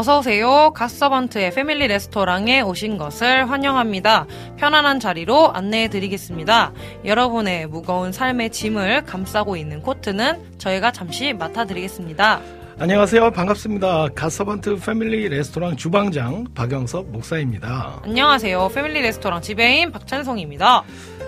어서오세요. 0.00 0.72
갓서번트의 0.72 1.50
패밀리 1.50 1.86
레스토랑에 1.86 2.62
오신 2.62 2.96
것을 2.96 3.50
환영합니다. 3.50 4.26
편안한 4.56 4.98
자리로 4.98 5.52
안내해 5.52 5.88
드리겠습니다. 5.88 6.72
여러분의 7.04 7.66
무거운 7.66 8.10
삶의 8.10 8.48
짐을 8.48 9.04
감싸고 9.04 9.58
있는 9.58 9.82
코트는 9.82 10.56
저희가 10.56 10.90
잠시 10.92 11.34
맡아드리겠습니다. 11.34 12.40
안녕하세요 12.78 13.30
반갑습니다 13.32 14.08
가서번트 14.14 14.76
패밀리 14.76 15.28
레스토랑 15.28 15.76
주방장 15.76 16.46
박영섭 16.54 17.10
목사입니다 17.10 18.00
안녕하세요. 18.02 18.70
패밀리 18.74 19.02
레스토랑 19.02 19.42
지배인 19.42 19.92
박찬송입니다. 19.92 20.82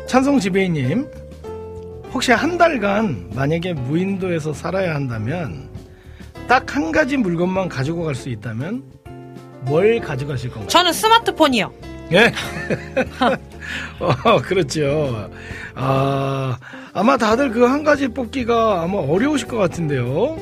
찬송 0.06 0.38
지배인님 0.38 1.06
혹시 2.14 2.32
한 2.32 2.56
달간 2.56 3.28
만약에 3.34 3.74
무인도에서 3.74 4.54
살아야 4.54 4.94
한다면 4.94 5.71
딱 6.48 6.74
한 6.76 6.92
가지 6.92 7.16
물건만 7.16 7.68
가지고 7.68 8.04
갈 8.04 8.14
수 8.14 8.28
있다면 8.28 8.82
뭘 9.62 10.00
가져가실 10.00 10.50
건가요? 10.50 10.68
저는 10.68 10.92
스마트폰이요. 10.92 11.72
예. 12.12 12.32
어, 14.00 14.36
그렇죠. 14.42 15.30
아, 15.74 16.58
아마 16.92 17.16
다들 17.16 17.50
그 17.52 17.64
한 17.64 17.84
가지 17.84 18.08
뽑기가 18.08 18.82
아마 18.82 18.98
어려우실 18.98 19.48
것 19.48 19.56
같은데요. 19.56 20.36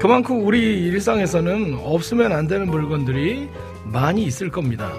그만큼 0.00 0.44
우리 0.46 0.84
일상에서는 0.86 1.78
없으면 1.82 2.32
안 2.32 2.46
되는 2.46 2.66
물건들이 2.68 3.48
많이 3.84 4.24
있을 4.24 4.50
겁니다. 4.50 4.92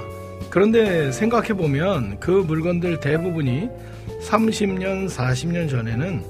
그런데 0.49 1.11
생각해보면 1.11 2.19
그 2.19 2.31
물건들 2.31 2.99
대부분이 2.99 3.69
30년, 4.27 5.07
40년 5.09 5.69
전에는 5.69 6.23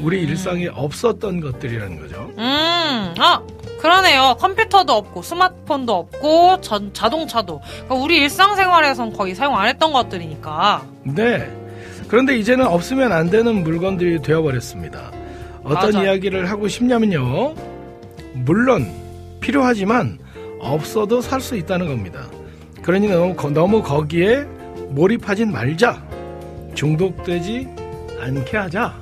우리 0.00 0.22
일상에 0.22 0.66
없었던 0.68 1.40
것들이라는 1.40 2.00
거죠. 2.00 2.30
음, 2.36 3.14
아, 3.18 3.40
그러네요. 3.80 4.36
컴퓨터도 4.38 4.92
없고, 4.92 5.22
스마트폰도 5.22 5.94
없고, 5.94 6.60
전, 6.60 6.92
자동차도. 6.92 7.60
그러니까 7.84 7.94
우리 7.94 8.16
일상생활에선 8.18 9.12
거의 9.12 9.34
사용 9.34 9.56
안 9.56 9.68
했던 9.68 9.92
것들이니까. 9.92 10.84
네. 11.04 11.48
그런데 12.08 12.36
이제는 12.36 12.66
없으면 12.66 13.12
안 13.12 13.30
되는 13.30 13.62
물건들이 13.62 14.20
되어버렸습니다. 14.22 15.10
어떤 15.62 15.92
맞아요. 15.92 16.06
이야기를 16.06 16.50
하고 16.50 16.68
싶냐면요. 16.68 17.54
물론 18.34 18.90
필요하지만 19.40 20.18
없어도 20.60 21.20
살 21.20 21.40
수 21.40 21.56
있다는 21.56 21.86
겁니다. 21.86 22.26
그러니 22.82 23.08
너무, 23.08 23.34
거- 23.34 23.50
너무 23.50 23.82
거기에 23.82 24.44
몰입하진 24.90 25.50
말자. 25.52 26.02
중독되지 26.74 27.68
않게 28.20 28.56
하자. 28.56 28.94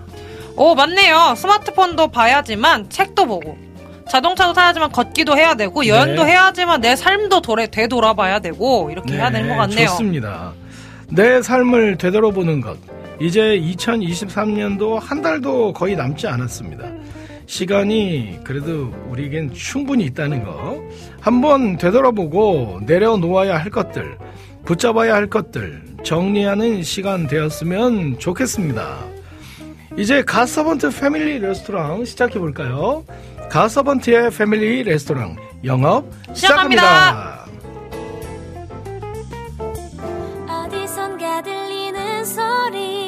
오, 0.57 0.75
맞네요. 0.75 1.35
스마트폰도 1.37 2.09
봐야지만 2.09 2.91
책도 2.91 3.27
보고. 3.27 3.57
자동차도 4.09 4.53
타야지만 4.53 4.93
걷기도 4.93 5.37
해야 5.37 5.55
되고, 5.55 5.87
여행도 5.87 6.25
네. 6.25 6.33
해야지만 6.33 6.81
내 6.81 6.97
삶도 6.97 7.41
돌아, 7.41 7.67
되돌아봐야 7.67 8.41
되고, 8.41 8.91
이렇게 8.91 9.15
해야 9.15 9.31
되는 9.31 9.49
것 9.49 9.57
같네요. 9.57 9.89
좋습니다. 9.89 10.53
내 11.09 11.41
삶을 11.41 11.97
되돌아보는 11.99 12.61
것. 12.61 12.77
이제 13.21 13.41
2023년도 13.41 14.99
한 15.01 15.23
달도 15.23 15.73
거의 15.73 15.95
남지 15.95 16.27
않았습니다. 16.27 16.85
시간이 17.47 18.41
그래도 18.45 18.93
우리에겐 19.09 19.53
충분히 19.55 20.05
있다는 20.05 20.45
거. 20.45 20.83
한번 21.21 21.77
되돌아보고 21.77 22.81
내려놓아야 22.85 23.57
할 23.59 23.71
것들, 23.71 24.19
붙잡아야 24.65 25.15
할 25.15 25.29
것들, 25.29 25.83
정리하는 26.03 26.83
시간 26.83 27.27
되었으면 27.27 28.19
좋겠습니다. 28.19 28.99
이제 29.97 30.23
가서번트 30.23 30.91
패밀리 30.99 31.39
레스토랑 31.39 32.05
시작해 32.05 32.39
볼까요? 32.39 33.05
가서번트의 33.51 34.31
패밀리 34.31 34.83
레스토랑 34.83 35.37
영업 35.65 36.05
시작합니다. 36.33 37.43
시작합니다. 37.43 37.43
어디선가 40.49 41.43
들리는 41.43 42.25
소리 42.25 43.02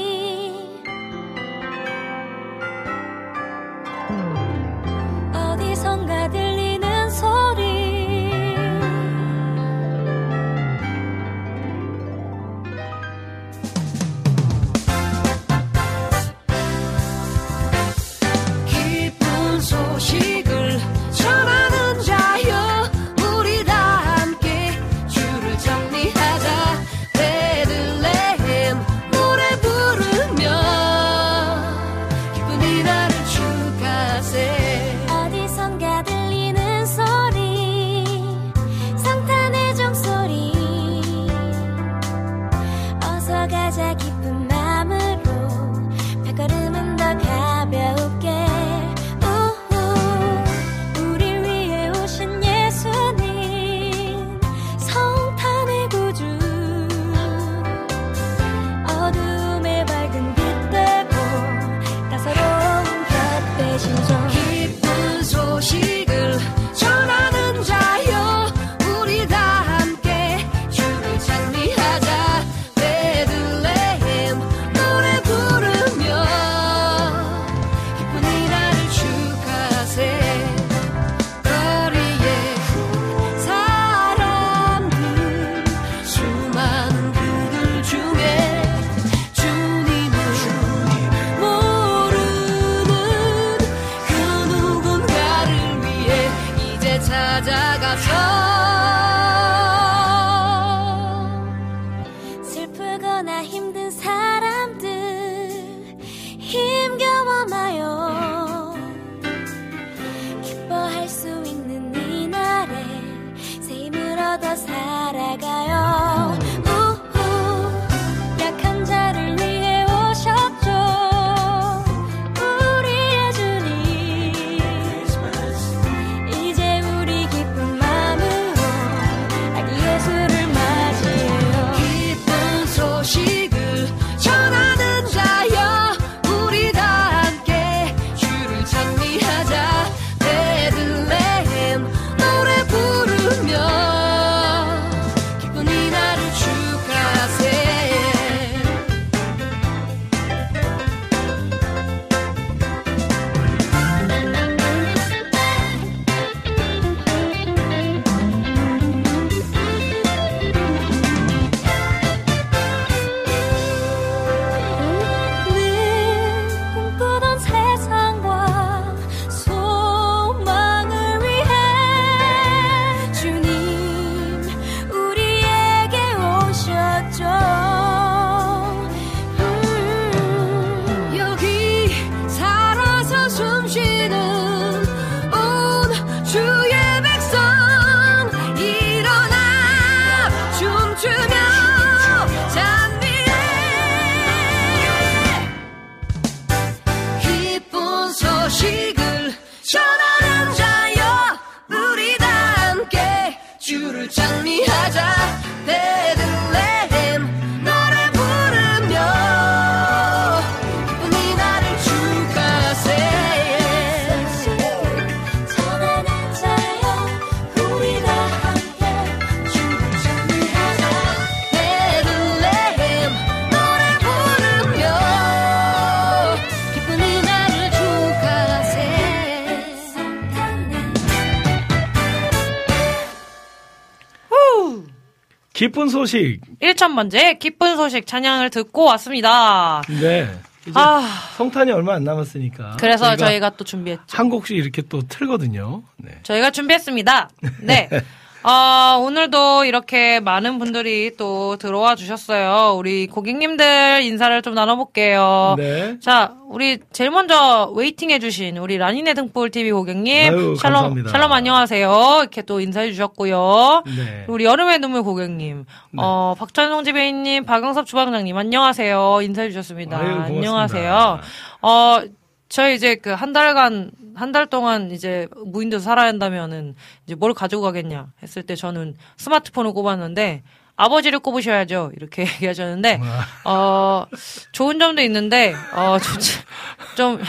기쁜 235.55 235.89
소식. 235.89 236.41
1천번째 236.61 237.39
기쁜 237.39 237.77
소식 237.77 238.07
찬양을 238.07 238.51
듣고 238.51 238.85
왔습니다. 238.85 239.83
네. 239.89 240.29
이제 240.67 240.73
아, 240.75 241.01
성탄이 241.37 241.71
얼마 241.73 241.95
안 241.95 242.05
남았으니까. 242.05 242.77
그래서 242.81 243.05
저희가 243.05 243.27
저희가 243.27 243.51
또 243.51 243.65
준비했죠. 243.65 244.05
한 244.11 244.29
곡씩 244.31 244.57
이렇게 244.57 244.83
또 244.83 245.01
틀거든요. 245.09 245.83
네. 245.97 246.19
저희가 246.23 246.51
준비했습니다. 246.51 247.31
네. 247.61 247.89
어, 248.47 248.99
오늘도 249.01 249.65
이렇게 249.65 250.21
많은 250.21 250.59
분들이 250.59 251.17
또 251.17 251.57
들어와 251.57 251.95
주셨어요. 251.95 252.77
우리 252.77 253.07
고객님들 253.07 254.03
인사를 254.03 254.43
좀 254.43 254.55
나눠볼게요. 254.55 255.55
네. 255.57 255.99
자, 256.01 256.35
우리 256.51 256.79
제일 256.93 257.11
먼저 257.11 257.73
waiting 257.75 258.11
해주신 258.11 258.59
우리 258.59 258.77
라니네 258.77 259.15
등불 259.15 259.51
TV 259.51 259.73
고객님. 259.73 260.31
아유, 260.31 260.57
샬롬, 260.57 260.75
감사합니다. 260.75 261.11
샬롬 261.11 261.33
안녕하세요. 261.33 262.19
이렇게 262.21 262.43
또 262.43 262.61
인사해 262.61 262.91
주셨고요. 262.91 263.83
네. 263.87 264.25
우리 264.29 264.45
여름의 264.45 264.79
눈물 264.79 265.03
고객님, 265.05 265.65
어, 265.97 266.35
박찬송 266.39 266.85
지배인님, 266.85 267.47
박영섭 267.47 267.87
주방장님, 267.87 268.37
안녕하세요. 268.37 269.21
인사해 269.23 269.49
주셨습니다. 269.49 269.99
아유. 269.99 270.21
안녕하세요. 270.21 271.19
어, 271.63 272.01
저희 272.49 272.75
이제 272.77 272.95
그 272.97 273.15
한 273.15 273.33
달간, 273.33 273.91
한 274.15 274.33
달 274.33 274.47
동안 274.47 274.91
이제 274.91 275.27
무인도에서 275.45 275.85
살아야 275.85 276.07
한다면은 276.09 276.75
이제 277.07 277.15
뭘 277.15 277.35
가지고 277.35 277.63
가겠냐 277.63 278.13
했을 278.23 278.43
때 278.45 278.55
저는 278.55 278.95
스마트폰을 279.17 279.73
꼽았는데 279.73 280.43
아버지를 280.77 281.21
꼽으셔야죠. 281.21 281.93
이렇게 281.97 282.23
얘기하셨는데, 282.35 283.01
어, 283.45 284.07
좋은 284.51 284.81
점도 284.81 285.03
있는데, 285.03 285.55
어, 285.73 285.99
좀, 286.01 287.19
좀 287.19 287.23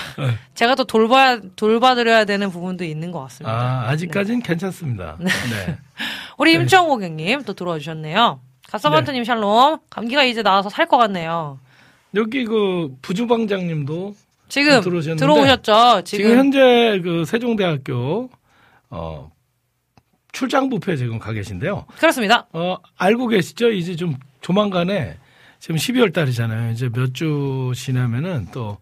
제가 0.56 0.74
또 0.74 0.84
돌봐, 0.84 1.40
돌봐드려야 1.56 2.26
되는 2.26 2.50
부분도 2.50 2.84
있는 2.84 3.12
것 3.12 3.22
같습니다. 3.22 3.56
아, 3.56 3.90
아직까지는 3.90 4.42
괜찮습니다. 4.42 5.18
네. 5.20 5.30
우리 6.40 6.54
임채영 6.54 6.88
고객님 6.88 7.44
또 7.44 7.54
들어와 7.54 7.78
주셨네요. 7.78 8.40
가서번트님 8.72 9.22
네. 9.22 9.26
샬롬. 9.26 9.78
감기가 9.92 10.24
이제 10.24 10.42
나와서 10.42 10.70
살 10.70 10.88
것 10.88 10.98
같네요. 10.98 11.60
여기 12.16 12.46
그 12.46 12.96
부주방장님도 13.04 14.16
지금 14.48 14.82
들어오셨죠? 14.82 16.02
지금, 16.06 16.24
지금, 16.26 16.38
현재 16.38 17.02
그 17.04 17.26
세종대학교 17.26 18.30
어 18.90 19.32
출장 20.32 20.70
뷔페 20.70 20.96
지금 20.98 21.18
가 21.20 21.32
계신데요. 21.34 21.86
그렇습니다. 21.98 22.48
어 22.54 22.78
알고 22.98 23.28
계시죠? 23.28 23.72
이제 23.72 23.96
좀 23.96 24.16
조만간에 24.42 25.18
지금 25.60 25.78
12월 25.78 26.14
달이잖아요. 26.14 26.72
이제 26.72 26.90
몇 26.90 27.14
주 27.14 27.72
지나면은 27.76 28.48
또 28.54 28.78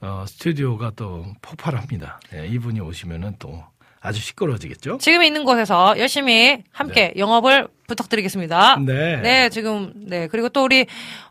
어, 0.00 0.24
스튜디오가 0.28 0.92
또 0.94 1.24
폭발합니다. 1.42 2.20
예, 2.34 2.46
이분이 2.46 2.80
오시면은 2.80 3.34
또 3.38 3.64
아주 4.00 4.20
시끄러워지겠죠? 4.20 4.98
지금 4.98 5.24
있는 5.24 5.44
곳에서 5.44 5.98
열심히 5.98 6.62
함께 6.70 7.12
영업을 7.16 7.66
부탁드리겠습니다. 7.88 8.78
네. 8.86 9.48
지금 9.50 9.92
네 9.96 10.28
그리고 10.28 10.48
또 10.50 10.62
우리 10.64 10.86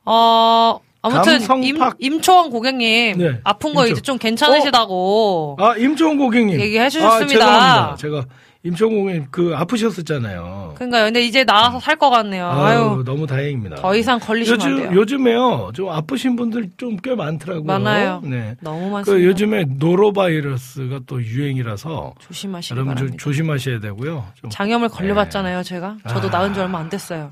어 0.05 0.79
아무튼 1.15 1.41
임, 1.41 1.47
감성팍. 1.77 1.95
임초원 1.99 2.49
고객님 2.49 3.17
네, 3.17 3.39
아픈 3.43 3.73
거 3.73 3.81
임초. 3.85 3.91
이제 3.93 4.01
좀 4.01 4.17
괜찮으시다고 4.17 5.57
아 5.59 5.75
임종훈 5.77 6.17
고객님 6.17 6.59
얘기해 6.59 6.89
주셨습니다. 6.89 7.45
아, 7.45 7.95
죄송합니다. 7.95 7.95
제가 7.97 8.25
임종훈 8.63 8.99
고객님 9.01 9.27
그 9.31 9.53
아프셨었잖아요. 9.55 10.73
그러니까요. 10.75 11.05
근데 11.05 11.23
이제 11.23 11.43
나와서 11.43 11.79
살 11.79 11.95
것 11.97 12.09
같네요. 12.09 12.47
아유, 12.47 12.77
아유, 12.79 13.03
너무 13.05 13.25
다행입니다. 13.25 13.77
더 13.77 13.95
이상 13.95 14.19
걸리시면 14.19 14.61
안 14.61 14.67
요즘 14.71 14.89
돼요. 14.89 14.99
요즘에요 15.01 15.71
좀 15.73 15.89
아프신 15.89 16.35
분들 16.35 16.71
좀 16.77 16.97
꽤 17.03 17.15
많더라고요. 17.15 17.63
많아요. 17.65 18.21
네. 18.23 18.55
너무 18.61 18.89
많습니다. 18.89 19.03
그 19.05 19.23
요즘에 19.23 19.65
노로바이러스가 19.77 21.01
또 21.07 21.21
유행이라서 21.23 22.13
조심하시기 22.19 22.73
여러분 22.75 22.95
좀 22.95 23.05
바랍니다. 23.07 23.23
조심하셔야 23.23 23.79
되고요. 23.79 24.25
좀 24.41 24.49
장염을 24.49 24.89
걸려봤잖아요, 24.89 25.63
제가. 25.63 25.97
저도 26.09 26.27
아. 26.27 26.31
나은 26.31 26.53
지 26.53 26.59
얼마 26.59 26.79
안 26.79 26.89
됐어요. 26.89 27.29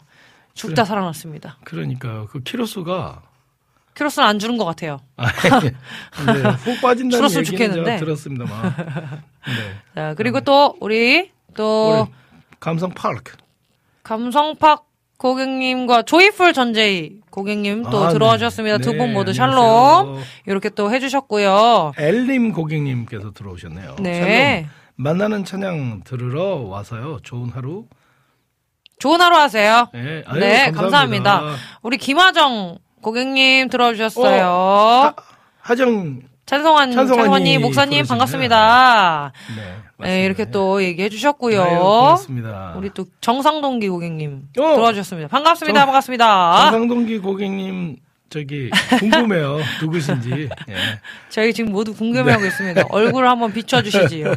죽다 0.54 0.86
살아났습니다. 0.86 1.58
그러니까 1.66 2.26
그 2.32 2.40
키로수가 2.42 3.22
키로수는 3.96 4.28
안 4.28 4.40
주는 4.40 4.58
것 4.58 4.66
같아요. 4.66 5.00
아, 5.18 5.26
네, 5.62 6.50
훅 6.50 6.82
빠진다는 6.82 7.30
얘기는 7.30 7.44
좋겠는데. 7.46 7.98
들었습니다만. 7.98 8.76
네. 8.76 9.54
자, 9.96 10.14
그리고 10.16 10.42
또, 10.42 10.76
우리, 10.82 11.32
또, 11.56 12.02
우리 12.08 12.12
감성 12.60 12.92
파크. 12.92 13.38
감성팍 14.04 14.86
고객님과 15.18 16.04
조이풀 16.04 16.54
전제이 16.54 17.22
고객님 17.32 17.84
또 17.90 18.04
아, 18.04 18.10
들어와 18.10 18.34
네. 18.34 18.40
주셨습니다. 18.40 18.78
두 18.80 18.92
네, 18.92 18.98
분 18.98 19.14
모두 19.14 19.32
안녕하세요. 19.32 19.56
샬롬. 19.56 20.24
이렇게 20.46 20.70
또 20.70 20.92
해주셨고요. 20.92 21.94
엘림 21.98 22.52
고객님께서 22.52 23.32
들어오셨네요. 23.32 23.96
네. 24.02 24.62
샬롬. 24.64 24.70
만나는 24.98 25.44
찬양 25.46 26.02
들으러 26.04 26.58
와서요. 26.68 27.20
좋은 27.24 27.50
하루. 27.50 27.86
좋은 29.00 29.20
하루 29.22 29.36
하세요. 29.38 29.88
네, 29.94 30.24
아유, 30.26 30.40
네, 30.40 30.72
감사합니다. 30.72 31.32
감사합니다. 31.40 31.42
우리 31.82 31.98
김하정 31.98 32.78
고객님 33.06 33.70
들어와 33.70 33.92
주셨어요. 33.92 34.44
하, 34.48 35.14
하정. 35.62 36.22
찬성환, 36.48 36.92
찬성환이 36.92 37.60
목사님. 37.60 38.04
반갑습니다. 38.08 39.32
네. 39.56 40.08
네. 40.08 40.26
이렇게 40.26 40.50
또 40.50 40.82
얘기해 40.84 41.10
주셨고요. 41.10 41.62
아유, 41.62 41.78
고맙습니다. 41.80 42.74
우리 42.76 42.90
또 42.96 43.06
정상동기 43.22 43.90
고객님 43.90 44.48
어. 44.58 44.74
들어와 44.74 44.92
주셨습니다. 44.94 45.28
반갑습니다. 45.28 45.80
정- 45.82 45.86
반갑습니다. 45.86 46.62
정상동기 46.72 47.20
고객님 47.20 47.98
저기 48.28 48.70
궁금해요. 49.00 49.60
누구신지. 49.82 50.50
예. 50.68 50.76
저희 51.30 51.54
지금 51.54 51.72
모두 51.72 51.94
궁금해하고 51.94 52.42
네. 52.42 52.48
있습니다. 52.50 52.84
얼굴을 52.90 53.30
한번 53.30 53.54
비춰주시지요. 53.54 54.30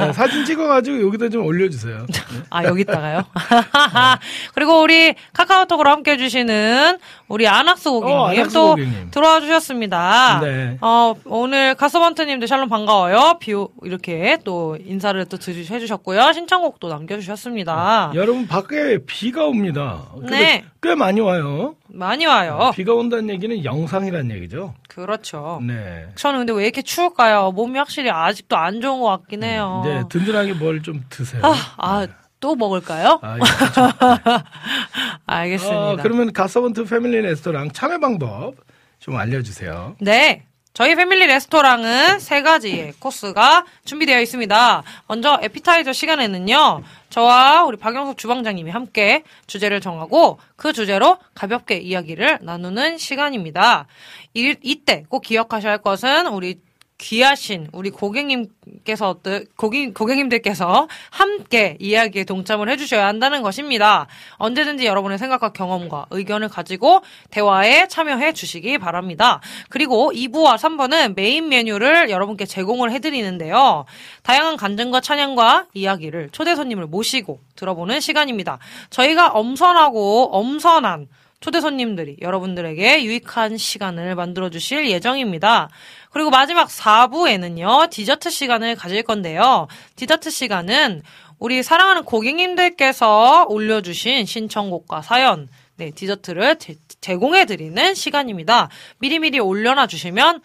네, 0.00 0.12
사진 0.12 0.44
찍어가지고 0.44 1.06
여기다 1.06 1.28
좀 1.30 1.44
올려주세요. 1.46 2.06
네. 2.12 2.20
아, 2.50 2.62
여기다가요? 2.64 3.24
그리고 4.54 4.82
우리 4.82 5.14
카카오톡으로 5.32 5.90
함께 5.90 6.12
해주시는 6.12 6.98
우리 7.32 7.48
아낙스 7.48 7.88
고객님 7.88 8.44
어, 8.44 8.48
또 8.52 8.68
고객님. 8.72 9.10
들어와 9.10 9.40
주셨습니다. 9.40 10.40
네. 10.42 10.76
어, 10.82 11.14
오늘 11.24 11.74
가스번트님도 11.74 12.46
샬롬 12.46 12.68
반가워요. 12.68 13.38
비오, 13.40 13.70
이렇게 13.84 14.36
또 14.44 14.76
인사를 14.84 15.24
또 15.30 15.38
드- 15.38 15.50
해주셨고요. 15.50 16.32
신청곡도 16.34 16.88
남겨주셨습니다. 16.90 18.12
여러분 18.14 18.46
밖에 18.46 18.98
비가 19.06 19.46
옵니다. 19.46 20.02
네. 20.28 20.64
꽤 20.82 20.94
많이 20.94 21.20
와요. 21.20 21.74
많이 21.88 22.26
와요. 22.26 22.70
비가 22.74 22.92
온다는 22.92 23.30
얘기는 23.30 23.64
영상이라는 23.64 24.30
얘기죠. 24.36 24.74
그렇죠. 24.88 25.58
네. 25.66 26.08
저는 26.16 26.40
근데 26.40 26.52
왜 26.52 26.64
이렇게 26.64 26.82
추울까요? 26.82 27.52
몸이 27.52 27.78
확실히 27.78 28.10
아직도 28.10 28.56
안 28.58 28.82
좋은 28.82 29.00
것 29.00 29.06
같긴 29.08 29.42
해요. 29.42 29.82
이제 29.86 30.02
든든하게 30.10 30.52
뭘 30.54 30.82
좀 30.82 31.02
드세요. 31.08 31.40
아, 31.44 31.54
아, 31.78 32.06
또 32.42 32.56
먹을까요? 32.56 33.20
아, 33.22 33.38
알겠습니다. 35.26 35.90
어, 35.92 35.96
그러면 36.02 36.32
가서번트 36.32 36.84
패밀리 36.84 37.22
레스토랑 37.22 37.70
참여 37.70 38.00
방법 38.00 38.56
좀 38.98 39.16
알려주세요. 39.16 39.96
네. 40.00 40.42
저희 40.74 40.94
패밀리 40.96 41.26
레스토랑은 41.26 42.18
세 42.18 42.40
가지의 42.42 42.94
코스가 42.98 43.66
준비되어 43.84 44.20
있습니다. 44.22 44.82
먼저 45.06 45.38
에피타이저 45.42 45.92
시간에는요, 45.92 46.82
저와 47.10 47.64
우리 47.64 47.76
박영석 47.76 48.16
주방장님이 48.16 48.70
함께 48.70 49.22
주제를 49.46 49.82
정하고 49.82 50.40
그 50.56 50.72
주제로 50.72 51.18
가볍게 51.34 51.76
이야기를 51.76 52.38
나누는 52.40 52.96
시간입니다. 52.96 53.86
이, 54.32 54.56
이때 54.62 55.04
꼭 55.10 55.20
기억하셔야 55.20 55.72
할 55.72 55.78
것은 55.82 56.26
우리 56.28 56.58
귀하신 57.02 57.66
우리 57.72 57.90
고객님께서 57.90 59.16
고객, 59.56 59.92
고객님들께서 59.92 60.86
함께 61.10 61.76
이야기에 61.80 62.22
동참을 62.24 62.68
해주셔야 62.70 63.06
한다는 63.06 63.42
것입니다. 63.42 64.06
언제든지 64.36 64.86
여러분의 64.86 65.18
생각과 65.18 65.52
경험과 65.52 66.06
의견을 66.10 66.48
가지고 66.48 67.02
대화에 67.30 67.88
참여해 67.88 68.32
주시기 68.34 68.78
바랍니다. 68.78 69.40
그리고 69.68 70.12
2부와 70.14 70.54
3부는 70.54 71.16
메인 71.16 71.48
메뉴를 71.48 72.08
여러분께 72.08 72.46
제공을 72.46 72.92
해드리는데요. 72.92 73.84
다양한 74.22 74.56
간증과 74.56 75.00
찬양과 75.00 75.66
이야기를 75.74 76.30
초대 76.30 76.54
손님을 76.54 76.86
모시고 76.86 77.40
들어보는 77.56 77.98
시간입니다. 77.98 78.58
저희가 78.90 79.30
엄선하고 79.30 80.30
엄선한 80.36 81.08
초대 81.42 81.60
손님들이 81.60 82.16
여러분들에게 82.22 83.04
유익한 83.04 83.58
시간을 83.58 84.14
만들어 84.14 84.48
주실 84.48 84.88
예정입니다. 84.88 85.70
그리고 86.10 86.30
마지막 86.30 86.68
4부에는요, 86.68 87.90
디저트 87.90 88.30
시간을 88.30 88.76
가질 88.76 89.02
건데요. 89.02 89.66
디저트 89.96 90.30
시간은 90.30 91.02
우리 91.40 91.64
사랑하는 91.64 92.04
고객님들께서 92.04 93.46
올려주신 93.48 94.24
신청곡과 94.24 95.02
사연, 95.02 95.48
네, 95.74 95.90
디저트를 95.90 96.58
제, 97.00 97.16
공해 97.16 97.44
드리는 97.44 97.92
시간입니다. 97.92 98.68
미리미리 99.00 99.40
올려놔 99.40 99.88
주시면 99.88 100.42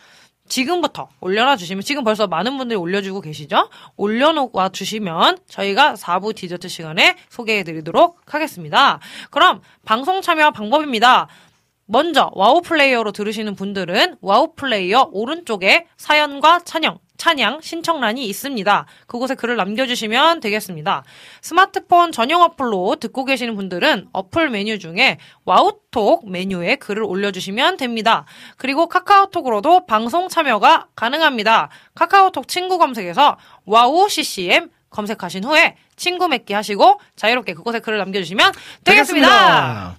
지금부터 0.48 1.10
올려놔 1.22 1.58
주시면 1.58 1.84
지금 1.84 2.04
벌써 2.04 2.27
많은 2.27 2.58
분들이 2.58 2.77
올려주고 2.77 3.22
계시죠? 3.22 3.70
올려놓아 3.96 4.70
주시면 4.70 5.38
저희가 5.48 5.94
4부 5.94 6.36
디저트 6.36 6.68
시간에 6.68 7.16
소개해 7.30 7.63
드리도록 7.63 8.22
하겠습니다. 8.25 9.00
그럼 9.30 9.62
방송 9.86 10.22
참여 10.22 10.51
방법입니다. 10.51 11.27
먼저 11.86 12.30
와우 12.34 12.62
플레이어로 12.62 13.13
들으시는 13.13 13.56
분들은 13.56 14.18
와우 14.22 14.54
플레이어 14.56 15.10
오른쪽에 15.12 15.88
사연과 15.96 16.60
찬영 16.60 17.00
찬양 17.18 17.62
신청란이 17.62 18.26
있습니다. 18.28 18.86
그곳에 19.08 19.36
글을 19.36 19.56
남겨주시면 19.56 20.40
되겠습니다. 20.40 21.04
스마트폰 21.42 22.12
전용 22.12 22.42
어플로 22.44 22.98
듣고 23.00 23.26
계시는 23.26 23.56
분들은 23.56 24.10
어플 24.14 24.50
메뉴 24.50 24.80
중에 24.80 25.18
와우톡 25.46 26.30
메뉴에 26.30 26.76
글을 26.76 27.04
올려주시면 27.04 27.78
됩니다. 27.78 28.26
그리고 28.58 28.88
카카오톡으로도 28.88 29.86
방송 29.86 30.30
참여가 30.30 30.88
가능합니다. 30.96 31.70
카카오톡 31.96 32.48
친구 32.48 32.78
검색에서 32.78 33.38
와우 33.66 34.08
CCM 34.10 34.70
검색하신 34.90 35.44
후에 35.44 35.76
친구 35.96 36.28
맺기 36.28 36.54
하시고 36.54 37.00
자유롭게 37.16 37.54
그곳에 37.54 37.80
글을 37.80 37.98
남겨주시면 37.98 38.52
되겠습니다. 38.84 39.98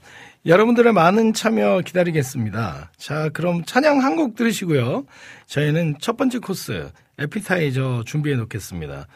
여러분들의 0.48 0.92
많은 0.94 1.34
참여 1.34 1.82
기다리겠습니다. 1.84 2.90
자, 2.96 3.28
그럼 3.30 3.64
찬양 3.64 4.02
한 4.02 4.16
곡 4.16 4.34
들으시고요. 4.34 5.04
저희는 5.46 5.96
첫 6.00 6.16
번째 6.16 6.38
코스 6.38 6.90
에피타이저 7.18 8.02
준비해 8.06 8.34
놓겠습니다. 8.36 9.06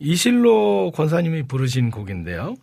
이실로 0.00 0.90
권사님이 0.92 1.42
부르신 1.46 1.90
곡인데요. 1.90 2.56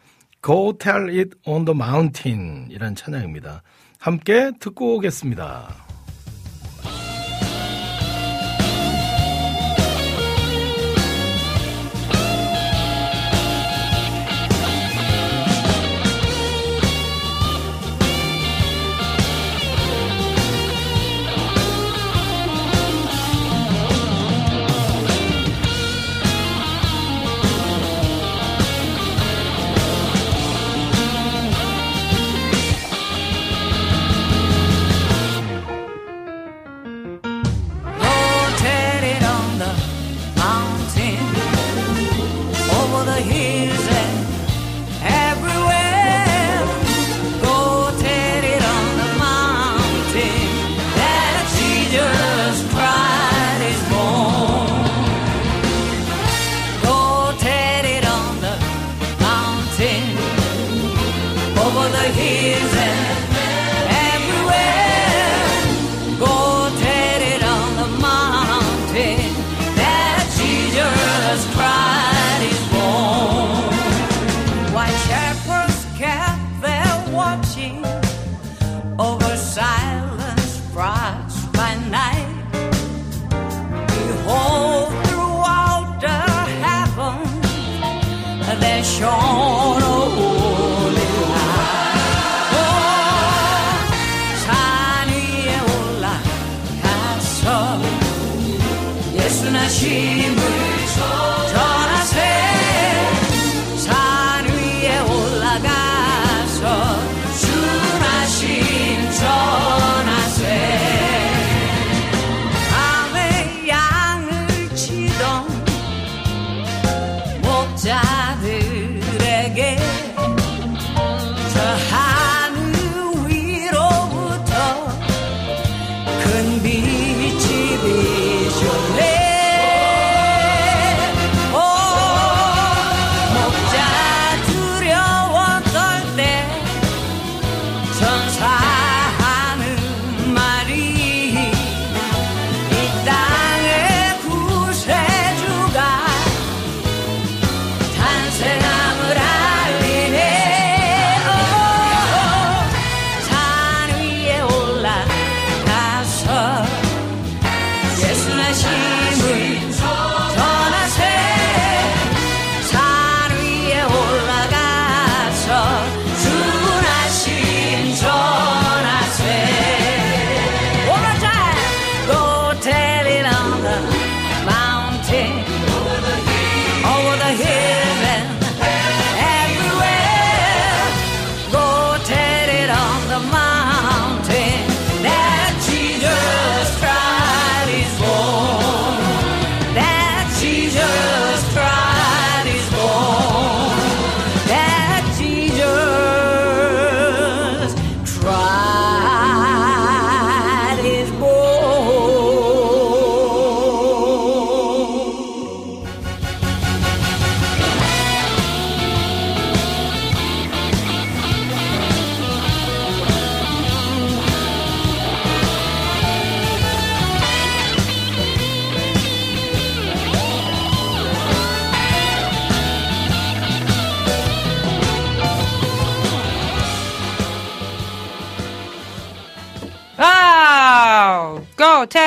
Go 0.44 0.78
Tell 0.78 1.10
It 1.16 1.32
on 1.46 1.66
the 1.66 1.78
Mountain 1.78 2.68
이란 2.72 2.96
찬양입니다. 2.96 3.62
함께 4.00 4.52
듣고 4.60 4.96
오겠습니다. 4.96 5.85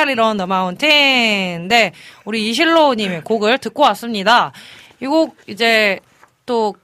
Tell 0.09 0.11
it 0.11 0.21
on 0.21 0.37
the 0.39 0.47
mountain. 0.47 1.69
네. 1.69 1.93
우리 2.25 2.49
이실로님의 2.49 3.23
곡을 3.25 3.59
듣고 3.59 3.83
왔습니다. 3.83 4.53
이 5.03 5.07
곡 5.07 5.37
이제 5.47 6.01
또 6.47 6.75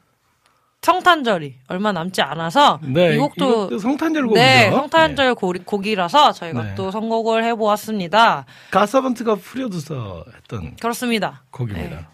성탄절이 0.82 1.54
얼마 1.68 1.92
남지 1.92 2.20
않아서 2.20 2.78
네, 2.82 3.14
이 3.14 3.18
곡도 3.18 3.78
성탄절 3.78 4.24
곡이죠. 4.26 4.40
네, 4.40 4.70
성탄절 4.70 5.34
곡, 5.34 5.56
곡이라서 5.64 6.32
저희가 6.32 6.62
네. 6.62 6.74
또 6.74 6.90
선곡을 6.90 7.42
해보았습니다. 7.44 8.44
가서번트가 8.70 9.36
프리어두서 9.36 10.24
했던 10.36 10.76
그렇습니다. 10.76 11.42
곡입니다. 11.50 11.96
네. 11.96 12.06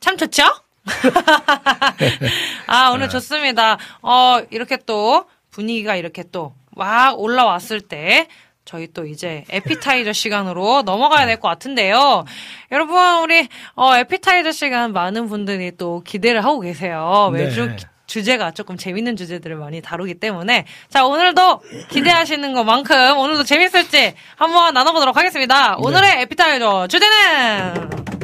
참 0.00 0.16
좋죠? 0.16 0.44
아, 2.66 2.90
오늘 2.90 3.06
네. 3.06 3.08
좋습니다. 3.10 3.76
어, 4.00 4.38
이렇게 4.50 4.78
또 4.86 5.26
분위기가 5.50 5.94
이렇게 5.96 6.22
또 6.24 6.54
막 6.76 7.18
올라왔을 7.18 7.80
때 7.80 8.28
저희 8.66 8.88
또 8.92 9.06
이제 9.06 9.44
에피타이저 9.48 10.12
시간으로 10.12 10.82
넘어가야 10.82 11.24
될 11.24 11.40
것 11.40 11.48
같은데요. 11.48 12.24
여러분, 12.72 12.96
우리, 13.22 13.48
어, 13.76 13.94
에피타이저 13.96 14.50
시간 14.52 14.92
많은 14.92 15.28
분들이 15.28 15.70
또 15.78 16.02
기대를 16.04 16.44
하고 16.44 16.60
계세요. 16.60 17.30
매주 17.32 17.66
네. 17.68 17.76
기- 17.76 17.84
주제가 18.06 18.52
조금 18.52 18.76
재밌는 18.76 19.16
주제들을 19.16 19.56
많이 19.56 19.80
다루기 19.82 20.14
때문에. 20.14 20.64
자, 20.88 21.04
오늘도 21.06 21.60
기대하시는 21.90 22.52
것만큼 22.54 23.18
오늘도 23.18 23.44
재밌을지 23.44 24.14
한번 24.36 24.74
나눠보도록 24.74 25.16
하겠습니다. 25.16 25.70
네. 25.70 25.76
오늘의 25.78 26.22
에피타이저 26.22 26.86
주제는 26.88 28.15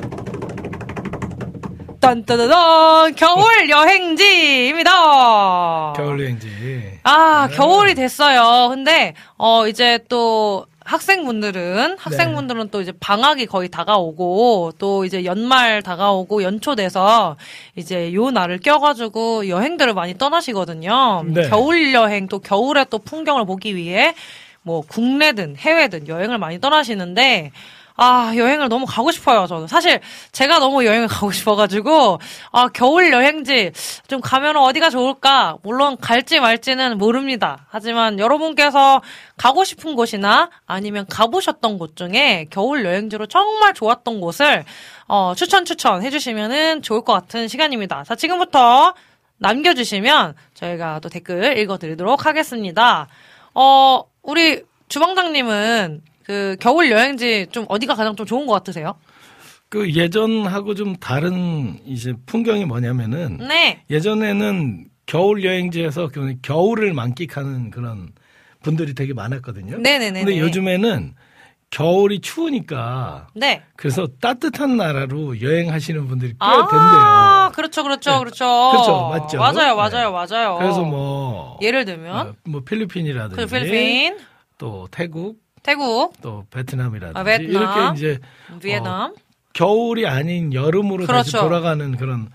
딴따다단 2.03 3.15
겨울 3.15 3.71
여행지입니다. 3.71 4.91
겨울 5.97 6.21
여행지. 6.21 6.49
아, 7.05 7.47
네. 7.49 7.57
겨울이 7.57 7.95
됐어요. 7.95 8.69
근데, 8.71 9.15
어, 9.39 9.69
이제 9.69 10.01
또, 10.09 10.67
학생분들은, 10.85 11.99
학생분들은 12.01 12.71
또 12.71 12.81
이제 12.81 12.93
방학이 12.99 13.47
거의 13.47 13.69
다가오고, 13.69 14.73
또 14.81 15.05
이제 15.05 15.25
연말 15.25 15.81
다가오고, 15.81 16.43
연초 16.43 16.75
돼서, 16.75 17.37
이제 17.77 18.13
요 18.15 18.33
날을 18.33 18.59
껴가지고 18.59 19.49
여행들을 19.49 19.95
많이 19.95 20.19
떠나시거든요. 20.19 21.23
네. 21.27 21.49
겨울 21.49 21.95
여행, 21.95 22.27
또 22.27 22.41
겨울에 22.41 22.85
또 22.91 22.99
풍경을 22.99 23.47
보기 23.47 23.77
위해, 23.77 24.17
뭐, 24.63 24.81
국내든 24.81 25.55
해외든 25.57 26.09
여행을 26.09 26.39
많이 26.39 26.61
떠나시는데, 26.61 27.53
아, 27.97 28.33
여행을 28.37 28.69
너무 28.69 28.87
가고 28.87 29.11
싶어요, 29.11 29.47
저는. 29.47 29.67
사실, 29.67 30.01
제가 30.33 30.59
너무 30.59 30.85
여행을 30.85 31.09
가고 31.09 31.31
싶어가지고, 31.31 32.19
아, 32.51 32.69
겨울 32.69 33.13
여행지, 33.13 33.73
좀 34.09 34.21
가면 34.21 34.57
어디가 34.57 34.91
좋을까? 34.91 35.57
물론, 35.63 35.97
갈지 35.99 36.41
말지는 36.41 36.99
모릅니다. 36.99 37.67
하지만 37.69 38.19
여러분께서 38.19 39.03
가고 39.37 39.65
싶은 39.65 39.95
곳이나 39.95 40.51
아니면 40.67 41.07
가보셨던 41.09 41.79
곳 41.79 41.97
중에 41.97 42.47
겨울 42.51 42.85
여행지로 42.85 43.27
정말 43.27 43.75
좋았던 43.75 44.21
곳을, 44.21 44.65
어, 45.09 45.35
추천, 45.37 45.65
추천 45.65 46.03
해주시면은 46.03 46.83
좋을 46.83 47.03
것 47.03 47.13
같은 47.13 47.49
시간입니다. 47.49 48.05
자, 48.05 48.15
지금부터 48.15 48.95
남겨주시면 49.39 50.35
저희가 50.55 51.01
또 51.01 51.09
댓글 51.09 51.59
읽어드리도록 51.59 52.27
하겠습니다. 52.27 53.09
어, 53.55 54.05
우리 54.23 54.63
주방장님은 54.89 56.03
그 56.33 56.57
겨울 56.61 56.91
여행지 56.91 57.47
좀 57.51 57.67
어디가 57.69 57.95
가장 57.95 58.17
좀 58.17 58.25
좋은 58.25 58.47
것 58.47 58.55
같으세요? 58.55 58.95
그 59.69 59.93
예전하고 59.93 60.75
좀 60.75 60.97
다른 60.97 61.79
이제 61.85 62.15
풍경이 62.25 62.65
뭐냐면은 62.65 63.37
네. 63.37 63.85
예전에는 63.91 64.87
겨울 65.05 65.45
여행지에서 65.45 66.09
그 66.09 66.37
겨울을 66.41 66.95
만끽하는 66.95 67.71
그런 67.71 68.13
분들이 68.63 68.95
되게 68.95 69.13
많았거든요. 69.13 69.77
네네네. 69.77 70.25
근데 70.25 70.39
요즘에는 70.39 71.15
겨울이 71.69 72.21
추우니까 72.21 73.29
네. 73.35 73.63
그래서 73.77 74.07
따뜻한 74.23 74.79
나라로 74.79 75.43
여행하시는 75.43 76.07
분들이 76.09 76.31
꽤 76.31 76.37
아, 76.39 76.67
된대요. 76.67 77.53
그렇죠, 77.55 77.83
그렇죠, 77.83 78.11
네. 78.11 78.19
그렇죠. 78.21 78.69
그렇죠, 78.71 79.07
맞죠? 79.07 79.39
맞아요, 79.39 79.77
네. 79.77 79.83
맞아요, 79.83 80.13
맞아요. 80.13 80.59
그래서 80.59 80.83
뭐 80.83 81.59
예를 81.61 81.85
들면 81.85 82.17
어, 82.29 82.35
뭐 82.45 82.63
필리핀이라든지 82.63 83.37
그 83.37 83.47
필리핀, 83.47 84.19
또 84.57 84.89
태국 84.91 85.42
태국, 85.63 86.15
또 86.23 86.45
베트남이라든지 86.51 87.19
아, 87.19 87.23
베트남. 87.23 87.51
이렇게 87.63 87.97
이제 87.99 88.19
비에남. 88.61 89.15
겨울이 89.53 90.07
아닌 90.07 90.53
여름으로 90.53 91.07
다시 91.07 91.31
그렇죠. 91.33 91.47
돌아가는 91.47 91.97
그런 91.97 92.29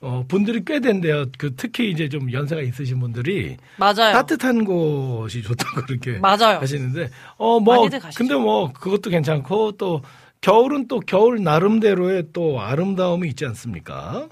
어, 0.00 0.24
분들이 0.26 0.64
꽤 0.64 0.80
된대요. 0.80 1.26
그 1.36 1.54
특히 1.56 1.90
이제 1.90 2.08
좀 2.08 2.32
연세가 2.32 2.62
있으신 2.62 3.00
분들이 3.00 3.58
맞아요. 3.76 4.12
따뜻한 4.14 4.64
곳이 4.64 5.42
좋다고 5.42 5.82
그렇게 5.86 6.18
맞아요. 6.18 6.58
하시는데 6.58 7.10
어 7.36 7.60
뭐. 7.60 7.86
근데 8.16 8.34
뭐 8.34 8.72
그것도 8.72 9.10
괜찮고 9.10 9.72
또 9.72 10.02
겨울은 10.40 10.88
또 10.88 11.00
겨울 11.00 11.42
나름대로의 11.42 12.28
또 12.32 12.60
아름다움이 12.62 13.28
있지 13.28 13.44
않습니까? 13.44 14.26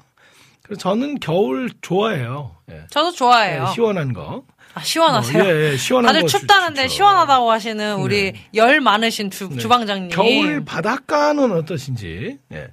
그래서 0.62 0.80
저는 0.80 1.20
겨울 1.20 1.70
좋아해요. 1.82 2.56
예. 2.70 2.86
저도 2.90 3.10
좋아해요. 3.12 3.66
예, 3.68 3.74
시원한 3.74 4.14
거. 4.14 4.44
아, 4.74 4.80
시원하세요? 4.80 5.42
어, 5.42 5.46
예, 5.46 5.72
예, 5.72 5.76
시원한 5.76 6.08
다들 6.12 6.22
거 6.22 6.28
춥다는데 6.28 6.82
좋죠. 6.82 6.94
시원하다고 6.94 7.50
하시는 7.50 7.96
우리 7.96 8.32
네. 8.32 8.48
열 8.54 8.80
많으신 8.80 9.30
주, 9.30 9.48
네. 9.48 9.56
주방장님. 9.58 10.10
겨울 10.10 10.64
바닷가는 10.64 11.50
어떠신지 11.52 12.38
예. 12.52 12.68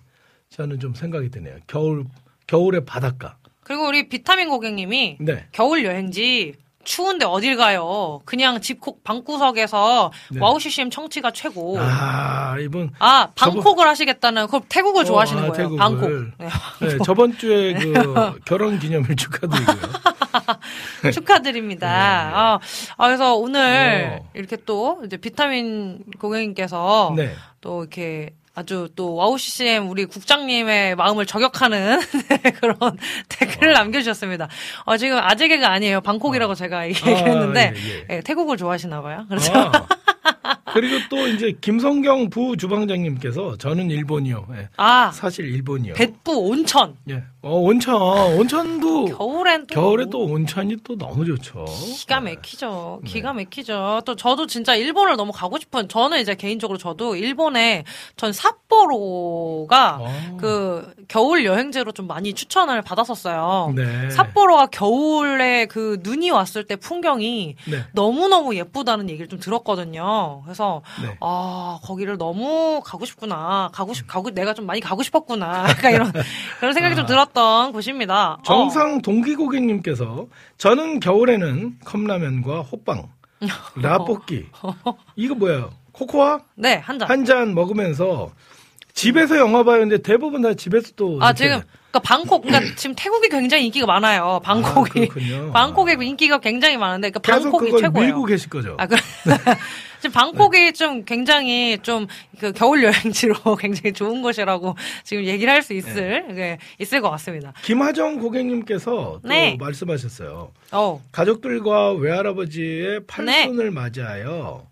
저는 0.50 0.80
좀 0.80 0.94
생각이 0.94 1.30
드네요. 1.30 1.58
겨울 1.68 2.06
겨울의 2.48 2.86
바닷가. 2.86 3.38
그리고 3.64 3.88
우리 3.88 4.08
비타민 4.08 4.50
고객님이 4.50 5.18
네. 5.20 5.48
겨울 5.52 5.84
여행지 5.86 6.54
추운데 6.86 7.26
어딜 7.26 7.58
가요? 7.58 8.22
그냥 8.26 8.62
집 8.62 8.80
콕- 8.80 9.04
방구석에서 9.04 10.12
네. 10.32 10.40
와우 10.40 10.60
CCM 10.60 10.90
청취가 10.90 11.32
최고. 11.32 11.78
아, 11.80 12.54
아 12.54 12.60
이분 12.60 12.92
방콕을 13.36 13.88
하시겠다는 13.88 14.48
그럼 14.48 14.64
태국을 14.70 15.02
어, 15.02 15.06
좋아하시는 15.06 15.44
아, 15.44 15.48
거예요. 15.48 15.54
태국을. 15.56 15.78
방콕. 15.78 16.10
네. 16.38 16.48
네, 16.82 16.98
저번 17.04 17.38
주에 17.38 17.74
그 17.74 18.40
결혼 18.46 18.80
기념일 18.80 19.16
축하드리고요. 19.16 20.06
축하드립니다. 21.12 21.88
아, 21.90 22.60
아, 22.98 23.08
그래서 23.08 23.36
오늘 23.36 24.20
어. 24.22 24.30
이렇게 24.34 24.58
또 24.66 25.02
이제 25.06 25.18
비타민 25.18 26.04
고객님께서 26.20 27.14
네. 27.16 27.34
또 27.62 27.82
이렇게 27.82 28.34
아주 28.56 28.88
또 28.96 29.16
와우 29.16 29.38
CCM 29.38 29.90
우리 29.90 30.06
국장님의 30.06 30.96
마음을 30.96 31.26
저격하는 31.26 32.00
네, 32.30 32.52
그런 32.52 32.78
댓글을 33.28 33.74
남겨주셨습니다. 33.74 34.48
어, 34.86 34.98
지금 34.98 35.18
아재 35.18 35.50
개그가 35.50 35.70
아니에요. 35.70 36.00
방콕이라고 36.02 36.56
제가 36.56 36.88
얘기했는데 36.88 37.74
예, 37.76 37.90
예. 37.90 38.06
예, 38.10 38.22
태국을 38.22 38.56
좋아하시나 38.56 39.02
봐요. 39.02 39.26
그렇죠. 39.28 39.54
아. 39.54 39.88
그리고 40.76 40.98
또 41.10 41.26
이제 41.26 41.54
김성경 41.62 42.30
부 42.30 42.58
주방장님께서 42.58 43.56
저는 43.56 43.90
일본이요. 43.92 44.46
예. 44.58 44.68
아 44.76 45.10
사실 45.12 45.46
일본이요. 45.46 45.94
벳푸 45.94 46.34
온천 46.34 46.98
예. 47.10 47.24
어, 47.42 47.60
온천. 47.60 47.96
온천도 47.96 49.06
겨울엔 49.06 49.68
또 49.68 49.76
겨울에 49.76 50.06
또 50.10 50.26
온천이 50.26 50.78
또 50.84 50.98
너무 50.98 51.24
좋죠. 51.26 51.64
기가 51.96 52.20
막히죠. 52.20 53.02
기가 53.06 53.34
막히죠. 53.34 54.02
또 54.04 54.16
저도 54.16 54.48
진짜 54.48 54.76
일본을 54.76 55.16
너무 55.16 55.32
가고 55.32 55.60
싶은 55.60 55.88
저는 55.88 56.20
이제 56.20 56.36
개인적으로 56.36 56.78
저도 56.78 57.16
일본에 57.16 57.86
전 58.18 58.34
삿포로가 58.34 60.00
어. 60.02 60.38
그 60.42 60.92
겨울 61.08 61.46
여행지로 61.46 61.92
좀 61.92 62.08
많이 62.08 62.34
추천을 62.34 62.82
받았었어요. 62.82 63.74
네. 63.76 64.10
삿포로가 64.10 64.66
겨울에 64.68 65.68
그 65.68 66.00
눈이 66.02 66.32
왔을 66.32 66.64
때 66.66 66.76
풍경이 66.76 67.56
네. 67.70 67.84
너무너무 67.94 68.56
예쁘다는 68.56 69.08
얘기를 69.10 69.28
좀 69.28 69.40
들었거든요. 69.40 70.42
그래서 70.44 70.65
네. 71.02 71.18
아, 71.22 71.80
거기를 71.84 72.18
너무 72.18 72.82
가고 72.84 73.06
싶구나. 73.06 73.70
가고 73.74 73.94
싶 73.94 74.08
가고 74.08 74.32
내가 74.32 74.54
좀 74.54 74.66
많이 74.66 74.80
가고 74.82 75.04
싶었구나. 75.04 75.66
약간 75.70 75.94
이런 75.94 76.12
그런 76.60 76.74
생각이 76.74 76.96
좀 76.96 77.06
들었던 77.06 77.72
곳입니다. 77.72 78.34
어. 78.34 78.42
정상 78.44 79.02
동기 79.02 79.36
고객님께서 79.36 80.28
저는 80.58 81.00
겨울에는 81.00 81.80
컵라면과 81.86 82.62
호빵, 82.62 83.10
라볶이 83.82 84.46
이거 85.16 85.36
뭐예요? 85.36 85.72
코코아 85.92 86.40
네, 86.56 86.76
한 86.76 87.00
잔. 87.00 87.10
한 87.10 87.26
잔 87.26 87.54
먹으면서 87.56 88.32
집에서 88.94 89.38
영화 89.38 89.64
봐요. 89.64 89.80
근데 89.80 89.98
대부분 90.02 90.42
다 90.42 90.54
집에서 90.54 90.92
또 90.96 91.18
아, 91.22 91.34
지금, 91.34 91.62
그니까 91.92 92.00
방콕, 92.00 92.44
그니까 92.44 92.62
지금 92.78 92.96
태국이 92.98 93.28
굉장히 93.30 93.66
인기가 93.66 93.86
많아요. 93.86 94.40
방콕이. 94.44 95.10
아. 95.50 95.52
방콕에 95.52 95.98
인기가 96.02 96.38
굉장히 96.40 96.78
많은데, 96.78 97.10
그니까 97.12 97.34
방콕이 97.34 97.72
최고예요. 97.78 97.92
밀고 98.08 98.24
계실 98.26 98.50
거죠. 98.50 98.76
아, 98.80 98.88
그래. 98.88 99.02
지금 100.06 100.14
방콕이 100.14 100.74
좀 100.74 101.04
굉장히 101.04 101.78
좀 101.82 102.08
그 102.40 102.52
겨울 102.52 102.84
여행지로 102.84 103.36
굉장히 103.56 103.94
좋은 103.94 104.22
곳이라고 104.22 104.76
지금 105.04 105.24
얘기를 105.26 105.52
할 105.52 105.66
수 105.66 105.74
있을, 105.74 106.26
네, 106.36 106.60
있을 106.80 107.02
것 107.02 107.10
같습니다. 107.12 107.54
김하정 107.64 108.20
고객님께서 108.20 109.20
또 109.24 109.28
네. 109.28 109.58
말씀하셨어요. 109.60 110.52
어 110.72 111.02
가족들과 111.12 111.94
외할아버지의 111.94 113.06
팔순을 113.08 113.72
맞이하여 113.72 114.68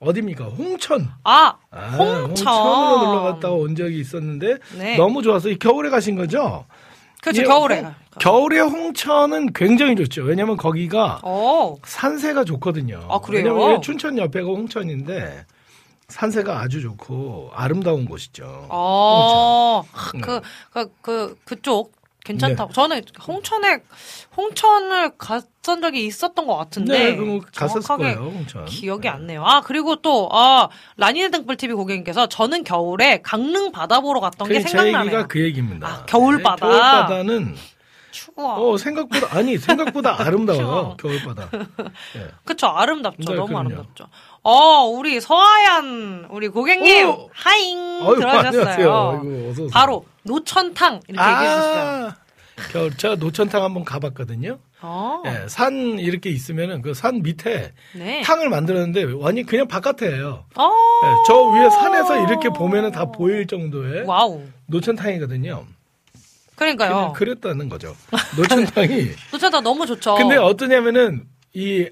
어디입니까? 0.00 0.46
홍천. 0.46 1.08
아, 1.22 1.54
아, 1.70 1.80
홍천. 1.96 2.28
홍천으로 2.28 3.06
놀러 3.06 3.22
갔다 3.22 3.50
온 3.52 3.76
적이 3.76 4.00
있었는데 4.00 4.56
네. 4.78 4.96
너무 4.96 5.22
좋아서 5.22 5.48
이 5.48 5.56
겨울에 5.56 5.90
가신 5.90 6.16
거죠? 6.16 6.64
그렇죠, 7.26 7.42
이 7.42 7.44
겨울에. 7.44 7.80
홍- 7.80 7.94
겨울에 8.20 8.60
홍천은 8.60 9.52
굉장히 9.52 9.96
좋죠. 9.96 10.22
왜냐면 10.22 10.56
거기가 10.56 11.20
어, 11.22 11.76
산세가 11.84 12.44
좋거든요. 12.44 13.06
아, 13.10 13.18
그래요? 13.20 13.52
왜냐면 13.54 13.82
춘천 13.82 14.16
옆에가 14.16 14.46
홍천인데 14.46 15.44
산세가 16.08 16.60
아주 16.60 16.80
좋고 16.80 17.50
아름다운 17.52 18.06
곳이죠. 18.06 18.68
어, 18.70 19.82
홍천. 20.12 20.20
그, 20.20 20.40
그, 20.70 20.92
그, 21.02 21.38
그쪽 21.44 21.92
괜찮다고. 22.24 22.72
저는 22.72 23.02
홍천에, 23.26 23.78
홍천을 24.36 25.10
갔던 25.66 25.82
적이 25.82 26.06
있었던 26.06 26.46
것 26.46 26.56
같은데. 26.56 26.98
네, 27.10 27.16
그럼 27.16 27.40
갔었을 27.54 27.82
정확하게 27.82 28.14
거예요, 28.14 28.30
홍천. 28.30 28.64
기억이 28.66 29.02
네. 29.02 29.08
안 29.08 29.26
나요. 29.26 29.42
아, 29.44 29.60
그리고 29.62 29.96
또, 29.96 30.28
아, 30.32 30.68
라니네 30.96 31.30
등불 31.30 31.56
TV 31.56 31.74
고객님께서 31.74 32.28
저는 32.28 32.62
겨울에 32.62 33.20
강릉 33.22 33.72
바다 33.72 34.00
보러 34.00 34.20
갔던 34.20 34.48
게그제 34.48 34.68
생각나네요. 34.68 35.04
얘기가 35.06 35.26
그 35.26 35.40
얘기입니다. 35.42 35.88
아, 35.88 36.04
겨울 36.06 36.40
바다. 36.42 36.66
겨울 36.66 36.80
바다는 36.80 37.56
추워. 38.12 38.70
어, 38.72 38.76
생각보다, 38.78 39.36
아니, 39.36 39.58
생각보다 39.58 40.16
아름다워요. 40.22 40.62
추워. 40.62 40.96
겨울 40.96 41.22
바다. 41.24 41.50
예. 42.16 42.28
그쵸, 42.44 42.68
아름답죠. 42.68 43.28
네, 43.30 43.34
너무 43.34 43.48
그럼요. 43.48 43.68
아름답죠. 43.68 44.06
어, 44.42 44.84
우리 44.84 45.20
서하얀, 45.20 46.28
우리 46.30 46.48
고객님, 46.48 47.08
오! 47.10 47.28
하잉, 47.34 47.78
어이구, 48.02 48.20
들어주셨어요. 48.20 48.60
안녕하세요. 48.62 49.20
아이고. 49.52 49.68
바로, 49.72 50.06
노천탕, 50.22 51.00
이렇게 51.08 51.30
얘기해 51.30 51.48
주셨어요. 51.50 52.06
아, 52.08 52.16
겨울, 52.72 52.96
제가 52.96 53.16
노천탕 53.16 53.62
한번 53.62 53.84
가봤거든요. 53.84 54.58
어, 54.82 55.22
예, 55.24 55.48
산 55.48 55.98
이렇게 55.98 56.28
있으면은 56.30 56.82
그 56.82 56.92
산 56.94 57.22
밑에 57.22 57.72
네. 57.94 58.20
탕을 58.22 58.48
만들었는데 58.50 59.04
완전 59.14 59.46
그냥 59.46 59.66
바깥에예요. 59.68 60.44
어, 60.54 60.70
예, 61.04 61.08
저 61.26 61.42
위에 61.50 61.70
산에서 61.70 62.26
이렇게 62.26 62.48
보면은 62.50 62.90
다 62.92 63.06
보일 63.06 63.46
정도의 63.46 64.04
와우. 64.06 64.42
노천탕이거든요. 64.66 65.66
그러니까요. 66.56 67.12
그랬다는 67.14 67.68
거죠. 67.68 67.94
노천탕이. 68.36 69.10
노천탕 69.32 69.62
너무 69.62 69.86
좋죠. 69.86 70.14
근데 70.14 70.36
어떠냐면은 70.36 71.26
이 71.52 71.88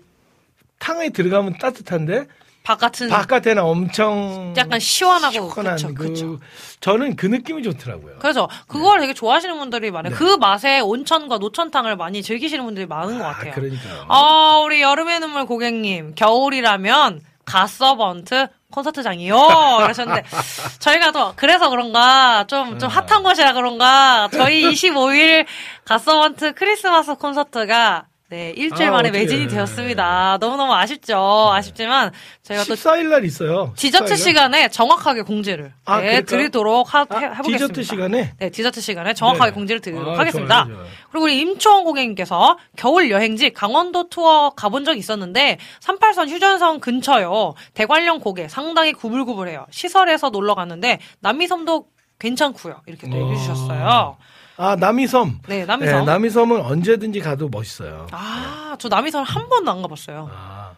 탕에 0.79 1.11
들어가면 1.11 1.59
따뜻한데 1.59 2.27
바깥은 2.65 3.11
바깥에는 3.11 3.63
엄청 3.63 4.55
약간 4.57 4.81
시원하고, 4.81 5.33
시원한 5.51 5.77
그쵸, 5.77 5.89
그 5.95 6.09
그쵸. 6.09 6.39
저는 6.81 7.15
그 7.15 7.27
느낌이 7.27 7.63
좋더라고요. 7.63 8.17
그래서 8.19 8.49
그걸 8.67 9.01
되게 9.01 9.13
좋아하시는 9.13 9.59
분들이 9.59 9.91
많아요. 9.91 10.13
네. 10.13 10.19
그 10.19 10.37
맛에 10.37 10.81
온천과 10.81 11.39
노천탕을 11.39 11.97
많이 11.97 12.23
즐기시는 12.23 12.65
분들이 12.65 12.87
많은 12.87 13.19
것 13.19 13.25
같아요. 13.25 13.53
아, 13.53 13.55
그러니까요. 13.55 14.07
아, 14.09 14.63
우리 14.65 14.81
여름의 14.81 15.21
눈물 15.21 15.45
고객님, 15.45 16.15
겨울이라면 16.15 17.21
가서번트 17.45 18.49
콘서트장이요. 18.71 19.37
이러셨는데, 19.85 20.25
저희가 20.81 21.13
또, 21.13 21.35
그래서 21.37 21.69
그런가, 21.69 22.45
좀, 22.49 22.79
좀 22.79 22.89
핫한 22.89 23.23
곳이라 23.23 23.53
그런가, 23.53 24.31
저희 24.33 24.65
25일 24.73 25.45
가서번트 25.85 26.55
크리스마스 26.55 27.15
콘서트가, 27.17 28.07
네, 28.35 28.51
일주일 28.57 28.89
아, 28.89 28.91
만에 28.91 29.11
어떡해. 29.11 29.23
매진이 29.23 29.47
되었습니다. 29.47 30.39
너무너무 30.41 30.75
아쉽죠. 30.75 31.53
아쉽지만, 31.53 32.11
저희가 32.43 32.65
또 32.65 32.75
14일 32.75 33.07
날 33.07 33.25
있어요. 33.25 33.73
디저트 33.77 34.07
14일 34.07 34.09
날. 34.09 34.19
시간에 34.19 34.69
정확하게 34.69 35.23
공지를 35.23 35.73
아, 35.85 35.99
네, 36.01 36.07
그럴까요? 36.07 36.25
드리도록 36.27 36.93
하, 36.93 37.07
아, 37.09 37.17
해, 37.17 37.27
해보겠습니다. 37.27 37.53
디저트 37.59 37.83
시간에 37.85 38.35
네, 38.37 38.51
디저트 38.51 38.81
시간에 38.81 39.15
정확하게 39.15 39.53
네. 39.53 39.55
공지를 39.55 39.81
드리도록 39.81 40.17
아, 40.17 40.19
하겠습니다. 40.19 40.65
좋아요, 40.65 40.75
좋아요. 40.77 40.89
그리고 41.13 41.25
우리 41.27 41.39
임초원 41.39 41.85
고객님께서 41.85 42.59
겨울 42.77 43.13
여행지 43.13 43.51
강원도 43.51 44.09
투어 44.09 44.51
가본 44.51 44.85
적이 44.85 44.99
있었는데 44.99 45.59
38선 45.79 46.29
휴전선 46.29 46.81
근처요. 46.81 47.55
대관령 47.75 48.19
고개 48.19 48.49
상당히 48.49 48.93
구불구불해요. 48.95 49.67
시설에서 49.71 50.31
놀러 50.31 50.57
갔는데 50.57 50.99
남미섬도 51.21 51.87
괜찮고요. 52.19 52.81
이렇게 52.87 53.09
또 53.09 53.17
얘기해 53.17 53.37
주셨어요. 53.37 54.17
아 54.57 54.77
남이섬. 54.77 55.41
네, 55.49 55.65
남미섬. 55.65 55.99
네, 56.01 56.05
남이섬은 56.05 56.61
언제든지 56.61 57.21
가도 57.21 57.49
멋있어요. 57.49 58.07
아, 58.13 58.77
저 58.79 58.89
남미섬 58.89 59.25
한 59.25 59.49
번도 59.49 59.71
안 59.71 59.83
가봤어요. 59.83 60.31
아, 60.33 60.75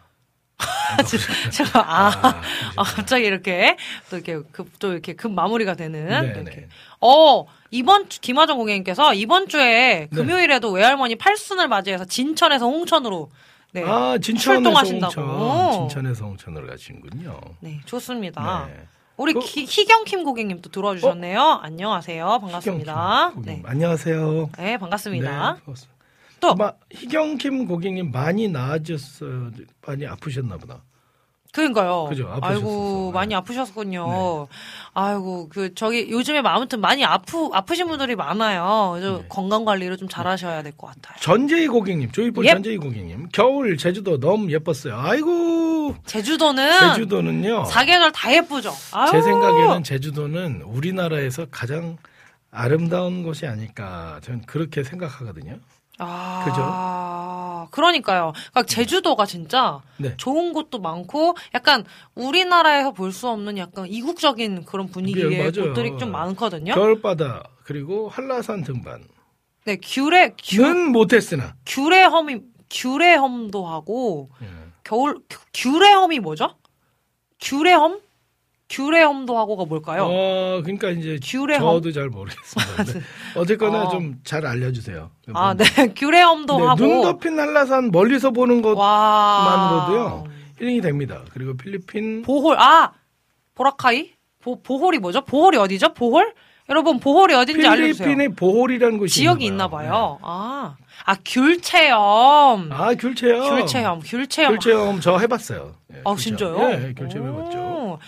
제가 1.51 1.79
아, 1.79 2.07
아, 2.23 2.41
아, 2.77 2.83
갑자기 2.83 3.25
이렇게 3.25 3.77
또 4.09 4.17
이렇게 4.17 4.39
급, 4.51 4.79
또 4.79 4.93
이렇게 4.93 5.13
급 5.13 5.31
마무리가 5.31 5.75
되는 5.75 6.07
네, 6.07 6.27
이렇게. 6.27 6.61
네. 6.61 6.67
어 7.01 7.45
이번 7.69 8.09
주 8.09 8.19
김하정 8.21 8.57
고객님께서 8.57 9.13
이번 9.13 9.47
주에 9.47 10.07
네. 10.09 10.15
금요일에도 10.15 10.71
외할머니 10.71 11.15
팔순을 11.15 11.67
맞이해서 11.67 12.05
진천에서 12.05 12.65
홍천으로 12.65 13.29
네, 13.73 13.83
아 13.85 14.17
진천에서 14.19 14.53
출동하신다고. 14.53 15.21
홍천. 15.21 15.89
진천에서 15.89 16.25
홍천으로 16.25 16.67
가시는군요. 16.67 17.39
네 17.59 17.79
좋습니다. 17.85 18.67
네. 18.67 18.87
우리 19.17 19.33
그- 19.33 19.39
기- 19.39 19.65
희경킴 19.65 20.23
고객님 20.23 20.61
또 20.61 20.69
들어와 20.69 20.95
주셨네요. 20.95 21.41
안녕하세요. 21.63 22.39
반갑습니다. 22.39 23.33
네. 23.43 23.61
안녕하세요. 23.65 24.49
네 24.57 24.77
반갑습니다. 24.77 25.53
네, 25.53 25.59
반갑습니다. 25.65 25.97
또 26.39 26.51
아마 26.51 26.73
희경킴 26.91 27.65
고객님 27.67 28.11
많이 28.11 28.47
나아졌어요. 28.47 29.51
많이 29.85 30.05
아프셨나 30.05 30.57
보다. 30.57 30.83
그러니까요. 31.57 32.05
그죠. 32.09 32.37
아이고 32.41 33.09
네. 33.11 33.17
많이 33.19 33.33
아프셨군요. 33.35 34.47
아이고 34.93 35.49
그 35.49 35.73
저기 35.73 36.07
요즘에 36.11 36.41
아무튼 36.45 36.79
많이 36.81 37.03
아프 37.03 37.49
아프신 37.51 37.87
분들이 37.87 38.15
많아요. 38.15 38.91
그래서 38.93 39.17
네. 39.19 39.25
건강 39.27 39.65
관리를 39.65 39.97
좀 39.97 40.07
잘하셔야 40.07 40.61
될 40.63 40.71
것 40.77 40.87
같아요. 40.87 41.17
전재희 41.19 41.67
고객님, 41.67 42.11
조이볼 42.11 42.45
예. 42.45 42.51
전재희 42.51 42.77
고객님. 42.77 43.29
겨울 43.33 43.77
제주도 43.77 44.19
너무 44.19 44.51
예뻤어요. 44.51 44.95
아이고 44.99 45.95
제주도는 46.05 46.79
제주도는요. 46.93 47.65
사계절 47.65 48.11
다 48.11 48.31
예쁘죠. 48.33 48.71
아유. 48.91 49.09
제 49.11 49.21
생각에는 49.21 49.83
제주도는 49.83 50.61
우리나라에서 50.63 51.47
가장 51.49 51.97
아름다운 52.51 53.23
곳이 53.23 53.47
아닐까 53.47 54.19
저는 54.23 54.43
그렇게 54.45 54.83
생각하거든요. 54.83 55.57
아, 55.99 57.67
그러니까요. 57.71 58.33
그러니까 58.51 58.63
제주도가 58.63 59.25
진짜 59.25 59.81
네. 59.97 60.15
좋은 60.17 60.53
곳도 60.53 60.79
많고 60.79 61.35
약간 61.53 61.83
우리나라에서 62.15 62.91
볼 62.91 63.11
수 63.11 63.27
없는 63.29 63.57
약간 63.57 63.87
이국적인 63.87 64.65
그런 64.65 64.87
분위기의 64.89 65.29
네, 65.29 65.37
맞아요. 65.39 65.69
곳들이 65.69 65.97
좀 65.97 66.11
많거든요. 66.11 66.73
겨울바다 66.75 67.43
그리고 67.63 68.09
한라산 68.09 68.63
등반. 68.63 69.03
네, 69.65 69.77
귤의 69.81 70.35
귤는 70.37 70.91
못했으나 70.91 71.55
귤의 71.65 72.07
험이 72.07 72.39
귤의 72.69 73.17
험도 73.17 73.65
하고 73.65 74.29
예. 74.41 74.47
겨울 74.83 75.19
귤- 75.29 75.39
귤의 75.53 75.93
험이 75.93 76.19
뭐죠? 76.19 76.55
귤의 77.41 77.75
험? 77.75 77.99
험도 79.03 79.37
하고가 79.37 79.65
뭘까요? 79.65 80.03
어, 80.09 80.61
그러니까 80.63 80.89
이제 80.89 81.19
험. 81.59 81.75
저도 81.75 81.91
잘 81.91 82.09
모르겠습니다. 82.09 82.99
어쨌거나 83.35 83.83
아. 83.83 83.89
좀잘 83.89 84.45
알려주세요. 84.45 85.09
아, 85.33 85.53
네. 85.53 85.65
귤의 85.95 86.23
험도 86.23 86.57
네, 86.59 86.65
하고 86.65 86.75
눈 86.75 87.01
덮인 87.01 87.39
한라산 87.39 87.91
멀리서 87.91 88.31
보는 88.31 88.63
와. 88.63 89.87
것만으로도요 89.87 90.23
1등이 90.59 90.81
됩니다. 90.81 91.21
그리고 91.33 91.55
필리핀 91.55 92.23
보홀 92.23 92.57
아 92.59 92.91
보라카이 93.55 94.11
보, 94.41 94.61
보홀이 94.61 94.99
뭐죠? 94.99 95.21
보홀이 95.21 95.57
어디죠? 95.57 95.93
보홀? 95.93 96.33
여러분 96.69 96.99
보홀이 96.99 97.33
어딘지 97.33 97.65
알려주세요. 97.65 98.05
필리핀의 98.05 98.35
보홀이라는 98.35 98.97
곳이 98.97 99.15
지역이 99.15 99.45
있나 99.45 99.55
있나 99.65 99.67
봐요. 99.69 100.19
아, 100.21 100.75
아 101.05 101.15
귤체험. 101.23 102.69
네. 102.69 102.75
아 102.75 102.93
귤체험. 102.93 103.57
귤체험, 103.57 103.99
귤체험. 104.01 104.53
귤체험 104.53 104.99
저 104.99 105.17
해봤어요. 105.17 105.75
예, 105.93 106.01
아 106.03 106.13
귤체험. 106.13 106.17
진짜요? 106.17 106.71
예, 106.71 106.93
귤체험 106.93 107.27
해봤죠. 107.29 107.99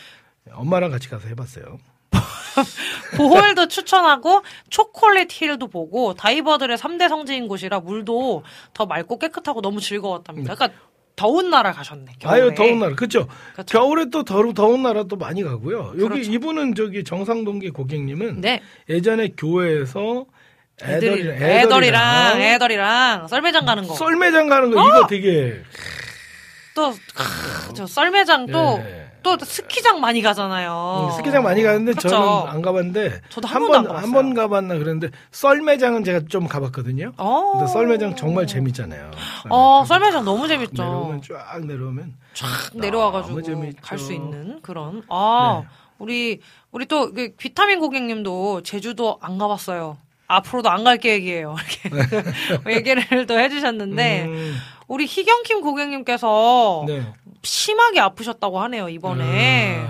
오. 0.55 0.61
엄마랑 0.61 0.91
같이 0.91 1.09
가서 1.09 1.27
해봤어요. 1.27 1.77
보홀도 3.17 3.67
추천하고 3.67 4.43
초콜릿 4.69 5.29
힐도 5.31 5.67
보고 5.67 6.13
다이버들의 6.15 6.77
3대 6.77 7.07
성지인 7.07 7.47
곳이라 7.47 7.79
물도 7.81 8.43
더 8.73 8.85
맑고 8.85 9.19
깨끗하고 9.19 9.61
너무 9.61 9.79
즐거웠답니다. 9.79 10.55
그러니까 10.55 10.79
더운 11.15 11.49
나라 11.49 11.71
가셨네. 11.71 12.13
겨울에. 12.19 12.41
아유 12.41 12.53
더운 12.55 12.79
나라 12.79 12.95
그렇죠. 12.95 13.27
그쵸. 13.55 13.79
겨울에 13.79 14.05
또 14.09 14.23
더, 14.23 14.41
더운 14.53 14.83
나라 14.83 15.03
또 15.03 15.15
많이 15.17 15.43
가고요. 15.43 15.89
여기 15.99 16.07
그렇죠. 16.07 16.31
이분은 16.31 16.75
저기 16.75 17.03
정상동기 17.03 17.71
고객님은 17.71 18.41
네. 18.41 18.61
예전에 18.87 19.33
교회에서 19.37 20.25
애들이, 20.81 21.27
애들이랑 21.29 21.41
애들이랑 21.41 22.41
애들이랑 22.41 23.27
썰매장 23.27 23.65
가는 23.65 23.85
거. 23.85 23.93
썰매장 23.95 24.47
가는 24.47 24.71
거 24.71 24.87
이거 24.87 25.07
되게 25.07 25.61
또, 26.73 26.91
크, 26.91 27.73
저 27.73 27.85
썰매장 27.85 28.45
또, 28.47 28.79
예. 28.81 29.08
또 29.23 29.37
스키장 29.37 29.99
많이 29.99 30.21
가잖아요. 30.21 31.09
음, 31.11 31.17
스키장 31.17 31.43
많이 31.43 31.61
가는데 31.63 31.93
그쵸. 31.93 32.09
저는 32.09 32.27
안 32.49 32.61
가봤는데 32.61 33.21
저도 33.29 33.47
한 33.47 33.67
번도. 33.67 33.93
한 33.93 34.11
번 34.13 34.33
가봤나 34.33 34.75
그랬는데 34.75 35.09
썰매장은 35.31 36.03
제가 36.03 36.21
좀 36.29 36.47
가봤거든요. 36.47 37.11
어. 37.17 37.51
근데 37.57 37.67
썰매장 37.71 38.15
정말 38.15 38.47
재밌잖아요. 38.47 39.11
어, 39.49 39.83
썰매장 39.85 40.23
너무 40.25 40.47
재밌죠. 40.47 40.83
내려오면 40.83 41.21
쫙 41.21 41.65
내려오면 41.65 42.13
쫙 42.33 42.47
내려와가지고 42.75 43.29
너무 43.41 43.43
재밌죠. 43.43 43.77
갈수 43.81 44.13
있는 44.13 44.59
그런. 44.61 45.03
아, 45.09 45.61
네. 45.63 45.67
우리, 45.99 46.39
우리 46.71 46.85
또, 46.85 47.13
그 47.13 47.33
비타민 47.37 47.79
고객님도 47.79 48.61
제주도 48.63 49.17
안 49.21 49.37
가봤어요. 49.37 49.97
앞으로도 50.27 50.69
안 50.69 50.83
갈 50.83 50.97
계획이에요. 50.97 51.55
이렇게 51.83 52.23
얘기를 52.77 53.25
또 53.25 53.37
해주셨는데, 53.39 54.25
음, 54.25 54.55
우리 54.87 55.05
희경킴 55.05 55.61
고객님께서 55.61 56.83
네. 56.87 57.03
심하게 57.43 57.99
아프셨다고 57.99 58.59
하네요, 58.61 58.89
이번에. 58.89 59.85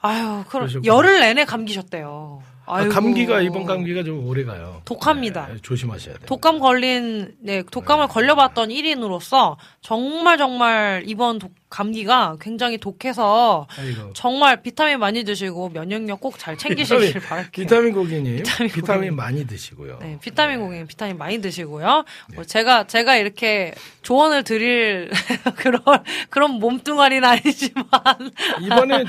아, 0.00 0.08
아유, 0.08 0.44
그럼. 0.48 0.68
열흘 0.84 1.20
내내 1.20 1.44
감기셨대요. 1.44 2.42
아, 2.70 2.76
아이고. 2.78 2.92
감기가 2.92 3.40
이번 3.40 3.64
감기가 3.64 4.02
좀 4.04 4.26
오래 4.26 4.44
가요. 4.44 4.80
독합니다. 4.84 5.48
네, 5.52 5.58
조심하셔야 5.62 6.14
돼요. 6.14 6.26
독감 6.26 6.58
걸린, 6.60 7.34
네, 7.40 7.62
독감을 7.70 8.08
걸려봤던 8.08 8.68
1인으로서 8.68 9.56
정말 9.80 10.38
정말 10.38 11.02
이번 11.06 11.38
독- 11.38 11.52
감기가 11.70 12.36
굉장히 12.40 12.78
독해서 12.78 13.68
아이고. 13.78 14.12
정말 14.12 14.60
비타민 14.60 14.98
많이 14.98 15.22
드시고 15.22 15.68
면역력 15.68 16.20
꼭 16.20 16.36
잘 16.36 16.56
챙기시길 16.58 17.20
바랄게요. 17.20 17.64
비타민 17.64 17.92
고객님, 17.94 18.36
비타민 18.42 18.72
비타민. 18.72 19.14
많이 19.16 19.46
드시고요. 19.46 19.98
네, 20.02 20.18
비타민 20.20 20.58
고객님 20.60 20.86
비타민 20.88 21.16
많이 21.16 21.40
드시고요. 21.40 22.04
뭐 22.34 22.44
제가 22.44 22.88
제가 22.88 23.16
이렇게 23.16 23.72
조언을 24.02 24.42
드릴 24.42 25.10
그런 25.56 25.80
그런 26.28 26.52
몸뚱아리는 26.58 27.22
아니지만 27.28 27.84
이번에 28.62 29.04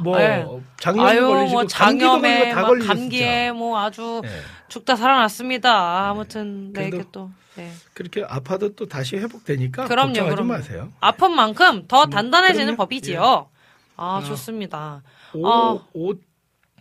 뭐 0.00 0.18
네. 0.18 0.44
작년 0.80 1.06
아유 1.06 1.26
걸리시고 1.28 1.60
뭐 1.60 1.66
감기도 1.70 2.10
걸리고 2.10 2.22
장염에 2.22 2.50
다막 2.54 2.68
걸리셨죠. 2.68 2.88
감기에 3.00 3.52
뭐 3.52 3.78
아주 3.78 4.20
네. 4.24 4.30
죽다 4.68 4.96
살아났습니다. 4.96 6.08
아무튼 6.10 6.72
네, 6.72 6.80
그래도 6.90 6.96
이렇게 6.96 7.08
또 7.12 7.30
네. 7.56 7.70
그렇게 7.92 8.24
아파도 8.28 8.74
또 8.74 8.86
다시 8.86 9.16
회복되니까 9.16 9.84
그럼요, 9.86 10.08
걱정하지 10.08 10.34
그럼요. 10.34 10.52
마세요. 10.52 10.92
아픈 11.00 11.32
만큼 11.32 11.86
더 11.86 12.06
단단해지는 12.06 12.66
그럼요. 12.66 12.76
법이지요. 12.78 13.48
아, 13.96 14.22
좋습니다. 14.26 15.02
오, 15.34 15.46
아. 15.48 15.78
옷, 15.92 16.20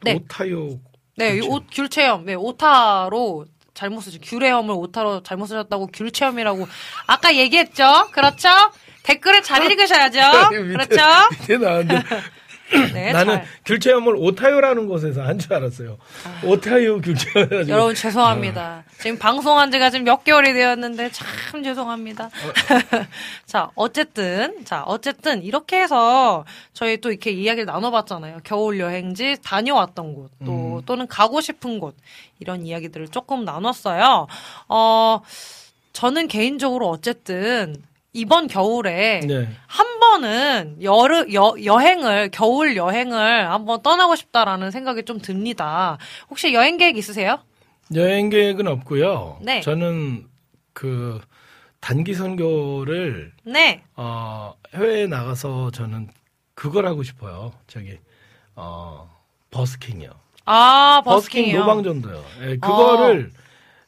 네. 0.01 0.15
오타요. 0.15 0.79
네. 1.15 1.39
옷 1.47 1.65
귤체험, 1.71 2.25
네, 2.25 2.33
오타로 2.33 3.45
잘못 3.75 4.01
쓰죠. 4.01 4.19
귤체험을 4.21 4.73
오타로 4.75 5.21
잘못 5.21 5.45
쓰셨다고 5.45 5.87
귤체험이라고 5.93 6.67
아까 7.05 7.35
얘기했죠. 7.35 8.09
그렇죠? 8.11 8.49
댓글을 9.03 9.43
잘 9.43 9.61
읽으셔야죠. 9.69 10.19
밑에- 10.49 10.71
그렇죠? 10.73 11.01
밑에 11.41 11.57
나왔는데 11.57 12.03
네, 12.93 13.11
나는 13.13 13.35
잘. 13.35 13.45
귤체험을 13.65 14.15
오타요라는 14.17 14.87
곳에서 14.87 15.21
한 15.23 15.37
줄 15.37 15.53
알았어요. 15.53 15.97
오타요 16.45 17.01
귤체험. 17.01 17.67
여러분 17.69 17.93
죄송합니다. 17.95 18.83
지금 18.99 19.17
방송한 19.19 19.69
지가 19.71 19.89
지금 19.89 20.05
몇 20.05 20.23
개월이 20.23 20.53
되었는데 20.53 21.11
참 21.11 21.63
죄송합니다. 21.63 22.29
자, 23.45 23.69
어쨌든 23.75 24.63
자, 24.65 24.83
어쨌든 24.85 25.43
이렇게 25.43 25.81
해서 25.81 26.45
저희 26.73 26.97
또 26.97 27.09
이렇게 27.11 27.31
이야기를 27.31 27.65
나눠봤잖아요. 27.65 28.39
겨울 28.43 28.79
여행지 28.79 29.35
다녀왔던 29.43 30.13
곳, 30.15 30.31
또 30.45 30.81
또는 30.85 31.07
가고 31.07 31.41
싶은 31.41 31.79
곳 31.79 31.95
이런 32.39 32.65
이야기들을 32.65 33.09
조금 33.09 33.43
나눴어요. 33.45 34.27
어, 34.69 35.21
저는 35.91 36.27
개인적으로 36.27 36.89
어쨌든 36.89 37.75
이번 38.13 38.47
겨울에 38.47 39.21
네. 39.21 39.49
한 39.65 39.99
번은 39.99 40.77
여르, 40.83 41.33
여, 41.33 41.55
여행을, 41.63 42.29
겨울 42.31 42.75
여행을 42.75 43.49
한번 43.51 43.81
떠나고 43.81 44.15
싶다라는 44.15 44.69
생각이 44.69 45.03
좀 45.03 45.19
듭니다. 45.19 45.97
혹시 46.29 46.53
여행 46.53 46.77
계획 46.77 46.95
있으세요? 46.95 47.39
여행 47.95 48.29
계획은 48.29 48.67
없고요. 48.67 49.39
네. 49.41 49.61
저는 49.61 50.27
그 50.73 51.19
단기 51.79 52.13
선교를 52.13 53.33
네. 53.45 53.83
어, 53.95 54.53
해외에 54.75 55.07
나가서 55.07 55.71
저는 55.71 56.09
그걸 56.53 56.85
하고 56.85 57.01
싶어요. 57.01 57.51
저기 57.65 57.97
어, 58.55 59.09
버스킹이요. 59.49 60.11
아, 60.45 61.01
버스킹 61.03 61.45
버스킹이요. 61.45 61.59
노방전도요. 61.61 62.23
예, 62.41 62.57
그거를 62.57 63.31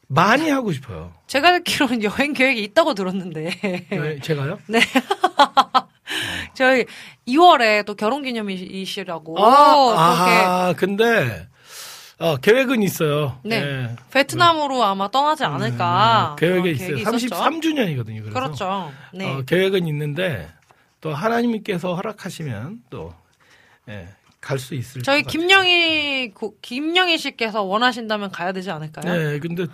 많이 0.07 0.49
하고 0.49 0.71
싶어요. 0.71 1.13
제가 1.27 1.51
듣기로는 1.59 2.03
여행 2.03 2.33
계획이 2.33 2.63
있다고 2.63 2.93
들었는데. 2.93 3.59
예, 3.91 4.19
제가요? 4.21 4.59
네. 4.67 4.79
저희 6.53 6.85
2월에 7.27 7.85
또 7.85 7.95
결혼 7.95 8.23
기념이시라고. 8.23 9.43
아, 9.43 9.97
아, 9.97 10.73
근데 10.77 11.47
어, 12.17 12.37
계획은 12.37 12.81
있어요. 12.83 13.39
네. 13.43 13.57
예. 13.57 13.95
베트남으로 14.11 14.83
아마 14.83 15.09
떠나지 15.09 15.43
않을까. 15.43 16.31
음, 16.31 16.35
계획에 16.37 16.71
있어요. 16.71 16.95
계획이 16.95 17.01
있었죠. 17.01 17.35
33주년이거든요. 17.35 18.21
그래서 18.21 18.33
그렇죠. 18.33 18.91
네. 19.13 19.29
어, 19.29 19.41
계획은 19.45 19.85
있는데 19.87 20.49
또 21.01 21.13
하나님께서 21.13 21.93
허락하시면 21.95 22.83
또 22.89 23.13
예, 23.89 24.07
갈 24.45 24.59
수 24.59 24.75
있을 24.75 25.01
저희. 25.01 25.23
김영희, 25.23 26.31
고- 26.35 26.55
김영희 26.61 27.17
씨께서 27.17 27.63
원하신다면 27.63 28.29
가야 28.31 28.51
되지 28.51 28.69
않을까요? 28.69 29.11
네, 29.11 29.39
근데 29.39 29.65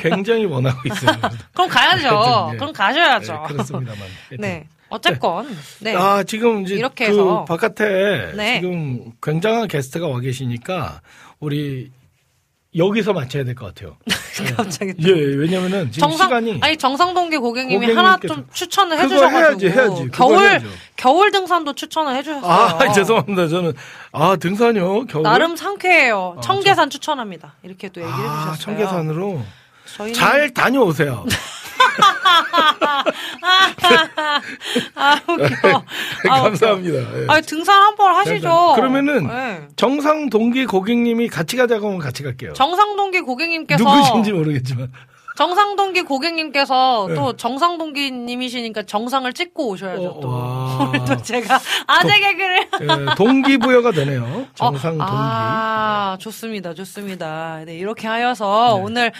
굉장히 0.00 0.44
원하고 0.44 0.80
있어요. 0.86 1.18
그럼 1.54 1.68
가야죠. 1.70 2.48
네. 2.52 2.58
그럼 2.58 2.72
가셔야죠. 2.74 3.32
네, 3.32 3.38
그렇습니다만. 3.48 3.98
하여튼. 4.28 4.36
네. 4.38 4.66
어쨌건, 4.88 5.48
네. 5.80 5.94
아, 5.96 6.22
지금 6.22 6.62
이제 6.62 6.74
이렇게 6.76 7.06
그 7.06 7.12
해서. 7.12 7.44
바깥에 7.46 8.32
네. 8.36 8.60
지금 8.60 9.12
굉장한 9.22 9.66
게스트가 9.68 10.06
와 10.06 10.20
계시니까 10.20 11.00
우리 11.40 11.90
여기서 12.76 13.12
마쳐야 13.12 13.44
될 13.44 13.54
것 13.54 13.66
같아요. 13.74 13.96
갑자기. 14.56 14.92
예, 15.00 15.10
왜냐면은 15.12 15.90
지금 15.90 16.08
정상, 16.08 16.26
시간이 16.28 16.58
아니, 16.60 16.76
정상동기 16.76 17.38
고객님이 17.38 17.92
하나 17.94 18.18
좀 18.18 18.46
추천을 18.52 18.98
해주셔가지고. 18.98 19.38
해야지, 19.38 19.68
해야지. 19.70 20.08
겨울, 20.12 20.38
해야죠. 20.38 20.66
겨울 20.96 21.30
등산도 21.32 21.74
추천을 21.74 22.14
해주셨어요. 22.16 22.50
아, 22.50 22.92
죄송합니다. 22.92 23.48
저는 23.48 23.72
아, 24.12 24.36
등산이요. 24.36 25.06
겨울. 25.06 25.22
나름 25.22 25.56
상쾌해요. 25.56 26.38
청계산 26.42 26.90
추천합니다. 26.90 27.54
이렇게 27.62 27.88
또 27.88 28.00
얘기를 28.02 28.18
아, 28.20 28.50
해주셨어요. 28.50 28.56
청계산으로 28.76 29.42
저희는 29.96 30.14
잘 30.14 30.52
다녀오세요. 30.52 31.24
아, 34.94 35.20
웃겨. 35.28 35.84
아, 36.30 36.42
감사합니다. 36.42 36.98
예. 36.98 37.26
아, 37.28 37.40
등산 37.40 37.82
한 37.82 37.96
번 37.96 38.14
하시죠. 38.14 38.72
그러면은 38.76 39.26
네. 39.26 39.62
정상 39.76 40.28
동기 40.28 40.66
고객님이 40.66 41.28
같이 41.28 41.56
가자고 41.56 41.86
하면 41.86 41.98
같이 41.98 42.22
갈게요. 42.22 42.52
정상 42.52 42.96
동기 42.96 43.20
고객님께서 43.20 43.82
누구신지 43.82 44.32
모르겠지만. 44.32 44.92
정상 45.36 45.76
동기 45.76 46.02
고객님께서 46.02 47.06
네. 47.10 47.14
또 47.14 47.36
정상 47.36 47.76
동기님이시니까 47.78 48.84
정상을 48.84 49.30
찍고 49.34 49.68
오셔야죠 49.68 50.02
어, 50.06 50.20
또. 50.20 50.28
와. 50.28 50.92
또 51.06 51.16
제가 51.22 51.58
아재 51.86 52.20
개그를 52.20 52.58
예, 52.82 53.14
동기부여가 53.16 53.92
되네요. 53.92 54.46
정상 54.56 54.92
어, 54.94 54.98
동기. 54.98 55.04
아, 55.14 56.16
좋습니다. 56.20 56.72
좋습니다. 56.74 57.62
네, 57.66 57.76
이렇게 57.76 58.06
하여서 58.08 58.74
오늘 58.76 59.12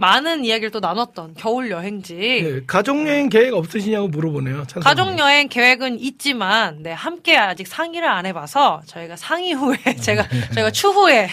많은 0.00 0.44
이야기를 0.44 0.70
또 0.70 0.78
나눴던 0.78 1.34
겨울 1.36 1.72
여행지. 1.72 2.14
예, 2.16 2.60
가족여행 2.66 3.28
계획 3.28 3.52
없으시냐고 3.52 4.06
물어보네요. 4.08 4.64
찬성님. 4.68 4.82
가족 4.84 5.18
여행 5.18 5.48
계획은 5.48 5.98
있지만 5.98 6.84
네, 6.84 6.92
함께 6.92 7.36
아직 7.36 7.66
상의를 7.66 8.08
안 8.08 8.24
해봐서 8.24 8.80
저희가 8.86 9.16
상의 9.16 9.52
후에 9.54 9.76
제가 10.00 10.24
저희가 10.54 10.70
추후에 10.70 11.28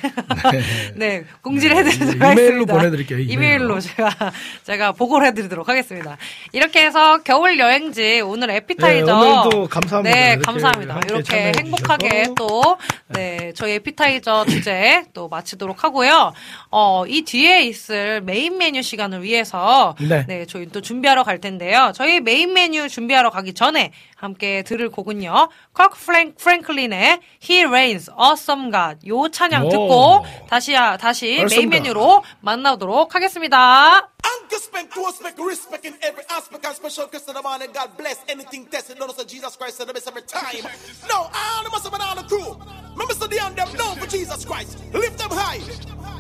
네 0.95 1.23
공지를 1.43 1.77
해드리도록 1.77 2.15
이메일로 2.15 2.31
하겠습니다. 2.41 2.73
보내드릴게요, 2.73 3.19
이메일로. 3.19 3.33
이메일로 3.33 3.79
제가 3.81 4.31
제가 4.63 4.91
보고를 4.93 5.27
해드리도록 5.27 5.69
하겠습니다. 5.69 6.17
이렇게 6.51 6.85
해서 6.85 7.19
겨울 7.23 7.59
여행지 7.59 8.21
오늘 8.21 8.49
에피타이저 8.49 9.05
네, 9.05 9.11
오늘도 9.11 9.67
감사합니다. 9.67 10.15
네 10.15 10.29
이렇게 10.33 10.41
감사합니다. 10.43 10.99
이렇게 11.07 11.51
행복하게. 11.57 12.25
또 12.35 12.77
네 13.09 13.51
저희 13.55 13.73
에피타이저 13.73 14.45
주제 14.47 15.03
또 15.13 15.27
마치도록 15.29 15.83
하고요. 15.83 16.33
어 16.71 17.05
이 17.07 17.21
뒤에 17.21 17.61
있을 17.63 18.21
메인 18.21 18.54
메뉴 18.57 18.81
시간을 18.81 19.23
위해서 19.23 19.95
네. 19.99 20.25
네, 20.27 20.45
저희 20.45 20.67
또 20.67 20.81
준비하러 20.81 21.23
갈 21.23 21.39
텐데요. 21.39 21.91
저희 21.95 22.19
메인 22.19 22.53
메뉴 22.53 22.87
준비하러 22.89 23.29
가기 23.29 23.53
전에 23.53 23.91
함께 24.15 24.63
들을 24.63 24.89
곡은요. 24.89 25.49
컥 25.73 25.91
프랭, 25.93 26.33
프랭클린의 26.35 27.19
He 27.47 27.63
Reigns, 27.65 28.09
Awesome 28.11 28.71
God 28.71 29.07
요 29.07 29.29
찬양 29.29 29.65
오. 29.65 29.69
듣고 29.69 30.25
다시 30.49 30.73
다시 30.73 31.25
메인 31.25 31.41
Awesome 31.41 31.69
God. 31.69 31.69
메뉴로 31.69 32.23
만나도록 32.41 33.13
하겠습니다. 33.15 34.09
Anchor 34.25 34.57
spec 34.57 34.89
to 34.89 35.07
spec, 35.09 35.35
respect 35.37 35.85
in 35.85 35.93
every 36.01 36.25
aspect 36.31 36.65
and 36.65 36.75
special 36.75 37.07
Christ 37.07 37.29
of 37.29 37.35
the 37.35 37.43
man 37.43 37.61
and 37.61 37.73
God 37.73 37.95
bless 37.97 38.17
anything 38.27 38.65
tested. 38.71 38.97
Notice 38.97 39.17
that 39.17 39.27
Jesus 39.29 39.55
Christ 39.55 39.77
said 39.77 39.87
the 39.87 39.93
best 39.93 40.07
every 40.07 40.23
time. 40.25 40.65
No, 41.07 41.29
all 41.29 41.61
the 41.63 41.69
must 41.69 41.85
have 41.85 41.93
been 41.93 42.01
on 42.01 42.17
the 42.17 42.25
crew. 42.25 42.57
Remember, 42.97 43.13
so 43.13 43.27
the 43.27 43.37
them 43.37 43.69
known 43.77 43.97
for 43.97 44.07
Jesus 44.07 44.45
Christ. 44.45 44.79
Lift 44.93 45.17
them 45.19 45.29
high. 45.29 45.61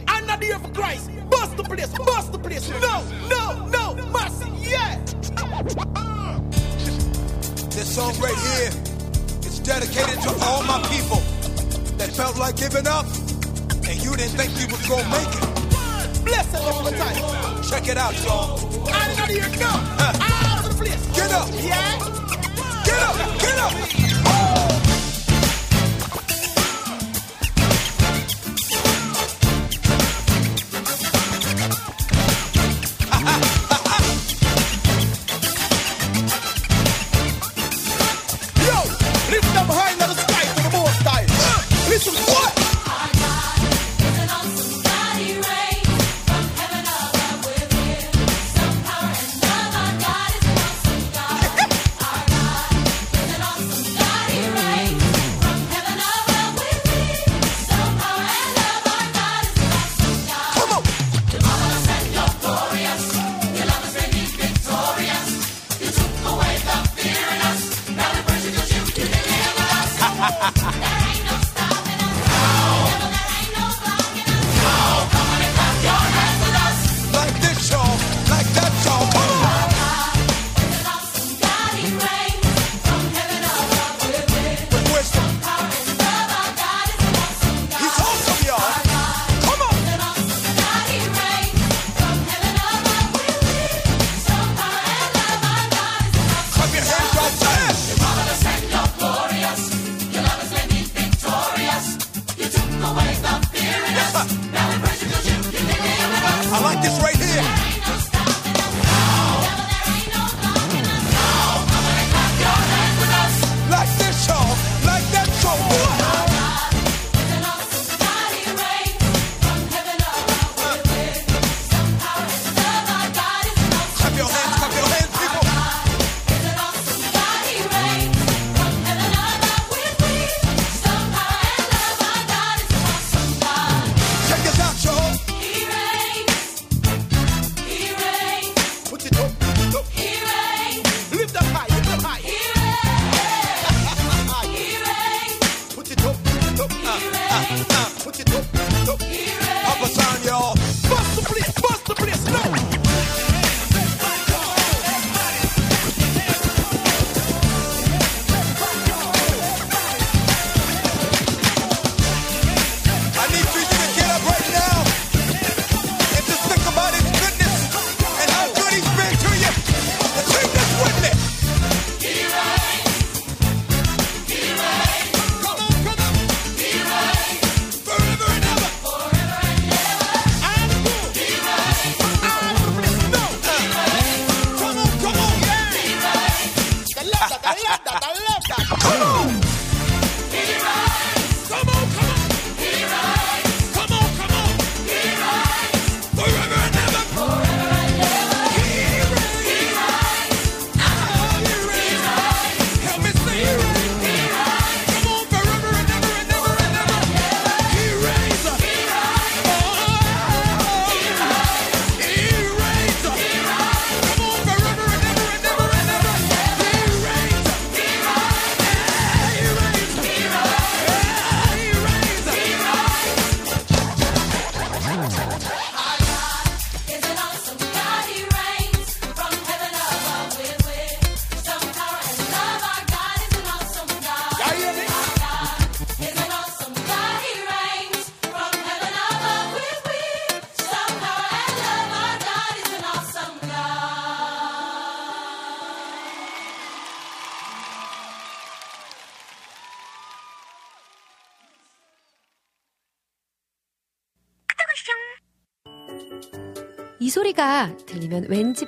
I'm 0.07 0.25
not 0.25 0.43
here 0.43 0.59
for 0.59 0.69
Christ. 0.71 1.09
Bust 1.29 1.57
the 1.57 1.63
place, 1.63 1.87
bust 1.99 2.31
the 2.31 2.39
place. 2.39 2.69
No, 2.81 3.03
no, 3.29 3.65
no, 3.67 3.95
mercy, 4.11 4.49
yeah. 4.69 4.99
This 7.71 7.95
song 7.95 8.13
right 8.19 8.35
here 8.37 8.69
is 9.45 9.59
dedicated 9.59 10.21
to 10.23 10.29
all 10.45 10.63
my 10.63 10.81
people 10.89 11.19
that 11.97 12.09
felt 12.13 12.37
like 12.37 12.55
giving 12.57 12.87
up 12.87 13.05
and 13.87 13.97
you 14.03 14.15
didn't 14.15 14.37
think 14.37 14.51
you 14.59 14.67
was 14.67 14.87
gonna 14.87 15.09
make 15.09 15.27
it. 15.27 16.25
Bless 16.25 16.55
all 16.55 16.83
the 16.83 16.91
time. 16.91 17.63
Check 17.63 17.87
it 17.87 17.97
out, 17.97 18.13
y'all. 18.23 18.59
I'm 18.89 19.17
not 19.17 19.29
here, 19.29 19.49
no. 19.59 19.67
All 19.69 20.59
over 20.59 20.69
the 20.69 20.75
place. 20.75 21.05
Get 21.15 21.31
up, 21.31 21.49
Yeah. 21.61 21.99
get 22.85 22.99
up, 23.03 23.39
get 23.39 23.57
up. 23.59 23.73
Yo, 23.99 24.74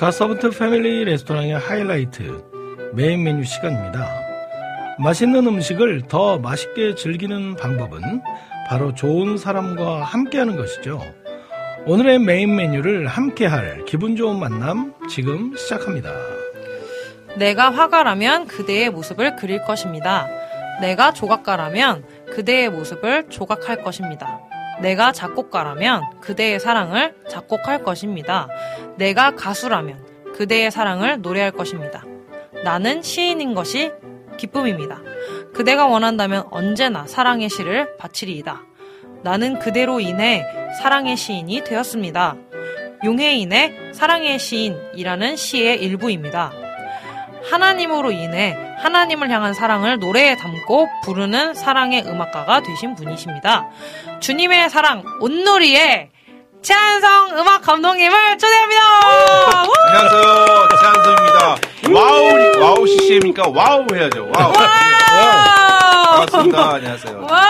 갓서번트 0.00 0.48
패밀리 0.48 1.04
레스토랑의 1.04 1.58
하이라이트 1.58 2.42
메인 2.94 3.22
메뉴 3.22 3.44
시간입니다. 3.44 4.08
맛있는 4.98 5.46
음식을 5.46 6.04
더 6.08 6.38
맛있게 6.38 6.94
즐기는 6.94 7.54
방법은 7.56 8.22
바로 8.66 8.94
좋은 8.94 9.36
사람과 9.36 10.02
함께하는 10.02 10.56
것이죠. 10.56 11.02
오늘의 11.84 12.18
메인 12.18 12.56
메뉴를 12.56 13.08
함께할 13.08 13.84
기분 13.84 14.16
좋은 14.16 14.40
만남 14.40 14.94
지금 15.10 15.54
시작합니다. 15.54 16.10
내가 17.36 17.70
화가라면 17.70 18.46
그대의 18.46 18.88
모습을 18.88 19.36
그릴 19.36 19.62
것입니다. 19.66 20.26
내가 20.80 21.12
조각가라면 21.12 22.06
그대의 22.30 22.70
모습을 22.70 23.28
조각할 23.28 23.82
것입니다. 23.82 24.40
내가 24.80 25.12
작곡가라면 25.12 26.20
그대의 26.20 26.58
사랑을 26.58 27.14
작곡할 27.28 27.82
것입니다. 27.82 28.48
내가 29.00 29.34
가수라면 29.34 30.06
그대의 30.36 30.70
사랑을 30.70 31.22
노래할 31.22 31.52
것입니다. 31.52 32.04
나는 32.62 33.00
시인인 33.00 33.54
것이 33.54 33.90
기쁨입니다. 34.36 35.00
그대가 35.54 35.86
원한다면 35.86 36.44
언제나 36.50 37.06
사랑의 37.06 37.48
시를 37.48 37.96
바치리이다. 37.96 38.60
나는 39.22 39.58
그대로 39.58 40.00
인해 40.00 40.44
사랑의 40.78 41.16
시인이 41.16 41.64
되었습니다. 41.64 42.36
용해인의 43.02 43.94
사랑의 43.94 44.38
시인이라는 44.38 45.36
시의 45.36 45.82
일부입니다. 45.82 46.52
하나님으로 47.50 48.12
인해 48.12 48.54
하나님을 48.80 49.30
향한 49.30 49.54
사랑을 49.54 49.98
노래에 49.98 50.36
담고 50.36 50.88
부르는 51.04 51.54
사랑의 51.54 52.02
음악가가 52.06 52.60
되신 52.60 52.94
분이십니다. 52.94 53.70
주님의 54.20 54.68
사랑 54.68 55.02
온누리의 55.20 56.10
채한성 56.62 57.38
음악 57.38 57.62
감독님을 57.62 58.36
초대합니다. 58.38 58.82
안녕하세요. 59.86 60.68
채한성입니다. 60.80 61.56
와우, 61.94 62.60
와우 62.62 62.86
CCM이니까 62.86 63.48
와우 63.48 63.86
해야죠. 63.92 64.30
와우. 64.34 64.52
와! 64.52 64.66
반갑습니다. 66.16 66.74
안녕하세요. 66.74 67.26
와! 67.30 67.40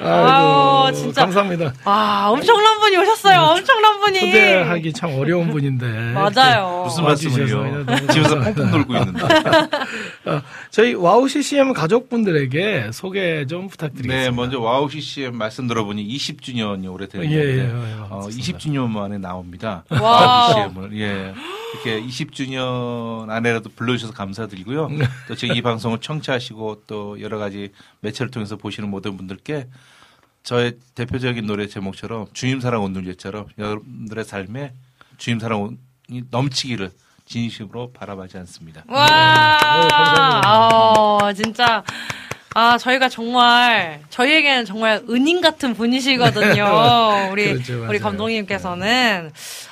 아이고, 0.00 0.86
아유, 0.86 0.92
진짜. 0.94 1.22
감사합니다. 1.22 1.72
와, 1.84 2.30
엄청난 2.30 2.78
분이 2.80 2.96
오셨어요. 2.98 3.40
엄청난 3.40 3.77
분이. 4.12 4.32
초대하기 4.32 4.92
참 4.92 5.14
어려운 5.14 5.50
분인데 5.50 5.86
맞아요. 6.12 6.84
무슨? 6.84 7.04
너무 7.04 8.06
집에서. 8.12 8.40
펑펑 8.40 8.70
놀고 8.70 8.94
있는데. 8.96 9.24
어, 10.26 10.42
저희 10.70 10.94
와우 10.94 11.28
CCM 11.28 11.72
가족분들에게 11.72 12.90
소개 12.92 13.46
좀 13.46 13.68
부탁드리겠습니다. 13.68 14.30
네, 14.30 14.34
먼저 14.34 14.60
와우 14.60 14.88
CCM 14.90 15.36
말씀 15.36 15.66
들어보니 15.66 16.06
20주년이 16.16 16.92
올해 16.92 17.04
예, 17.04 17.08
되는데 17.08 17.34
예, 17.34 17.58
예, 17.58 17.70
어, 18.08 18.22
맞습니다. 18.24 18.58
20주년 18.58 18.88
만에 18.88 19.18
나옵니다. 19.18 19.84
와우. 19.90 20.68
CCM을 20.68 20.98
예. 21.00 21.34
이렇게 21.74 22.02
20주년 22.06 23.28
안에라도 23.28 23.70
불러주셔서 23.74 24.14
감사드리고요. 24.14 24.88
네. 24.88 25.06
또 25.28 25.34
지금 25.34 25.54
이 25.54 25.62
방송을 25.62 25.98
청취하시고 26.00 26.82
또 26.86 27.20
여러 27.20 27.38
가지 27.38 27.70
매체를 28.00 28.30
통해서 28.30 28.56
보시는 28.56 28.88
모든 28.90 29.16
분들께 29.16 29.66
저의 30.48 30.78
대표적인 30.94 31.44
노래 31.44 31.66
제목처럼 31.66 32.28
주님 32.32 32.62
사랑 32.62 32.82
온누리처럼 32.82 33.48
여러분들의 33.58 34.24
삶에 34.24 34.72
주님 35.18 35.40
사랑이 35.40 35.76
넘치기를 36.30 36.90
진심으로 37.26 37.92
바라바지 37.92 38.38
않습니다. 38.38 38.82
와, 38.88 39.58
아, 40.42 41.32
진짜. 41.34 41.84
아, 42.54 42.78
저희가 42.78 43.10
정말, 43.10 44.00
저희에게는 44.08 44.64
정말 44.64 45.02
은인 45.10 45.42
같은 45.42 45.74
분이시거든요. 45.74 47.28
우리, 47.30 47.52
그렇죠. 47.52 47.86
우리 47.86 47.98
감독님께서는. 47.98 49.30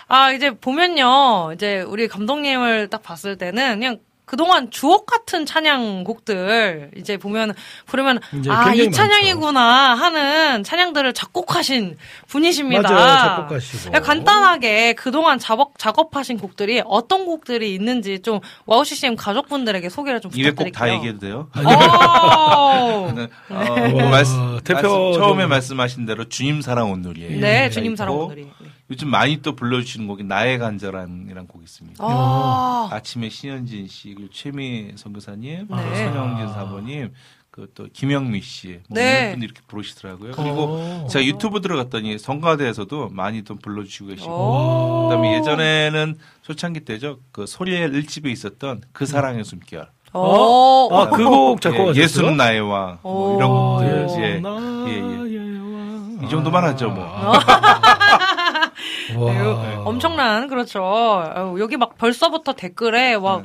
아, 0.09 0.33
이제 0.33 0.51
보면요. 0.51 1.53
이제 1.55 1.81
우리 1.81 2.07
감독님을 2.07 2.89
딱 2.89 3.03
봤을 3.03 3.39
때는 3.39 3.79
그냥 3.79 3.99
그동안 4.27 4.71
주옥 4.73 5.07
같은 5.07 5.47
찬양곡들 5.47 6.91
이제 6.97 7.17
보면 7.17 7.55
부르면 7.87 8.19
아 8.49 8.75
이 8.75 8.91
찬양이구나 8.91 9.95
하는 9.95 10.65
찬양들을 10.65 11.13
작곡하신 11.15 11.97
분이십니다. 12.27 12.91
맞아요. 12.91 13.19
작곡가시고. 13.37 13.85
그냥 13.85 14.03
간단하게 14.03 14.93
그동안 14.95 15.39
작업 15.39 15.79
작업하신 15.79 16.39
곡들이 16.39 16.83
어떤 16.85 17.25
곡들이 17.25 17.73
있는지 17.73 18.21
좀 18.21 18.41
와우 18.67 18.85
CCM 18.85 19.15
가족분들에게 19.17 19.89
소개를 19.89 20.21
좀 20.21 20.31
200곡 20.33 20.73
다 20.73 20.87
부탁드릴게요. 20.87 20.93
얘기해도 20.95 21.19
돼요? 21.21 21.49
오! 21.57 23.13
네. 23.17 23.29
어, 23.49 23.55
와, 23.55 23.89
뭐 23.89 24.09
말씀, 24.11 24.61
대표 24.65 24.83
말씀- 24.83 25.21
처음에 25.21 25.43
좀- 25.45 25.49
말씀하신 25.51 26.07
대로 26.07 26.25
주님 26.29 26.61
사랑 26.63 26.91
온누리예요. 26.91 27.41
네, 27.41 27.71
주님 27.71 27.95
사랑. 27.95 28.29
네. 28.35 28.47
요즘 28.91 29.09
많이 29.09 29.43
또 29.43 29.57
불러주시는 29.57 30.07
곡이 30.07 30.25
나의 30.25 30.59
간절한이라는 30.59 31.49
곡이 31.49 31.65
있습니다. 31.65 32.05
아, 32.05 32.89
아침에 32.93 33.29
신현진 33.29 33.89
씨, 33.89 34.15
그리고 34.15 34.31
최미 34.33 34.93
선교사님, 34.95 35.67
네. 35.69 35.77
또 35.77 35.77
손영진 35.77 36.49
사모님, 36.53 37.13
그또 37.51 37.89
김영미 37.93 38.43
씨, 38.43 38.81
뭐 38.89 38.99
네. 39.01 39.19
이런 39.19 39.31
분들이 39.33 39.51
이렇게 39.51 39.61
부르시더라고요. 39.67 40.33
그리고 40.33 41.05
오. 41.05 41.07
제가 41.09 41.25
유튜브 41.25 41.61
들어갔더니 41.61 42.19
성가대에서도 42.19 43.09
많이 43.09 43.43
또 43.43 43.57
불러주시고 43.57 44.09
계시고, 44.11 44.31
오. 44.31 45.09
그다음에 45.09 45.39
예전에는 45.39 46.19
초창기 46.43 46.81
때죠, 46.81 47.19
그 47.33 47.47
소리엘 47.47 47.91
1집에 47.93 48.27
있었던 48.27 48.83
그 48.93 49.07
사랑의 49.07 49.45
숨결. 49.45 49.89
오. 50.13 50.91
아, 50.93 51.11
그곡 51.11 51.61
작곡하셨어요? 51.61 52.03
예, 52.03 52.07
수는 52.07 52.37
나의 52.37 52.61
왕, 52.61 52.99
뭐 53.03 53.33
오. 53.33 53.37
이런 53.37 53.51
아, 53.51 53.55
곡들. 53.55 54.23
예, 54.23 54.23
예, 54.23 54.37
예. 54.37 54.41
왕. 54.45 56.21
이 56.23 56.29
정도만 56.29 56.63
하죠, 56.65 56.91
뭐. 56.91 57.05
와. 59.17 59.33
네, 59.33 59.75
엄청난 59.85 60.49
그렇죠. 60.49 61.23
여기 61.59 61.77
막 61.77 61.97
벌써부터 61.99 62.55
댓글에 62.55 63.11
네. 63.13 63.19
막 63.19 63.45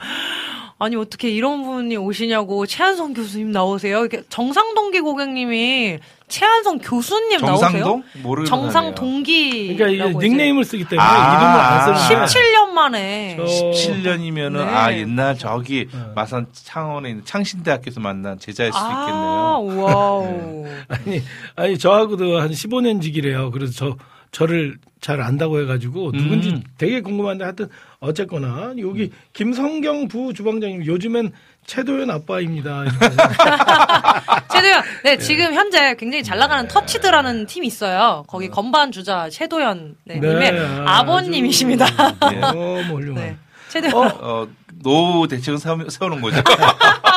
아니 0.80 0.95
어떻게 0.95 1.30
이런 1.30 1.62
분이 1.64 1.95
오시냐고 1.97 2.66
최한성 2.66 3.14
교수님 3.14 3.51
나오세요. 3.51 3.99
이렇게 3.99 4.24
정상동기 4.30 5.01
고객님이 5.01 5.99
최한성 6.28 6.80
교수님 6.80 7.38
정상동? 7.39 7.80
나오세요. 7.82 8.03
모르는 8.24 8.47
정상동기. 8.47 9.76
그러니까 9.78 10.05
이 10.07 10.16
닉네임을 10.16 10.64
쓰기 10.66 10.84
때문에 10.86 10.99
아, 11.07 11.36
이름을 11.36 11.59
안 11.59 11.97
쓰는데 11.99 12.26
17년 12.26 12.70
만에. 12.70 13.38
저- 13.38 13.43
17년이면은 13.45 14.53
네. 14.57 14.64
아 14.64 14.91
옛날 14.93 15.38
저기 15.38 15.88
네. 15.91 15.99
마산 16.16 16.47
창원에 16.51 17.09
있는 17.09 17.26
창신대학교에서 17.26 17.99
만난 17.99 18.39
제자일 18.39 18.72
수도 18.74 18.84
아, 18.84 19.59
있겠네요. 19.62 19.84
와우. 19.86 20.66
아니 20.89 21.22
아니 21.55 21.78
저하고도 21.78 22.39
한 22.39 22.49
15년 22.49 23.03
지기래요. 23.03 23.51
그래서 23.51 23.74
저 23.76 23.95
저를 24.32 24.77
잘 25.01 25.19
안다고 25.19 25.59
해가지고 25.61 26.11
누군지 26.13 26.49
음. 26.51 26.63
되게 26.77 27.01
궁금한데 27.01 27.43
하여튼 27.43 27.67
어쨌거나 27.99 28.73
여기 28.79 29.11
김성경 29.34 30.07
부 30.07 30.34
주방장님 30.34 30.86
요즘엔 30.86 31.32
최도현 31.65 32.09
아빠입니다. 32.09 32.86
최도현. 34.51 34.84
네, 35.03 35.17
지금 35.17 35.53
현재 35.53 35.95
굉장히 35.95 36.23
잘 36.23 36.38
나가는 36.39 36.67
터치드라는 36.67 37.45
팀이 37.45 37.67
있어요. 37.67 38.23
거기 38.27 38.47
건반 38.49 38.91
주자 38.91 39.29
최도현 39.29 39.95
네, 40.05 40.15
님의 40.19 40.51
네, 40.53 40.84
아버님이십니다. 40.86 41.86
예. 42.34 42.39
너무 42.39 42.82
훌륭한. 42.95 43.15
네. 43.25 43.38
최도현. 43.69 43.93
어, 44.21 44.47
노후 44.84 45.27
대책은 45.27 45.57
세우- 45.59 45.89
세우는 45.89 46.21
거죠. 46.21 46.41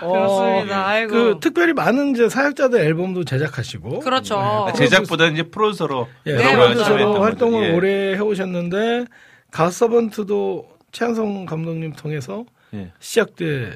그렇습니다. 0.00 0.86
아이고. 0.86 1.12
그 1.12 1.36
특별히 1.40 1.72
많은 1.72 2.12
이제 2.14 2.28
사역자들 2.28 2.80
앨범도 2.80 3.24
제작하시고 3.24 4.00
그렇죠. 4.00 4.38
아, 4.38 4.72
제작보다는 4.72 5.34
이제 5.34 5.42
프로듀서로 5.44 6.08
예, 6.26 6.34
네, 6.34 6.52
프로듀서로 6.54 7.20
활동을. 7.22 7.68
예. 7.70 7.72
오래 7.74 8.14
해오셨는데 8.14 9.04
가서번트도 9.50 10.68
최한성 10.92 11.44
감독님 11.46 11.92
통해서 11.92 12.44
예. 12.74 12.90
시작돼. 13.00 13.74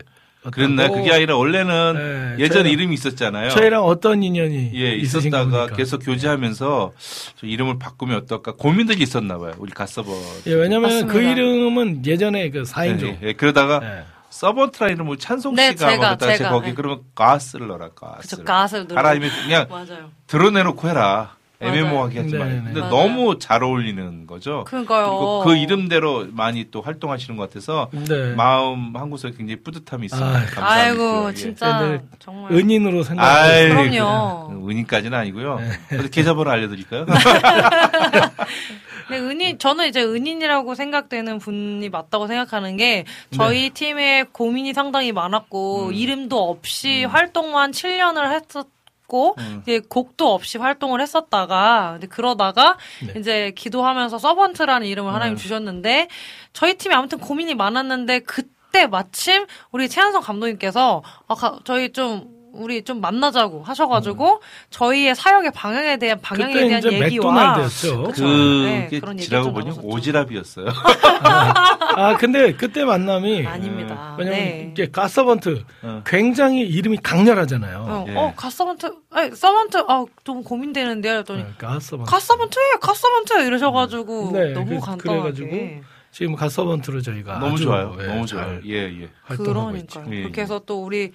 그랬나요? 0.50 0.90
그게 0.90 1.12
아니라 1.12 1.36
원래는 1.36 2.34
네, 2.36 2.42
예전에 2.42 2.68
저희랑- 2.68 2.72
이름이 2.72 2.94
있었잖아요. 2.94 3.50
저희랑 3.50 3.84
어떤 3.84 4.24
인연이 4.24 4.72
예, 4.74 4.92
있었다가 4.96 5.48
겁니까? 5.50 5.76
계속 5.76 5.98
교제하면서 5.98 6.92
저 7.36 7.46
이름을 7.46 7.78
바꾸면 7.78 8.16
어떨까 8.22 8.52
고민들이 8.56 9.02
있었나 9.04 9.38
봐요. 9.38 9.52
우리 9.58 9.70
갓서버. 9.70 10.10
예, 10.48 10.54
왜냐면. 10.54 11.06
그 11.06 11.22
이름은 11.22 12.04
예전에 12.04 12.50
그 12.50 12.64
4인조. 12.64 13.04
예, 13.06 13.18
예. 13.22 13.32
그러다가 13.34 13.80
예. 13.84 14.02
서번트라 14.32 14.88
이름을 14.88 15.18
찬송 15.18 15.54
네, 15.54 15.72
씨가 15.72 15.90
제가, 15.90 16.10
하다가 16.12 16.36
제가, 16.36 16.50
거기 16.50 16.70
예. 16.70 16.74
그러면 16.74 17.00
가스를 17.14 17.66
넣어라. 17.68 17.90
가스. 17.90 18.36
그쵸, 18.36 18.44
가스를 18.44 18.86
넣고. 18.88 18.98
하나님이 18.98 19.28
그냥 19.28 19.66
맞아요. 19.68 20.10
드러내놓고 20.26 20.88
해라. 20.88 21.36
애매모호하게 21.60 22.18
하지 22.18 22.32
네, 22.32 22.38
말고. 22.38 22.54
네, 22.54 22.62
근데 22.64 22.80
맞아요. 22.80 22.90
너무 22.92 23.38
잘 23.38 23.62
어울리는 23.62 24.26
거죠. 24.26 24.64
그러니까요. 24.66 25.04
그리고 25.06 25.42
그 25.44 25.56
이름대로 25.56 26.26
많이 26.32 26.70
또 26.72 26.80
활동하시는 26.80 27.36
것 27.36 27.48
같아서 27.50 27.88
네. 27.92 28.34
마음 28.34 28.96
한 28.96 29.10
구석에 29.10 29.36
굉장히 29.36 29.62
뿌듯함이 29.62 30.06
있습니다. 30.06 30.28
아, 30.28 30.32
감사합니다. 30.46 30.66
아이고, 30.66 31.28
예. 31.30 31.34
진짜 31.34 31.78
네, 31.80 31.90
네. 31.98 32.02
정말. 32.18 32.52
은인으로 32.52 33.00
있어요. 33.00 33.16
그럼요. 33.16 34.48
그 34.48 34.70
은인까지는 34.70 35.16
아니고요. 35.16 35.60
네. 35.90 36.08
계좌번호 36.10 36.50
알려드릴까요? 36.50 37.06
네, 39.10 39.18
은인, 39.18 39.58
저는 39.58 39.88
이제 39.88 40.02
은인이라고 40.02 40.74
생각되는 40.74 41.38
분이 41.38 41.88
맞다고 41.88 42.26
생각하는 42.26 42.76
게 42.76 43.04
저희 43.36 43.70
팀에 43.70 44.24
고민이 44.32 44.72
상당히 44.74 45.12
많았고 45.12 45.86
음. 45.88 45.92
이름도 45.94 46.38
없이 46.50 47.04
활동만 47.04 47.70
7년을 47.72 48.30
했었 48.32 48.66
고 49.08 49.34
음. 49.36 49.58
이제 49.62 49.80
곡도 49.90 50.32
없이 50.32 50.56
활동을 50.56 51.02
했었다가 51.02 51.90
근데 51.94 52.06
그러다가 52.06 52.78
네. 53.06 53.20
이제 53.20 53.52
기도하면서 53.54 54.16
서번트라는 54.18 54.86
이름을 54.86 55.12
하나님 55.12 55.34
음. 55.34 55.36
주셨는데 55.36 56.08
저희 56.54 56.78
팀이 56.78 56.94
아무튼 56.94 57.18
고민이 57.18 57.54
많았는데 57.54 58.20
그때 58.20 58.86
마침 58.86 59.44
우리 59.70 59.90
최한성 59.90 60.22
감독님께서 60.22 61.02
아, 61.28 61.34
가- 61.34 61.58
저희 61.64 61.92
좀 61.92 62.41
우리 62.52 62.82
좀 62.82 63.00
만나자고 63.00 63.62
하셔가지고 63.62 64.40
저희의 64.70 65.14
사역의 65.14 65.52
방향에 65.52 65.96
대한 65.96 66.20
방향에 66.20 66.52
음. 66.52 66.54
그때 66.54 66.68
대한 66.68 66.78
이제 66.80 67.04
얘기와 67.04 67.32
맥도날드였죠. 67.32 68.02
그쵸. 68.04 68.26
네, 68.28 68.84
그게 68.84 69.00
그런 69.00 69.16
지라고 69.18 69.62
좀 69.62 69.74
보니. 69.74 69.76
오지랖이었어요. 69.88 70.66
아 71.24 72.16
근데 72.18 72.52
그때 72.54 72.84
만남이 72.84 73.46
아닙니다. 73.46 74.16
왜냐면 74.18 74.38
네. 74.40 74.68
이제 74.72 74.86
가서번트 74.90 75.64
어. 75.82 76.02
굉장히 76.06 76.60
이름이 76.62 76.98
강렬하잖아요. 76.98 77.78
어, 77.88 78.04
예. 78.08 78.14
어, 78.16 78.32
갓서번트, 78.36 78.94
아니, 79.10 79.34
서번트, 79.34 79.84
아, 79.88 80.04
너무 80.24 80.42
고민되는데, 80.42 81.10
했더니, 81.18 81.42
네, 81.42 81.48
가서번트. 81.58 82.10
갓서번트, 82.10 82.58
갓서번트! 82.80 83.46
이러셔가지고, 83.46 84.30
네, 84.32 84.52
너무 84.52 84.80
그- 84.80 84.86
간단하게. 84.86 85.32
그래가지고 85.32 85.82
지금 86.10 86.34
가서번트로 86.36 87.00
저희가 87.02 87.38
너무 87.38 87.54
아주, 87.54 87.64
좋아요. 87.64 87.96
예, 88.00 88.06
너무 88.06 88.26
잘 88.26 88.38
좋아요. 88.44 88.60
예, 88.66 89.02
예. 89.02 89.08
활동하고 89.24 89.76
있죠. 89.78 90.00
그러니까요. 90.00 90.14
예, 90.14 90.18
예. 90.18 90.22
그렇게 90.22 90.40
해서 90.42 90.60
또 90.66 90.82
우리 90.84 91.12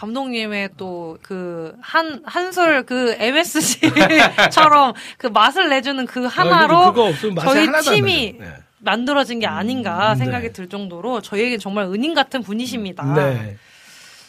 감독님의 0.00 0.70
또 0.76 1.00
그 1.22 1.74
한, 1.80 2.22
한술 2.24 2.84
그 2.84 3.14
MSG처럼 3.18 4.94
그 5.18 5.26
맛을 5.28 5.68
내주는 5.68 6.04
그 6.06 6.24
하나로 6.24 6.76
아, 6.76 6.92
맛이 6.92 7.34
저희 7.44 7.68
팀이. 7.82 8.36
네. 8.38 8.46
만들어진 8.82 9.40
게 9.40 9.46
아닌가 9.46 10.14
음, 10.14 10.16
생각이 10.16 10.46
네. 10.46 10.52
들 10.54 10.66
정도로 10.66 11.20
저희에게 11.20 11.58
정말 11.58 11.84
은인 11.84 12.14
같은 12.14 12.42
분이십니다. 12.42 13.12
네. 13.12 13.58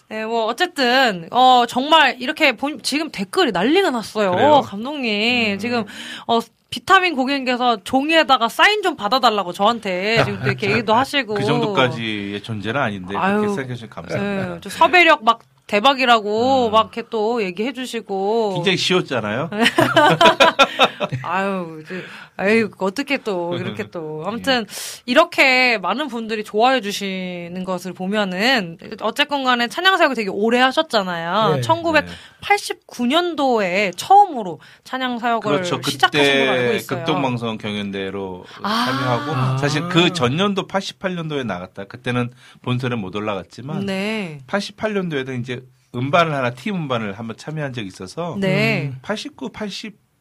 네, 0.10 0.26
뭐 0.26 0.44
어쨌든 0.44 1.30
어 1.32 1.64
정말 1.70 2.18
이렇게 2.20 2.52
본, 2.52 2.82
지금 2.84 3.10
댓글이 3.12 3.54
난리가 3.54 3.92
났어요. 3.92 4.32
그래요? 4.32 4.62
감독님 4.66 5.58
지금 5.58 5.86
어 6.28 6.42
비타민 6.70 7.16
고객님께서 7.16 7.78
종이에다가 7.86 8.50
사인 8.50 8.82
좀 8.84 8.98
받아달라고 8.98 9.54
저한테 9.54 10.22
지금 10.26 10.42
또 10.42 10.48
이렇게 10.48 10.68
얘기도 10.72 10.94
하시고 10.96 11.36
그 11.36 11.46
정도까지의 11.46 12.44
존재는 12.44 12.82
아닌데 12.82 13.16
아유, 13.16 13.40
그렇게 13.40 13.56
생각해 13.56 13.88
감사합니다. 13.90 14.54
네, 14.56 14.60
저 14.62 14.70
섭외력 14.70 15.24
막 15.24 15.40
대박이라고 15.72 16.68
음. 16.68 16.72
막 16.74 16.92
이렇게 16.94 17.04
또 17.10 17.42
얘기해 17.42 17.72
주시고 17.72 18.56
굉장히 18.56 18.78
쉬웠잖아요. 18.78 19.50
네. 19.54 19.64
아유, 21.24 21.82
이제, 21.82 22.04
아유, 22.42 22.70
어떻게 22.80 23.18
또, 23.18 23.56
이렇게 23.56 23.90
또. 23.90 24.24
아무튼, 24.26 24.66
이렇게 25.06 25.78
많은 25.78 26.08
분들이 26.08 26.44
좋아해 26.44 26.82
주시는 26.82 27.64
것을 27.64 27.94
보면은, 27.94 28.78
어쨌건 29.02 29.44
간에 29.44 29.68
찬양사역을 29.68 30.16
되게 30.16 30.30
오래 30.30 30.60
하셨잖아요. 30.60 31.56
네. 31.56 31.62
1989년도에 31.62 33.94
처음으로 33.96 34.60
찬양사역을 34.84 35.52
그렇죠. 35.52 35.82
시작하신 35.84 36.34
걸로 36.34 36.52
알고 36.52 36.74
있어요. 36.74 37.00
극동방송 37.00 37.58
경연대로 37.58 38.46
아. 38.64 38.86
참여하고 38.86 39.32
아. 39.32 39.58
사실 39.58 39.88
그 39.90 40.14
전년도 40.14 40.68
88년도에 40.68 41.46
나갔다. 41.46 41.86
그때는 41.86 42.30
본선에 42.62 42.96
못 42.96 43.16
올라갔지만 43.16 43.86
네. 43.86 44.40
88년도에도 44.48 45.40
이제 45.40 45.64
음반을 45.94 46.34
하나 46.34 46.52
팀 46.52 46.76
음반을 46.76 47.20
한번 47.20 47.36
참여한 47.38 47.74
적이 47.74 47.88
있어서 47.88 48.38
네. 48.40 48.94
89, 49.02 49.52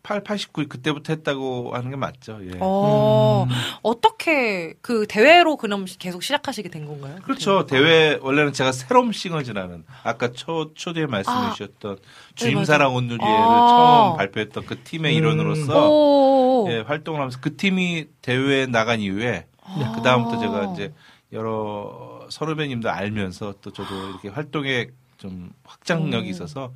88, 0.02 0.24
89 0.24 0.68
그때부터 0.68 1.12
했다고 1.12 1.74
하는 1.74 1.90
게 1.90 1.96
맞죠. 1.96 2.38
예. 2.42 2.58
어, 2.60 3.46
음. 3.48 3.54
어떻게 3.82 4.74
그 4.80 5.06
대회로 5.06 5.56
그럼 5.56 5.84
계속 5.98 6.22
시작하시게 6.22 6.70
된 6.70 6.86
건가요? 6.86 7.16
그렇죠. 7.22 7.66
대회 7.66 8.18
원래는 8.20 8.52
제가 8.52 8.72
새로운 8.72 9.12
싱어즈라는 9.12 9.84
아까 10.02 10.32
초 10.32 10.72
초대에 10.74 11.06
말씀해 11.06 11.36
아. 11.36 11.52
주셨던 11.52 11.96
네, 11.96 12.34
주임사랑 12.34 12.94
온누리에를 12.94 13.24
아. 13.24 13.66
처음 13.68 14.16
발표했던 14.16 14.66
그 14.66 14.82
팀의 14.82 15.12
음. 15.12 15.18
일원으로서 15.18 15.90
오. 15.90 16.66
예, 16.70 16.80
활동을 16.80 17.20
하면서 17.20 17.38
그 17.40 17.56
팀이 17.56 18.06
대회에 18.22 18.66
나간 18.66 19.00
이후에 19.00 19.46
아. 19.62 19.92
그 19.94 20.02
다음부터 20.02 20.38
제가 20.40 20.72
이제 20.72 20.92
여러 21.32 22.26
선후배님도 22.30 22.90
알면서 22.90 23.54
또 23.60 23.72
저도 23.72 24.10
이렇게 24.10 24.28
활동에 24.28 24.88
좀 25.18 25.52
확장력이 25.64 26.28
음. 26.28 26.30
있어서 26.30 26.72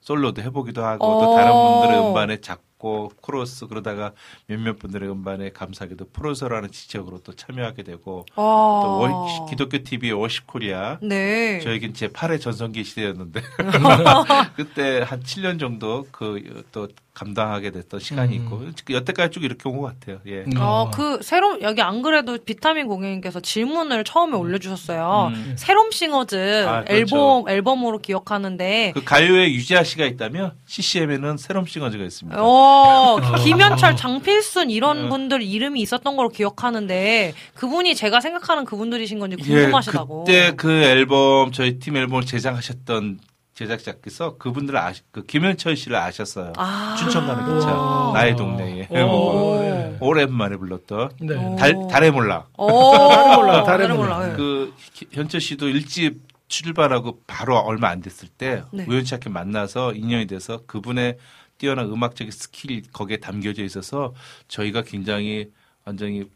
솔로도 0.00 0.42
해보기도 0.42 0.84
하고 0.84 1.04
어. 1.04 1.24
또 1.24 1.34
다른 1.34 1.52
분들의 1.52 2.08
음반에 2.08 2.40
작곡 2.40 2.65
코러스 2.86 3.66
그러다가 3.66 4.12
몇몇 4.46 4.78
분들의 4.78 5.10
음반에 5.10 5.50
감사하게도 5.50 6.10
프로듀서라는 6.12 6.70
직책으로 6.70 7.18
또 7.18 7.32
참여하게 7.32 7.82
되고 7.82 8.24
아. 8.36 8.36
또 8.36 8.98
워- 9.00 9.46
기독교 9.50 9.82
TV의 9.82 10.12
워십 10.12 10.46
코리아 10.46 10.98
네. 11.02 11.58
저에겐 11.60 11.94
제 11.94 12.06
8회 12.08 12.40
전성기 12.40 12.84
시대였는데 12.84 13.40
그때 14.54 15.00
한 15.04 15.20
7년 15.20 15.58
정도 15.58 16.06
그 16.12 16.36
또 16.72 16.88
감당하게 17.16 17.70
됐던 17.70 17.98
시간이 17.98 18.36
음. 18.36 18.42
있고 18.42 18.94
여태까지 18.94 19.30
쭉 19.32 19.42
이렇게 19.44 19.68
온 19.70 19.76
것 19.78 19.86
같아요. 19.98 20.18
예. 20.26 20.44
음. 20.46 20.52
어, 20.58 20.90
그, 20.92 21.20
새롬, 21.22 21.62
여기 21.62 21.80
안 21.80 22.02
그래도 22.02 22.36
비타민 22.36 22.86
고객님께서 22.86 23.40
질문을 23.40 24.04
처음에 24.04 24.36
올려주셨어요. 24.36 25.32
음. 25.34 25.54
새롬 25.56 25.90
싱어즈 25.90 26.66
아, 26.66 26.84
그렇죠. 26.84 26.92
앨범, 26.94 27.48
앨범으로 27.48 27.98
기억하는데, 28.00 28.92
그 28.94 29.02
가요에 29.02 29.50
유지아 29.50 29.82
씨가 29.82 30.04
있다면 30.04 30.52
CCM에는 30.66 31.38
새롬 31.38 31.64
싱어즈가 31.64 32.04
있습니다. 32.04 32.38
어, 32.42 33.18
김현철, 33.42 33.96
장필순 33.96 34.70
이런 34.70 35.06
어. 35.06 35.08
분들 35.08 35.40
이름이 35.42 35.80
있었던 35.80 36.16
걸로 36.16 36.28
기억하는데, 36.28 37.32
그분이 37.54 37.94
제가 37.94 38.20
생각하는 38.20 38.66
그분들이신 38.66 39.18
건지 39.18 39.36
예, 39.40 39.42
궁금하시다고. 39.62 40.24
그때 40.24 40.52
그 40.54 40.70
앨범 40.70 41.50
저희 41.52 41.78
팀 41.78 41.96
앨범을 41.96 42.24
제작하셨던 42.26 43.20
제작자께서 43.56 44.36
그분들을 44.36 44.78
아시, 44.78 45.00
그 45.10 45.24
김현철 45.24 45.76
씨를 45.76 45.96
아셨어요. 45.96 46.52
아. 46.56 46.94
춘천 46.98 47.26
가는 47.26 47.58
기차 47.58 47.72
오. 47.72 48.12
나의 48.12 48.36
동네에 48.36 48.88
오. 49.02 49.06
오. 49.06 49.60
네. 49.60 49.96
오랜만에 49.98 50.56
불렀던 50.56 51.10
네. 51.22 51.34
오. 51.34 51.56
달 51.56 51.74
달의 51.90 52.10
몰락. 52.10 52.46
오. 52.58 52.68
달의 52.92 53.36
몰락, 53.36 53.64
달의 53.64 53.86
달의 53.88 53.96
몰락. 53.96 54.30
예. 54.30 54.36
그 54.36 54.74
현철 55.10 55.40
씨도 55.40 55.68
일집 55.70 56.20
출발하고 56.48 57.22
바로 57.26 57.56
얼마 57.56 57.88
안 57.88 58.02
됐을 58.02 58.28
때 58.28 58.62
네. 58.72 58.84
우연치 58.86 59.14
않게 59.14 59.30
만나서 59.30 59.94
인연이 59.94 60.26
돼서 60.26 60.60
그분의 60.66 61.16
뛰어난 61.56 61.86
음악적인 61.86 62.30
skill이 62.30 62.82
거기에 62.92 63.16
담겨져 63.16 63.64
있어서 63.64 64.12
저희가 64.48 64.82
굉장히 64.82 65.50
완전히 65.86 66.28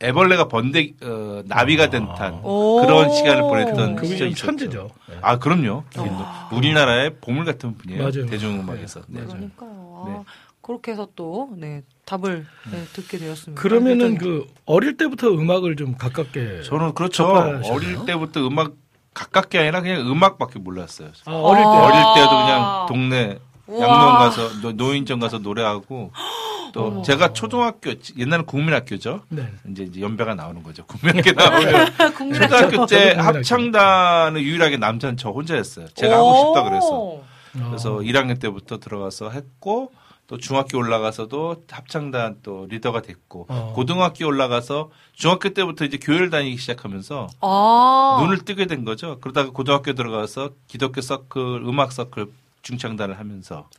애벌레가 0.00 0.46
번데 0.48 0.92
어, 1.02 1.42
나비가 1.46 1.90
된 1.90 2.06
듯한 2.06 2.40
오. 2.44 2.80
그런 2.82 3.12
시간을 3.12 3.42
보냈던 3.42 3.96
그분이 3.96 4.12
시절이. 4.12 4.34
천재죠. 4.34 4.90
네. 5.08 5.16
아 5.22 5.38
그럼요. 5.38 5.82
와. 5.96 6.48
우리나라의 6.52 7.16
보물 7.20 7.44
같은 7.44 7.76
분이에요. 7.76 8.02
맞아요. 8.02 8.26
대중음악에서. 8.26 9.00
네. 9.08 9.22
그러니까요. 9.24 10.04
아, 10.06 10.08
네. 10.08 10.24
그렇게 10.62 10.92
해서 10.92 11.08
또, 11.16 11.48
네, 11.56 11.82
답을 12.04 12.46
네, 12.70 12.84
듣게 12.92 13.16
되었습니다. 13.18 13.60
그러면은 13.60 14.18
그 14.18 14.46
어릴 14.66 14.96
때부터 14.98 15.28
음악을 15.28 15.76
좀 15.76 15.96
가깝게 15.96 16.62
저는 16.62 16.92
그렇죠. 16.94 17.24
접하셨나요? 17.26 17.72
어릴 17.72 18.04
때부터 18.04 18.46
음악 18.46 18.72
가깝게 19.14 19.58
아니라 19.58 19.80
그냥 19.80 20.02
음악밖에 20.08 20.58
몰랐어요. 20.60 21.08
아, 21.24 21.32
어릴 21.32 21.62
때 21.62 21.68
아. 21.68 21.82
어릴 21.86 22.00
때도 22.14 22.30
그냥 22.30 22.86
동네 22.86 23.38
우와. 23.66 23.80
양로원 23.80 24.18
가서 24.18 24.60
노- 24.60 24.72
노인정 24.72 25.18
가서 25.18 25.38
노래하고 25.38 26.12
또 26.72 26.86
어머. 26.86 27.02
제가 27.02 27.32
초등학교 27.32 27.92
옛날엔 28.16 28.46
국민학교죠. 28.46 29.22
네. 29.28 29.48
이제 29.70 29.84
이제 29.84 30.00
연배가 30.00 30.34
나오는 30.34 30.62
거죠. 30.62 30.84
국민학교 30.86 31.32
나오면. 31.32 31.86
초등학교 32.34 32.86
때. 32.86 33.14
합창단은 33.14 34.40
유일하게 34.40 34.76
남자는 34.76 35.16
저 35.16 35.30
혼자였어요. 35.30 35.88
제가 35.94 36.16
하고 36.16 36.36
싶다 36.54 36.62
그래서. 36.68 37.20
그래서 37.68 37.94
어. 37.96 37.98
1학년 38.00 38.40
때부터 38.40 38.78
들어가서 38.78 39.30
했고 39.30 39.90
또 40.26 40.36
중학교 40.36 40.76
올라가서도 40.78 41.64
합창단 41.70 42.36
또 42.42 42.66
리더가 42.68 43.00
됐고 43.00 43.46
어. 43.48 43.72
고등학교 43.74 44.26
올라가서 44.26 44.90
중학교 45.14 45.48
때부터 45.48 45.86
이제 45.86 45.96
교회를 45.96 46.28
다니기 46.28 46.58
시작하면서 46.58 47.28
아. 47.40 48.18
눈을 48.20 48.44
뜨게 48.44 48.66
된 48.66 48.84
거죠. 48.84 49.18
그러다가 49.20 49.50
고등학교 49.50 49.94
들어가서 49.94 50.50
기독교 50.66 51.00
서클, 51.00 51.64
음악 51.66 51.92
서클 51.92 52.26
중창단을 52.68 53.18
하면서 53.18 53.70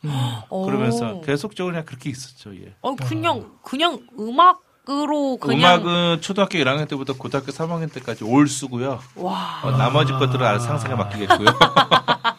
오. 0.48 0.66
그러면서 0.66 1.20
계속적으로 1.20 1.72
그냥 1.72 1.84
그렇게 1.86 2.10
있었죠. 2.10 2.52
예. 2.56 2.74
어, 2.80 2.96
그냥, 2.96 3.52
그냥 3.62 4.00
음악으로 4.18 5.36
그냥. 5.36 5.80
음악은 5.84 6.20
초등학교 6.20 6.58
1학년 6.58 6.88
때부터 6.88 7.14
고등학교 7.16 7.52
3학년 7.52 7.92
때까지 7.92 8.24
올 8.24 8.48
쓰고요. 8.48 8.98
와. 9.14 9.60
어, 9.62 9.70
나머지 9.70 10.12
것들은 10.12 10.44
알아서 10.44 10.66
상상에 10.66 10.96
맡기겠고요. 10.96 11.46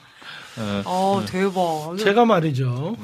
어, 0.57 0.81
어, 0.85 1.23
대박. 1.25 1.95
제가 1.97 2.25
말이죠. 2.25 2.95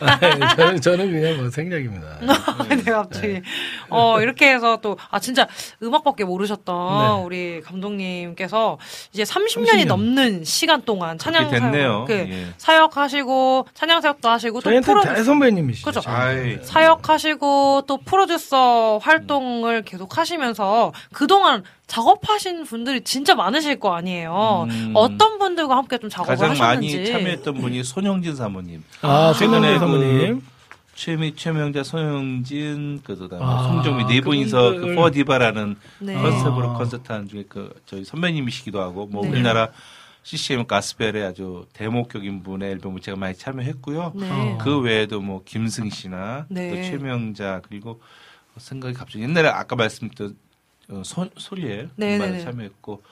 아, 0.00 0.18
저는, 0.56 0.80
저는 0.80 1.12
그냥 1.12 1.36
뭐 1.36 1.50
생략입니다. 1.50 2.18
네, 2.68 2.82
갑자기. 2.90 3.42
어, 3.90 4.20
이렇게 4.20 4.54
해서 4.54 4.78
또, 4.80 4.96
아, 5.10 5.18
진짜 5.18 5.46
음악밖에 5.82 6.24
모르셨던 6.24 7.18
네. 7.18 7.24
우리 7.24 7.60
감독님께서 7.62 8.78
이제 9.12 9.24
30년이 9.24 9.82
30년. 9.82 9.86
넘는 9.86 10.44
시간 10.44 10.82
동안 10.82 11.18
찬양. 11.18 11.50
사역, 11.50 12.06
그 12.06 12.12
예. 12.14 12.46
사역하시고, 12.56 13.66
찬양 13.74 14.00
사역도 14.00 14.28
하시고, 14.28 14.60
또 14.60 14.64
저희한테 14.64 14.86
프로, 14.92 15.02
대선배님이시죠. 15.02 15.84
그죠. 15.90 16.02
아이. 16.10 16.58
사역하시고, 16.62 17.82
또 17.86 17.98
프로듀서 17.98 18.98
활동을 19.02 19.82
계속 19.82 20.16
하시면서, 20.16 20.92
그동안 21.12 21.62
작업하신 21.94 22.64
분들이 22.64 23.02
진짜 23.04 23.36
많으실 23.36 23.78
거 23.78 23.94
아니에요. 23.94 24.66
음. 24.68 24.92
어떤 24.94 25.38
분들과 25.38 25.76
함께 25.76 25.96
좀 25.98 26.10
작업을 26.10 26.34
가장 26.34 26.50
하셨는지. 26.50 26.96
많이 26.96 27.06
참여했던 27.06 27.54
분이 27.54 27.84
손영진 27.84 28.34
사모님. 28.34 28.82
아, 29.02 29.32
최근에 29.32 29.60
최근에 29.60 29.78
사모님. 29.78 30.42
최미 30.96 31.36
최명자 31.36 31.84
손영진 31.84 33.00
그 33.04 33.28
다음에 33.28 33.44
아, 33.44 33.62
송정미 33.64 34.06
네 34.06 34.20
분이서 34.20 34.72
그. 34.72 34.94
포디바라는 34.96 35.76
네. 36.00 36.14
컨셉으로 36.14 36.70
아. 36.70 36.78
콘서트한 36.78 37.28
중에 37.28 37.44
그 37.48 37.72
저희 37.86 38.04
선배님이시기도 38.04 38.80
하고 38.80 39.06
뭐 39.06 39.22
네. 39.22 39.30
우리나라 39.30 39.68
CCM 40.24 40.66
가스펠의 40.66 41.24
아주 41.24 41.66
대목격인 41.74 42.42
분의 42.42 42.72
앨범을 42.72 43.02
제가 43.02 43.16
많이 43.16 43.36
참여했고요. 43.36 44.12
네. 44.16 44.58
그 44.60 44.80
외에도 44.80 45.20
뭐 45.20 45.42
김승 45.44 45.90
씨나 45.90 46.46
네. 46.48 46.70
또 46.70 46.76
최명자 46.76 47.60
그리고 47.68 48.00
생각이 48.56 48.94
갑자기 48.94 49.24
옛날에 49.24 49.48
아까 49.48 49.76
말씀드렸던 49.76 50.43
어, 50.90 51.02
소, 51.04 51.28
소리에 51.36 51.88
네, 51.96 52.18
많이 52.18 52.32
네, 52.32 52.38
네. 52.38 52.44
참여했고 52.44 53.02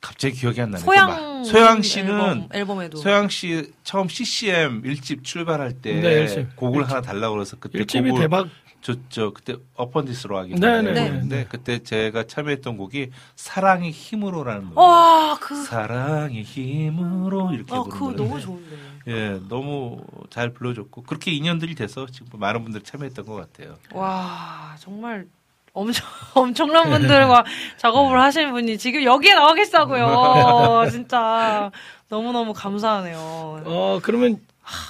갑자기 0.00 0.34
기억이 0.36 0.60
안 0.60 0.70
나네요. 0.70 0.84
소양. 0.84 1.44
소양 1.44 1.82
씨는 1.82 2.10
앨범, 2.12 2.48
앨범 2.52 2.82
에도. 2.82 2.98
소양 2.98 3.28
씨 3.28 3.72
처음 3.84 4.08
CCM 4.08 4.82
1집 4.82 5.24
출발할 5.24 5.80
때 5.80 6.00
네. 6.00 6.46
곡을 6.56 6.80
일집. 6.82 6.90
하나 6.92 7.00
달라고 7.00 7.34
그래서 7.34 7.56
그때 7.58 7.78
일집이 7.78 8.10
곡을 8.10 8.22
대박. 8.22 8.48
줬죠. 8.82 9.32
그때 9.32 9.56
어펀디스로 9.76 10.36
하기 10.40 10.56
네, 10.56 10.82
네, 10.82 10.92
네. 10.92 11.04
했는데 11.04 11.46
그때 11.48 11.78
제가 11.78 12.24
참여했던 12.26 12.76
곡이 12.76 13.12
사랑의 13.34 13.90
힘으로라는 13.90 14.64
노래. 14.64 14.74
와, 14.76 15.38
그. 15.40 15.54
사랑의 15.64 16.42
힘으로 16.42 17.54
이렇게 17.54 17.74
아, 17.74 17.82
부르는 17.82 18.16
노래. 18.16 18.28
너무 18.28 18.40
좋은데. 18.42 18.76
예, 19.06 19.40
너무 19.48 20.02
잘 20.28 20.50
불러줬고 20.52 21.04
그렇게 21.04 21.30
인연들이 21.30 21.74
돼서 21.74 22.06
지금 22.12 22.38
많은 22.38 22.62
분들이 22.62 22.84
참여했던 22.84 23.24
것 23.24 23.34
같아요. 23.36 23.76
와, 23.92 24.76
정말 24.78 25.28
엄청, 25.74 26.06
엄청난 26.34 26.88
분들과 26.88 27.44
작업을 27.76 28.20
하신 28.20 28.52
분이 28.52 28.78
지금 28.78 29.02
여기에 29.04 29.34
나와 29.34 29.52
계시다고요. 29.54 30.88
진짜. 30.90 31.70
너무 32.08 32.32
너무 32.32 32.52
감사하네요. 32.54 33.18
어, 33.66 33.98
그러면 34.02 34.38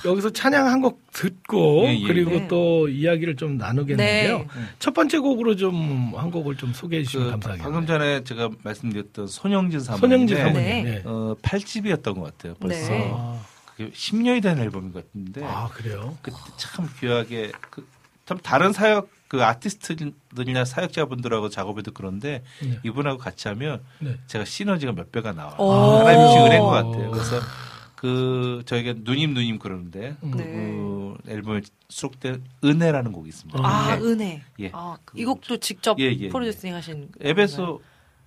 여기서 0.04 0.30
찬양 0.30 0.66
한 0.66 0.80
곡 0.82 1.00
듣고 1.12 1.84
예, 1.86 1.98
예. 1.98 2.06
그리고 2.06 2.30
네. 2.32 2.48
또 2.48 2.88
이야기를 2.88 3.34
좀 3.36 3.56
나누겠는데요. 3.56 4.38
네. 4.38 4.46
첫 4.78 4.92
번째 4.94 5.18
곡으로 5.18 5.56
좀 5.56 6.12
한 6.14 6.30
곡을 6.30 6.56
좀 6.56 6.72
소개해 6.72 7.02
주시면 7.02 7.26
그 7.26 7.30
감사하겠습니다. 7.32 7.64
방금 7.64 7.86
전에 7.86 8.22
제가 8.24 8.50
말씀드렸던 8.62 9.26
손영진 9.26 9.80
사모님. 9.80 10.00
손영지 10.00 10.36
사모님. 10.36 10.54
네. 10.62 10.82
네. 10.82 11.02
어, 11.06 11.34
8집이었던 11.42 12.14
것 12.14 12.22
같아요. 12.22 12.54
벌써. 12.60 12.90
네. 12.92 13.10
아, 13.14 13.40
그게 13.76 13.90
10년이 13.90 14.42
된 14.42 14.58
앨범인 14.58 14.92
것 14.92 15.06
같은데. 15.06 15.42
아, 15.44 15.68
그래요? 15.72 16.16
그때 16.22 16.36
참 16.56 16.88
귀하게 17.00 17.50
그, 17.70 17.84
참 18.26 18.38
다른 18.42 18.72
사역 18.72 19.08
그 19.34 19.44
아티스트들이나 19.44 20.64
사역자분들하고 20.64 21.48
작업해도 21.48 21.90
그런데 21.92 22.44
네. 22.62 22.78
이분하고 22.84 23.18
같이 23.18 23.48
하면 23.48 23.82
네. 23.98 24.16
제가 24.28 24.44
시너지가 24.44 24.92
몇 24.92 25.10
배가 25.10 25.32
나와요. 25.32 25.56
오. 25.58 25.72
하나님 25.72 26.26
주신 26.28 26.42
은혜인 26.46 26.60
것 26.60 26.68
같아요. 26.70 27.10
그래서 27.10 27.40
그 27.96 28.62
저희가 28.66 28.94
누님 28.98 29.34
누님 29.34 29.58
그러는데 29.58 30.16
음. 30.22 30.30
네. 30.36 30.44
그 30.44 31.16
앨범에 31.28 31.62
수록된 31.88 32.44
은혜라는 32.62 33.10
곡이 33.10 33.28
있습니다. 33.28 33.58
아, 33.62 33.96
네. 33.96 34.02
은혜. 34.02 34.42
예. 34.60 34.70
아, 34.72 34.96
그 35.04 35.18
이 35.18 35.24
곡도 35.24 35.56
직접 35.56 35.98
예, 35.98 36.04
예, 36.12 36.28
프로듀싱 36.28 36.74
하신. 36.74 37.08
에베소 37.20 37.80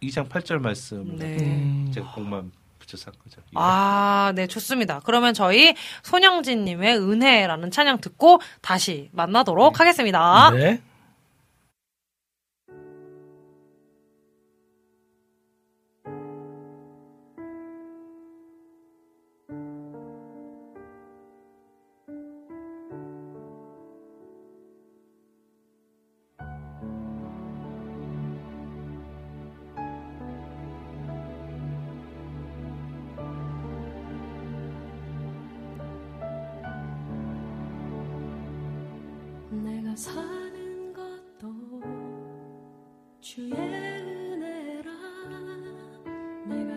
2장 0.03 0.27
8절 0.27 0.59
말씀 0.59 1.15
네. 1.17 1.37
음. 1.39 1.89
제가 1.93 2.11
곡만 2.11 2.51
붙여서 2.79 3.11
한 3.11 3.19
거죠. 3.23 3.41
예. 3.41 3.51
아, 3.55 4.33
네, 4.35 4.47
좋습니다. 4.47 4.99
그러면 5.05 5.33
저희 5.33 5.73
손영진님의 6.03 6.97
은혜라는 6.99 7.71
찬양 7.71 7.99
듣고 8.01 8.39
다시 8.61 9.09
만나도록 9.13 9.79
하겠습니다. 9.79 10.49
네. 10.51 10.81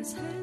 내가 0.02 0.39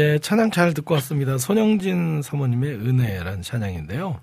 예, 0.00 0.18
찬양 0.18 0.50
잘 0.50 0.72
듣고 0.72 0.94
왔습니다. 0.94 1.36
손영진 1.36 2.22
사모님의 2.22 2.72
은혜라는 2.74 3.42
찬양인데요. 3.42 4.18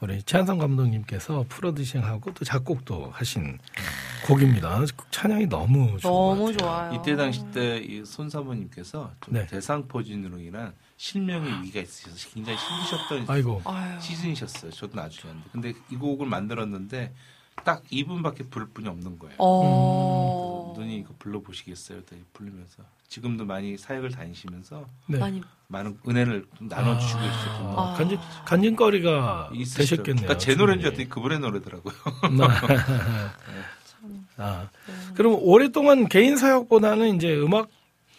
우리 0.00 0.22
최한성 0.22 0.56
감독님께서 0.56 1.44
프로듀싱하고 1.50 2.32
또 2.32 2.42
작곡도 2.42 3.10
하신 3.12 3.58
곡입니다. 4.26 4.80
찬양이 5.10 5.46
너무 5.46 5.98
좋은 6.00 6.38
것 6.38 6.44
너무. 6.52 6.56
좋아요. 6.56 6.94
이때 6.94 7.16
당시 7.16 7.44
때 7.52 8.02
손 8.06 8.30
사모님께서 8.30 9.10
좀 9.20 9.34
네. 9.34 9.46
대상포진으로 9.46 10.38
인한 10.38 10.72
실명의 10.96 11.52
위기가 11.60 11.80
있으셔서 11.80 12.30
굉장히 12.32 12.56
힘드셨던 12.58 13.24
아이고. 13.28 13.60
시즌이셨어요. 14.00 14.70
저도 14.70 14.96
나중에. 14.96 15.34
근데 15.52 15.74
이 15.90 15.96
곡을 15.96 16.26
만들었는데 16.26 17.12
딱 17.62 17.82
2분밖에 17.92 18.48
부를 18.50 18.68
분이 18.72 18.88
없는 18.88 19.18
거예요. 19.18 19.34
어. 19.38 20.59
눈이 20.72 20.96
이거 20.96 21.14
불러보시겠어요? 21.18 21.98
그랬더니 21.98 22.22
부르면서 22.32 22.82
지금도 23.08 23.44
많이 23.44 23.76
사역을 23.76 24.10
다니시면서 24.10 24.86
네. 25.06 25.18
많이 25.18 25.42
많은 25.66 25.98
은혜를 26.06 26.46
좀 26.56 26.68
나눠주시고 26.68 27.20
계시거든요. 27.20 27.78
아, 27.78 27.94
간질, 27.94 28.18
간질거리가 28.44 29.50
있으시죠. 29.52 29.96
되셨겠네요. 29.96 30.26
그러니까 30.26 30.38
제 30.38 30.54
노래인 30.54 30.80
줄. 30.80 30.88
알았더니 30.88 31.08
그분의 31.08 31.40
노래더라고요. 31.40 31.94
아, 34.36 34.68
그럼 35.14 35.36
오랫동안 35.40 36.08
개인 36.08 36.36
사역보다는 36.36 37.16
이제 37.16 37.34
음악 37.36 37.68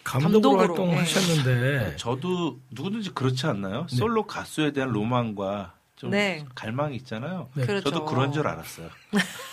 감독으로, 0.04 0.56
감독으로, 0.56 0.86
활동하셨는데 0.90 1.96
저도 1.96 2.58
누구든지 2.70 3.10
그렇지 3.10 3.46
않나요? 3.46 3.86
네. 3.88 3.96
솔로 3.96 4.26
가수에 4.26 4.72
대한 4.72 4.90
로망과 4.90 5.74
좀 5.96 6.10
네. 6.10 6.44
갈망이 6.54 6.96
있잖아요. 6.96 7.48
네. 7.54 7.64
그렇죠. 7.64 7.90
저도 7.90 8.04
그런 8.04 8.32
줄 8.32 8.46
알았어요. 8.46 8.88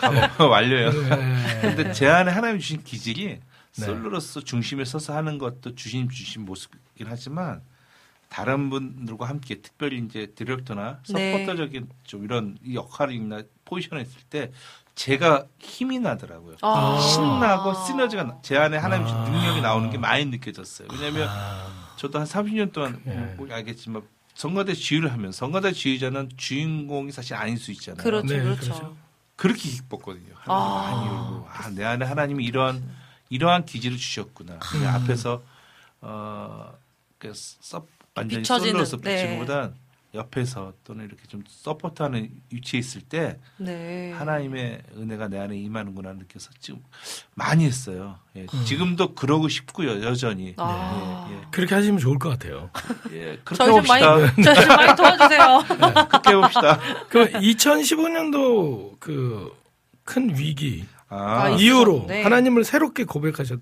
과거 0.00 0.46
완료예요. 0.48 0.90
네. 0.90 1.60
근데 1.60 1.92
제 1.92 2.06
안에 2.08 2.30
하나님 2.30 2.58
주신 2.58 2.82
기질이 2.82 3.26
네. 3.28 3.40
솔로로서 3.84 4.40
중심에 4.40 4.84
서서 4.84 5.14
하는 5.16 5.38
것도 5.38 5.74
주신 5.74 6.08
주신 6.08 6.44
모습이긴 6.44 7.06
하지만 7.08 7.62
다른 8.28 8.70
분들과 8.70 9.28
함께 9.28 9.60
특별히 9.60 9.98
이제 9.98 10.26
디렉터나 10.34 11.00
네. 11.10 11.32
서포터적인 11.32 11.88
좀 12.04 12.24
이런 12.24 12.58
역할이나 12.72 13.42
포지션에 13.64 14.02
있을 14.02 14.20
때 14.30 14.50
제가 14.94 15.44
힘이 15.58 15.98
나더라고요. 15.98 16.56
아. 16.62 16.98
신나고 17.00 17.74
시너지가 17.84 18.22
나- 18.24 18.38
제 18.42 18.56
안에 18.56 18.76
하나님 18.76 19.06
주신 19.06 19.18
아. 19.20 19.28
능력이 19.28 19.60
나오는 19.60 19.90
게 19.90 19.98
많이 19.98 20.24
느껴졌어요. 20.26 20.86
왜냐하면 20.92 21.28
아, 21.28 21.66
저도 21.96 22.20
한 22.20 22.26
30년 22.26 22.72
동안 22.72 23.00
예. 23.06 23.10
뭐 23.36 23.48
알겠지만 23.50 24.02
성가대 24.34 24.74
지휘를 24.74 25.12
하면 25.12 25.32
성가대 25.32 25.72
지휘자는 25.72 26.30
주인공이 26.36 27.12
사실 27.12 27.34
아닐 27.34 27.56
수 27.56 27.70
있잖아요. 27.72 28.02
그렇죠, 28.02 28.26
네, 28.26 28.42
그렇죠. 28.42 28.60
그렇죠. 28.60 28.96
그렇게 29.36 29.68
기뻤거든요. 29.68 30.34
하나님 30.34 30.66
아. 30.66 30.90
많이 30.90 31.08
울고 31.08 31.48
아, 31.48 31.70
내 31.70 31.84
안에 31.84 32.04
하나님이 32.04 32.44
이러한 32.44 32.82
이러한 33.30 33.64
기질을 33.64 33.96
주셨구나. 33.96 34.54
음. 34.54 34.86
앞에서 34.86 35.42
어, 36.00 36.74
그 37.18 37.32
서, 37.34 37.86
완전히 38.14 38.42
비춰지는, 38.42 38.72
솔로로서 38.72 38.96
네. 38.98 39.16
비치는 39.16 39.38
것보다 39.38 39.72
옆에서 40.14 40.72
또는 40.84 41.06
이렇게 41.06 41.22
좀 41.26 41.42
서포트하는 41.46 42.30
위치에 42.52 42.78
있을 42.78 43.00
때 43.02 43.38
네. 43.56 44.12
하나님의 44.12 44.82
은혜가 44.96 45.28
내 45.28 45.38
안에 45.38 45.56
임하는구나 45.56 46.12
느껴서 46.12 46.50
지금 46.60 46.80
많이 47.34 47.64
했어요. 47.64 48.18
예, 48.36 48.42
음. 48.42 48.64
지금도 48.64 49.14
그러고 49.14 49.48
싶고요, 49.48 50.02
여전히. 50.04 50.54
아. 50.56 51.28
예, 51.30 51.34
예. 51.36 51.40
그렇게 51.50 51.74
하시면 51.74 51.98
좋을 51.98 52.18
것 52.18 52.28
같아요. 52.30 52.70
예, 53.12 53.38
그렇게 53.44 53.56
저희 53.56 53.74
좀 53.74 53.84
많이. 53.86 54.02
저희 54.44 54.54
좀 54.54 54.68
많이 54.68 54.96
도와주세요. 54.96 55.64
그렇게 56.08 56.30
해봅시다. 56.30 56.78
그 57.08 57.30
2015년도 57.32 59.00
그 59.00 59.64
큰 60.04 60.36
위기 60.36 60.86
아, 61.08 61.16
아, 61.16 61.48
이후로 61.50 61.92
있었는데. 61.94 62.22
하나님을 62.22 62.64
새롭게 62.64 63.04
고백하셨 63.04 63.60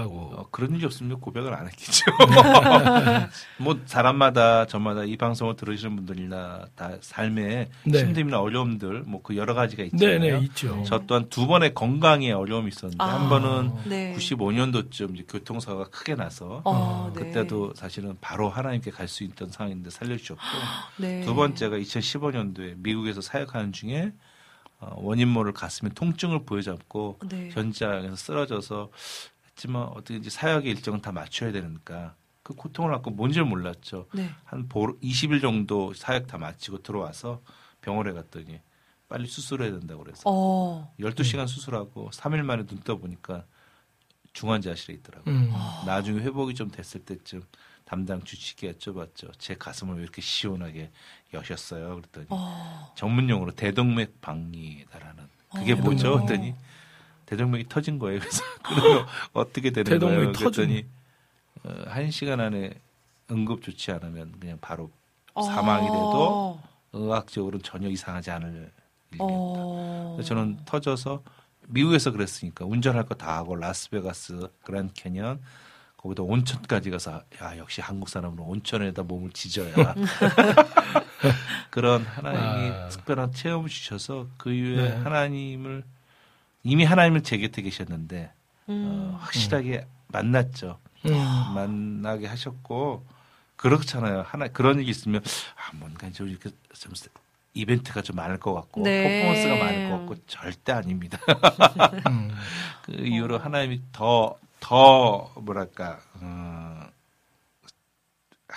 다고. 0.00 0.32
어, 0.34 0.48
그런 0.50 0.74
일이 0.74 0.84
없으면 0.86 1.20
고백을 1.20 1.52
안 1.52 1.66
했겠죠. 1.66 2.04
뭐 3.58 3.78
사람마다 3.86 4.66
저마다 4.66 5.04
이 5.04 5.16
방송을 5.16 5.56
들으시는 5.56 5.96
분들이나 5.96 6.66
다 6.74 6.92
삶의 7.00 7.68
네. 7.84 8.04
힘듦이나 8.04 8.40
어려움들 8.40 9.02
뭐 9.06 9.20
그 9.26 9.36
여러 9.36 9.54
가지가 9.54 9.82
있잖아요. 9.84 10.20
네네 10.20 10.38
있죠. 10.44 10.84
저 10.86 11.00
또한 11.06 11.28
두 11.28 11.48
번의 11.48 11.74
건강에 11.74 12.30
어려움이 12.30 12.68
있었는데 12.68 13.02
아. 13.02 13.18
한 13.18 13.28
번은 13.28 13.72
네. 13.86 14.14
95년도쯤 14.16 15.14
이제 15.14 15.24
교통사고가 15.28 15.90
크게 15.90 16.14
나서 16.14 16.62
어, 16.64 17.10
네. 17.12 17.22
그때도 17.24 17.74
사실은 17.74 18.16
바로 18.20 18.48
하나님께 18.48 18.90
갈 18.92 19.06
수 19.08 19.24
있던 19.24 19.50
상황인데 19.50 19.90
살려주셨고 19.90 20.42
네. 20.98 21.22
두 21.22 21.34
번째가 21.34 21.76
2015년도에 21.78 22.74
미국에서 22.78 23.20
사역하는 23.20 23.72
중에 23.72 24.12
어, 24.78 24.94
원인 24.98 25.28
모를 25.28 25.52
가슴에 25.52 25.90
통증을 25.94 26.44
보여잡고 26.44 27.18
네. 27.28 27.48
현장에서 27.52 28.14
쓰러져서 28.16 28.90
했지만 29.56 29.84
어떻게든지 29.88 30.30
사역의 30.30 30.70
일정은 30.70 31.00
다 31.00 31.10
맞춰야 31.10 31.50
되니까 31.50 32.14
그 32.42 32.54
고통을 32.54 32.92
갖고 32.92 33.10
뭔지를 33.10 33.46
몰랐죠. 33.46 34.06
네. 34.14 34.30
한 34.44 34.68
보름 34.68 35.00
20일 35.00 35.40
정도 35.40 35.92
사역 35.94 36.28
다 36.28 36.38
마치고 36.38 36.82
들어와서 36.82 37.42
병원에 37.80 38.12
갔더니 38.12 38.60
빨리 39.08 39.26
수술해야 39.26 39.72
된다고 39.72 40.04
그래서 40.04 40.22
어. 40.26 40.92
12시간 41.00 41.48
수술하고 41.48 42.10
3일 42.10 42.42
만에 42.42 42.66
눈 42.66 42.80
떠보니까 42.80 43.44
중환자실에 44.32 44.94
있더라고요. 44.98 45.34
음. 45.34 45.52
나중에 45.86 46.20
회복이 46.20 46.54
좀 46.54 46.70
됐을 46.70 47.04
때쯤 47.04 47.42
담당 47.84 48.22
주치기가 48.22 48.72
여쭤봤죠. 48.74 49.32
제 49.38 49.54
가슴을 49.54 49.96
왜 49.96 50.02
이렇게 50.02 50.20
시원하게 50.20 50.90
여셨어요? 51.32 51.96
그랬더니 51.96 52.26
어. 52.30 52.92
전문 52.96 53.30
용어로 53.30 53.52
대동맥 53.52 54.20
방이다라는 54.20 55.28
그게 55.52 55.72
어. 55.72 55.76
뭐죠? 55.76 56.16
그랬더니 56.16 56.54
대동맥이 57.26 57.66
터진 57.68 57.98
거예요. 57.98 58.20
그래서 58.20 58.42
그러면 58.62 59.06
어떻게 59.32 59.70
되는 59.70 59.84
대동맥이 59.84 60.32
거예요? 60.32 60.32
그랬더니 60.32 60.86
어, 61.64 61.74
한 61.88 62.10
시간 62.10 62.40
안에 62.40 62.72
응급 63.30 63.62
조치 63.62 63.90
안 63.92 64.02
하면 64.02 64.32
그냥 64.38 64.58
바로 64.60 64.90
어. 65.34 65.42
사망이 65.42 65.86
돼도 65.86 66.60
의학적으로는 66.92 67.62
전혀 67.62 67.88
이상하지 67.88 68.30
않을 68.30 68.48
일이었다. 69.12 69.24
어. 69.28 70.18
저는 70.24 70.58
터져서 70.64 71.22
미국에서 71.68 72.12
그랬으니까 72.12 72.64
운전할 72.64 73.04
거 73.06 73.14
다 73.16 73.36
하고 73.36 73.56
라스베가스, 73.56 74.48
그랜드 74.62 74.92
캐년 74.94 75.40
거기다 75.96 76.22
온천까지 76.22 76.90
가서 76.90 77.22
야 77.42 77.58
역시 77.58 77.80
한국 77.80 78.08
사람은 78.08 78.38
온천에다 78.38 79.02
몸을 79.02 79.30
지져야 79.32 79.74
그런 81.70 82.02
하나님이 82.04 82.70
아. 82.74 82.88
특별한 82.88 83.32
체험을 83.32 83.68
주셔서 83.68 84.28
그 84.36 84.52
이후에 84.52 84.90
네. 84.90 84.96
하나님을 84.98 85.82
이미 86.66 86.84
하나님은 86.84 87.22
제 87.22 87.38
곁에 87.38 87.62
계셨는데 87.62 88.32
음. 88.68 89.12
어, 89.14 89.18
확실하게 89.20 89.86
만났죠. 90.08 90.78
음. 91.06 91.12
만나게 91.54 92.26
하셨고 92.26 93.06
그렇잖아요. 93.54 94.22
하나 94.26 94.48
그런 94.48 94.80
일이 94.80 94.90
있으면 94.90 95.22
아 95.54 95.76
뭔가 95.76 96.10
좀 96.10 96.28
이렇게 96.28 96.50
좀 96.74 96.92
이벤트가 97.54 98.02
좀 98.02 98.16
많을 98.16 98.38
것 98.38 98.52
같고 98.52 98.82
네. 98.82 99.20
퍼포먼스가 99.20 99.64
많을 99.64 99.90
것 99.90 99.98
같고 99.98 100.26
절대 100.26 100.72
아닙니다. 100.72 101.18
음. 102.10 102.30
그 102.82 102.92
이후로 102.92 103.38
하나님이 103.38 103.80
더더 103.92 105.32
뭐랄까 105.36 106.00
어, 106.20 106.80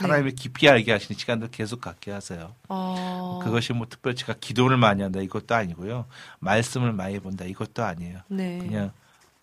하나님의 0.04 0.34
깊이 0.34 0.70
알게 0.70 0.92
하시는 0.92 1.18
시간들 1.18 1.50
계속 1.50 1.82
갖게 1.82 2.12
하세요. 2.12 2.56
어. 2.70 3.40
그것이 3.44 3.74
뭐 3.74 3.88
특별히 3.90 4.16
제가 4.16 4.36
기도를 4.40 4.78
많이 4.78 5.02
한다 5.02 5.20
이것도 5.20 5.54
아니고요. 5.56 6.06
말씀을 6.40 6.94
많이 6.94 7.20
본다 7.20 7.46
이것도 7.46 7.84
아니에요. 7.84 8.22
네. 8.30 8.60
그냥 8.60 8.92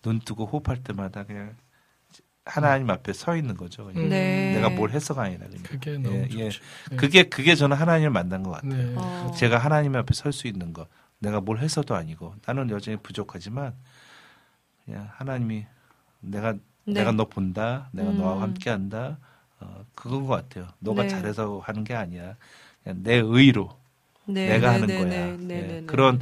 눈 0.01 0.19
뜨고 0.19 0.45
호흡할 0.45 0.83
때마다 0.83 1.23
그냥 1.23 1.55
하나님 2.45 2.89
앞에 2.89 3.13
서 3.13 3.35
있는 3.35 3.55
거죠. 3.57 3.85
그냥 3.85 4.09
네. 4.09 4.53
내가 4.55 4.69
뭘 4.69 4.91
해서가 4.91 5.23
아니라 5.23 5.47
그냥. 5.47 5.63
그게 5.63 5.97
너무 5.97 6.15
예, 6.15 6.27
좋죠. 6.27 6.39
예. 6.39 6.49
네. 6.91 6.95
그게 6.95 7.23
그게 7.23 7.55
저는 7.55 7.75
하나님을 7.77 8.09
만난 8.09 8.41
것 8.43 8.51
같아요. 8.51 8.71
네. 8.73 8.93
어. 8.97 9.31
제가 9.37 9.57
하나님 9.57 9.95
앞에 9.95 10.13
설 10.13 10.31
수 10.33 10.47
있는 10.47 10.73
거. 10.73 10.87
내가 11.19 11.41
뭘 11.41 11.59
해서도 11.59 11.95
아니고 11.95 12.35
나는 12.45 12.69
여전히 12.69 12.97
부족하지만 12.97 13.73
그냥 14.85 15.09
하나님이 15.13 15.65
내가 16.21 16.53
네. 16.53 16.59
내가 16.93 17.11
너 17.11 17.25
본다. 17.25 17.89
내가 17.91 18.11
음. 18.11 18.17
너와 18.17 18.41
함께한다. 18.41 19.17
어, 19.59 19.85
그건 19.95 20.25
것 20.27 20.35
같아요. 20.35 20.67
너가 20.79 21.03
네. 21.03 21.09
잘해서 21.09 21.59
하는 21.63 21.83
게 21.83 21.93
아니야. 21.95 22.35
그냥 22.83 22.99
내 23.03 23.15
의로 23.15 23.69
네, 24.25 24.47
내가 24.49 24.67
네, 24.67 24.73
하는 24.73 24.87
네, 24.87 24.97
거야. 24.97 25.09
네, 25.09 25.37
네, 25.37 25.55
예, 25.57 25.61
네, 25.61 25.81
네. 25.81 25.87
그런 25.87 26.21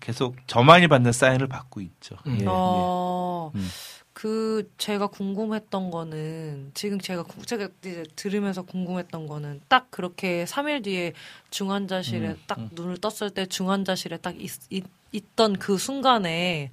계속 0.00 0.36
저만이 0.46 0.88
받는 0.88 1.12
사인을 1.12 1.46
받고 1.46 1.80
있죠. 1.80 2.16
음. 2.26 2.36
예, 2.40 2.44
예. 2.44 2.46
어, 2.48 3.52
음. 3.54 3.68
그 4.12 4.70
제가 4.78 5.06
궁금했던 5.06 5.90
거는 5.92 6.72
지금 6.74 7.00
제가 7.00 7.22
구- 7.22 7.46
제가 7.46 7.68
이제 7.80 8.02
들으면서 8.16 8.62
궁금했던 8.62 9.28
거는 9.28 9.60
딱 9.68 9.90
그렇게 9.92 10.44
3일 10.44 10.82
뒤에 10.82 11.12
중환자실에 11.50 12.28
음, 12.28 12.42
딱 12.48 12.58
음. 12.58 12.68
눈을 12.72 12.98
떴을 12.98 13.30
때 13.30 13.46
중환자실에 13.46 14.16
딱 14.18 14.34
있, 14.40 14.50
있, 14.70 14.84
있던 15.12 15.54
그 15.58 15.78
순간에 15.78 16.70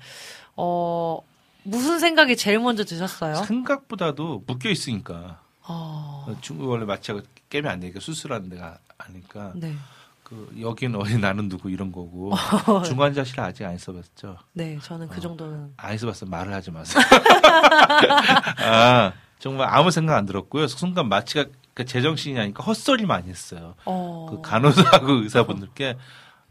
어 0.57 1.19
무슨 1.63 1.99
생각이 1.99 2.35
제일 2.35 2.59
먼저 2.59 2.83
드셨어요? 2.83 3.35
생각보다도 3.35 4.43
묶여 4.47 4.69
있으니까 4.69 5.39
어, 5.67 6.35
중국 6.41 6.69
원래 6.69 6.85
마취하고 6.85 7.25
깨면 7.49 7.71
안 7.71 7.79
되니까 7.79 7.99
수술하는 7.99 8.49
데가 8.49 8.77
아니까 8.97 9.51
네, 9.55 9.75
그 10.23 10.55
여기는 10.59 10.99
어디 10.99 11.17
나는 11.17 11.49
누구 11.49 11.69
이런 11.69 11.91
거고 11.91 12.33
중환자실 12.85 13.39
아직 13.39 13.63
안 13.65 13.75
있어봤죠. 13.75 14.37
네, 14.53 14.77
저는 14.81 15.07
그 15.07 15.17
어. 15.17 15.19
정도는 15.19 15.73
안 15.77 15.93
있어봤어 15.93 16.25
말을 16.25 16.53
하지 16.53 16.71
마세요. 16.71 17.03
아 18.59 19.13
정말 19.39 19.67
아무 19.69 19.91
생각 19.91 20.17
안 20.17 20.25
들었고요. 20.25 20.67
순간 20.67 21.09
마치가 21.09 21.45
그 21.73 21.85
제정신이 21.85 22.39
아니까 22.39 22.63
헛소리 22.63 23.05
많이 23.05 23.29
했어요. 23.29 23.75
어. 23.85 24.27
그 24.29 24.41
간호사하고 24.41 25.11
의사분들께 25.23 25.97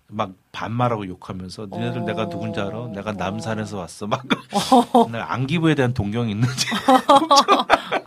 막 0.07 0.33
반말하고 0.53 1.07
욕하면서 1.09 1.69
니네들 1.73 2.03
어. 2.03 2.05
내가 2.05 2.29
누군지 2.29 2.61
알아? 2.61 2.89
내가 2.89 3.13
남산에서 3.13 3.79
왔어. 3.79 4.07
막 4.07 4.23
내가 5.11 5.33
안기부에 5.33 5.75
대한 5.75 5.95
동경이 5.95 6.31
있는지 6.31 6.67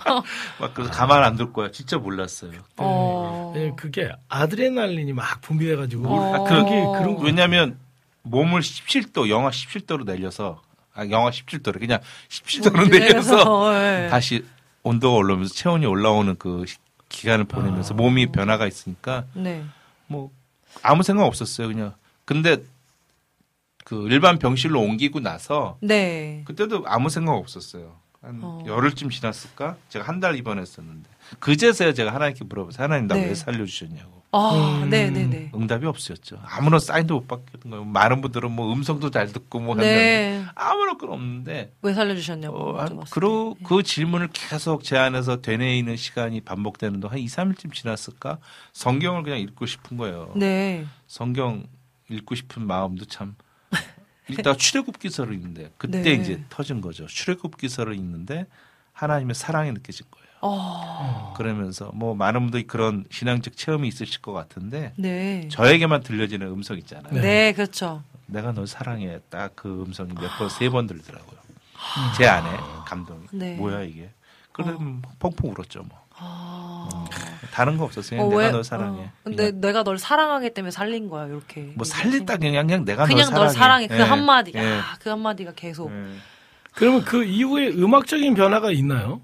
막 0.59 0.73
그래서 0.73 0.91
가만 0.91 1.23
안 1.23 1.35
둘 1.37 1.53
거야. 1.53 1.71
진짜 1.71 1.97
몰랐어요. 1.97 2.51
어. 2.77 3.53
예, 3.55 3.71
그게 3.75 4.09
아드레날린이 4.29 5.13
막 5.13 5.41
분비돼가지고 5.41 6.07
어. 6.07 6.35
아, 6.35 6.43
그런 6.49 6.65
게 6.65 6.71
그런 6.99 7.15
거 7.15 7.23
왜냐하면 7.23 7.77
몸을 8.23 8.61
17도 8.61 9.29
영하 9.29 9.49
17도로 9.49 10.05
내려서 10.05 10.61
아 10.93 11.07
영하 11.09 11.29
17도로 11.29 11.79
그냥 11.79 11.99
17도로 12.29 12.89
내려서 12.91 13.73
예. 14.05 14.07
다시 14.09 14.45
온도가 14.83 15.15
올라오면서 15.17 15.53
체온이 15.53 15.85
올라오는 15.85 16.35
그 16.37 16.65
시- 16.67 16.77
기간을 17.09 17.45
보내면서 17.45 17.93
몸이 17.93 18.31
변화가 18.31 18.67
있으니까 18.67 19.25
네. 19.33 19.63
뭐 20.07 20.29
아무 20.83 21.03
생각 21.03 21.25
없었어요 21.25 21.67
그냥 21.67 21.93
근데 22.25 22.57
그 23.85 24.07
일반 24.09 24.37
병실로 24.39 24.81
옮기고 24.81 25.21
나서 25.21 25.77
네. 25.81 26.41
그때도 26.45 26.83
아무 26.87 27.09
생각 27.09 27.33
없었어요 27.35 27.95
한 28.21 28.39
어. 28.41 28.63
열흘쯤 28.65 29.09
지났을까 29.09 29.77
제가 29.89 30.05
한 30.05 30.19
달 30.19 30.35
입원했었는데 30.35 31.09
그제서야 31.39 31.93
제가 31.93 32.13
하나님께 32.13 32.43
물어봤어요 32.45 32.83
하나님 32.83 33.07
나왜 33.07 33.27
네. 33.27 33.35
살려주셨냐고 33.35 34.17
아, 34.31 34.81
음. 34.83 34.89
네, 34.89 35.09
네, 35.09 35.25
네. 35.25 35.51
응답이 35.55 35.85
없었죠 35.85 36.39
아무런 36.43 36.79
사인도 36.79 37.19
못 37.19 37.27
받겠는 37.27 37.69
거예요 37.69 37.85
많은 37.85 38.21
분들은 38.21 38.51
뭐 38.51 38.73
음성도 38.73 39.09
잘 39.11 39.27
듣고 39.31 39.59
뭐 39.59 39.75
네. 39.75 40.43
아무런 40.55 40.97
건 40.97 41.11
없는데 41.11 41.73
왜 41.81 41.93
살려주셨냐고. 41.93 42.57
어, 42.57 42.81
한, 42.81 42.99
그러, 43.11 43.53
때. 43.57 43.63
그 43.63 43.83
질문을 43.83 44.29
계속 44.33 44.83
제 44.83 44.97
안에서 44.97 45.41
되뇌이는 45.41 45.95
시간이 45.95 46.41
반복되는 46.41 46.99
동안 46.99 47.13
한 47.13 47.19
2, 47.19 47.25
3일쯤 47.27 47.71
지났을까? 47.73 48.39
성경을 48.73 49.23
그냥 49.23 49.39
읽고 49.39 49.65
싶은 49.67 49.95
거예요. 49.97 50.31
네. 50.35 50.85
성경 51.05 51.65
읽고 52.09 52.35
싶은 52.35 52.65
마음도 52.65 53.05
참. 53.05 53.35
읽다가 54.29 54.55
출애굽 54.57 54.99
기서를 54.99 55.33
읽는데 55.35 55.71
그때 55.77 56.01
네. 56.01 56.13
이제 56.13 56.43
터진 56.49 56.81
거죠. 56.81 57.05
출애굽 57.07 57.57
기서를 57.57 57.95
읽는데 57.95 58.45
하나님의 58.93 59.35
사랑이 59.35 59.71
느껴진 59.71 60.05
거예요. 60.11 60.27
어. 60.41 61.33
그러면서 61.35 61.91
뭐 61.93 62.13
많은 62.15 62.41
분들이 62.41 62.67
그런 62.67 63.05
신앙적 63.09 63.57
체험이 63.57 63.87
있으실 63.87 64.21
것 64.21 64.33
같은데 64.33 64.93
네. 64.97 65.47
저에게만 65.49 66.03
들려지는 66.03 66.47
음성 66.47 66.77
있잖아요. 66.77 67.13
네, 67.13 67.53
그렇죠. 67.53 68.03
내가 68.27 68.51
널 68.51 68.67
사랑해. 68.67 69.19
딱 69.29 69.53
그 69.55 69.83
음성이 69.83 70.13
몇 70.13 70.27
번, 70.37 70.49
세번 70.49 70.87
들리더라고요. 70.87 71.37
제 72.17 72.27
안에 72.27 72.57
감동이. 72.85 73.27
네. 73.31 73.55
뭐야 73.55 73.83
이게. 73.83 74.09
그럼 74.51 75.01
펑펑 75.19 75.51
울었죠 75.51 75.83
뭐. 75.83 76.05
아. 76.15 77.05
다른 77.57 77.75
거 77.77 77.85
없었어요. 77.85 78.21
어, 78.21 78.29
내가 78.29 78.39
왜? 78.39 78.51
널 78.51 78.63
사랑해. 78.63 79.01
어. 79.01 79.11
근데 79.23 79.45
그냥 79.49 79.61
내가 79.61 79.83
널 79.83 79.97
사랑하기 79.97 80.53
때문에 80.53 80.69
살린 80.69 81.09
거야, 81.09 81.25
이렇게. 81.25 81.71
뭐 81.73 81.83
살렸다 81.85 82.37
그냥 82.37 82.67
그냥 82.67 82.85
내가 82.85 83.05
그냥 83.07 83.31
널널 83.31 83.49
사랑해. 83.49 83.87
그 83.87 83.95
예, 83.95 84.01
한마디가. 84.01 84.63
예, 84.63 84.73
아, 84.77 84.95
그 84.99 85.09
한마디가 85.09 85.53
계속. 85.55 85.89
예. 85.91 86.05
그러면 86.75 87.03
그 87.03 87.23
이후에 87.23 87.69
음악적인 87.69 88.35
변화가 88.35 88.71
있나요? 88.73 89.21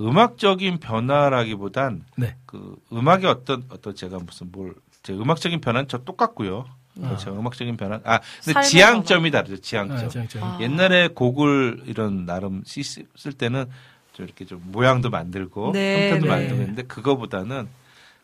음악적인 0.00 0.78
변화라기보단 0.78 2.06
네. 2.16 2.34
그 2.46 2.76
음악의 2.92 3.26
어떤 3.26 3.64
어떤 3.70 3.94
제가 3.94 4.18
무슨 4.24 4.50
뭘 4.50 4.74
제 5.02 5.14
음악적인 5.14 5.62
변화는 5.62 5.88
저 5.88 5.96
똑같고요. 6.04 6.66
아. 7.02 7.16
제 7.16 7.30
음악적인 7.30 7.78
변화 7.78 8.00
아 8.04 8.20
근데 8.44 8.60
지향점이 8.60 9.30
다르죠. 9.30 9.56
지향점. 9.58 9.96
아, 9.96 10.08
장점. 10.08 10.42
아. 10.44 10.58
옛날에 10.60 11.08
곡을 11.08 11.84
이런 11.86 12.26
나름 12.26 12.62
시- 12.66 12.82
쓸 13.16 13.32
때는 13.32 13.64
좀 14.20 14.26
이렇게 14.26 14.44
좀 14.44 14.60
모양도 14.66 15.10
만들고 15.10 15.72
네, 15.72 16.10
형태도 16.10 16.26
네. 16.26 16.30
만들고 16.30 16.60
했는데 16.60 16.82
그거보다는 16.82 17.68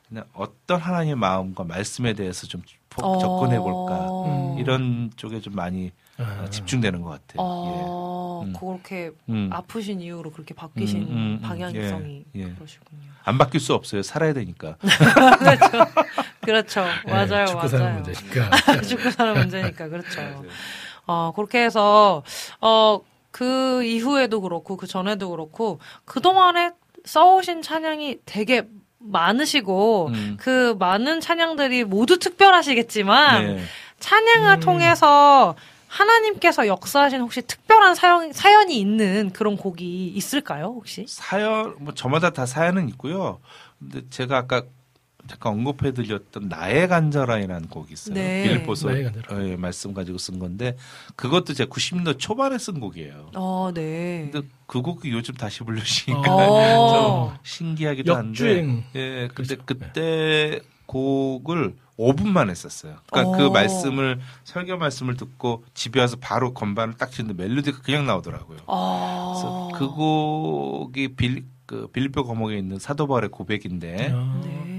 그냥 0.08 0.24
어떤 0.34 0.78
하나님의 0.78 1.16
마음과 1.16 1.64
말씀에 1.64 2.12
대해서 2.12 2.46
좀 2.46 2.62
어. 3.02 3.18
접근해 3.18 3.58
볼까 3.58 4.08
음. 4.26 4.58
이런 4.58 5.10
쪽에 5.16 5.40
좀 5.40 5.54
많이 5.54 5.90
아. 6.18 6.44
어, 6.44 6.50
집중되는 6.50 7.02
것 7.02 7.10
같아요. 7.10 7.36
어, 7.38 8.42
음. 8.46 8.52
그렇게 8.58 8.96
예. 9.06 9.10
음. 9.28 9.50
아프신 9.52 10.00
이후로 10.00 10.30
그렇게 10.30 10.54
바뀌신 10.54 11.02
음, 11.02 11.08
음, 11.08 11.12
음. 11.12 11.40
방향성이 11.42 12.24
예, 12.36 12.40
예. 12.40 12.54
그러시군요. 12.54 13.00
안 13.24 13.38
바뀔 13.38 13.60
수 13.60 13.74
없어요. 13.74 14.02
살아야 14.02 14.32
되니까. 14.32 14.76
그렇죠. 16.40 16.84
예, 17.08 17.10
맞아요. 17.10 17.46
죽고 17.46 17.58
맞아요. 17.58 17.68
사는 17.68 17.94
문제니까. 17.94 18.80
죽고 18.82 19.10
사는 19.10 19.34
문제니까 19.34 19.88
그렇죠. 19.88 20.20
어, 21.06 21.32
그렇게 21.34 21.64
해서 21.64 22.22
어, 22.60 23.00
그 23.36 23.84
이후에도 23.84 24.40
그렇고 24.40 24.78
그 24.78 24.86
전에도 24.86 25.28
그렇고 25.28 25.78
그 26.06 26.22
동안에 26.22 26.70
써오신 27.04 27.60
찬양이 27.60 28.20
되게 28.24 28.66
많으시고 28.98 30.06
음. 30.08 30.36
그 30.40 30.74
많은 30.78 31.20
찬양들이 31.20 31.84
모두 31.84 32.18
특별하시겠지만 32.18 33.56
네. 33.56 33.62
찬양을 34.00 34.56
음. 34.56 34.60
통해서 34.60 35.54
하나님께서 35.86 36.66
역사하신 36.66 37.20
혹시 37.20 37.42
특별한 37.42 37.94
사연, 37.94 38.32
사연이 38.32 38.80
있는 38.80 39.30
그런 39.34 39.58
곡이 39.58 40.06
있을까요, 40.06 40.72
혹시? 40.74 41.04
사연 41.06 41.76
뭐 41.78 41.92
저마다 41.92 42.30
다 42.30 42.46
사연은 42.46 42.88
있고요. 42.88 43.38
근데 43.78 44.00
제가 44.08 44.38
아까 44.38 44.62
잠깐 45.26 45.52
언급해드렸던 45.52 46.48
나의 46.48 46.88
간절함이라는 46.88 47.68
곡이 47.68 47.92
있어요. 47.92 48.14
네. 48.14 48.44
빌보서. 48.44 48.88
어, 48.88 48.92
예, 49.42 49.56
말씀 49.56 49.94
가지고 49.94 50.18
쓴 50.18 50.38
건데 50.38 50.76
그것도 51.16 51.54
제가 51.54 51.70
90년대 51.70 52.18
초반에 52.18 52.58
쓴 52.58 52.80
곡이에요. 52.80 53.30
어, 53.34 53.70
네. 53.74 54.28
근데 54.32 54.46
그 54.66 54.82
곡이 54.82 55.10
요즘 55.10 55.34
다시 55.34 55.60
불려지니까 55.64 56.34
어. 56.34 57.30
좀 57.32 57.38
신기하기도 57.42 58.14
한데 58.14 58.28
역주행. 58.28 58.84
예, 58.94 59.28
근데 59.34 59.56
그렇죠. 59.56 59.62
그때 59.64 60.60
곡을 60.86 61.74
5분만 61.98 62.50
했었어요. 62.50 62.96
그러니까 63.10 63.36
어. 63.36 63.38
그 63.38 63.50
말씀을 63.50 64.20
설교 64.44 64.76
말씀을 64.76 65.16
듣고 65.16 65.64
집에 65.74 66.00
와서 66.00 66.16
바로 66.20 66.52
건반을 66.52 66.94
딱 66.94 67.10
치는데 67.10 67.42
멜로디가 67.42 67.80
그냥 67.82 68.06
나오더라고요. 68.06 68.58
어. 68.66 69.70
그래서 69.72 69.78
그 69.78 69.94
곡이 69.94 71.16
빌, 71.16 71.44
그 71.64 71.88
빌립보 71.88 72.24
거목에 72.24 72.56
있는 72.58 72.78
사도 72.78 73.06
바울의 73.06 73.30
고백인데 73.30 74.12
아. 74.12 74.40
네. 74.44 74.75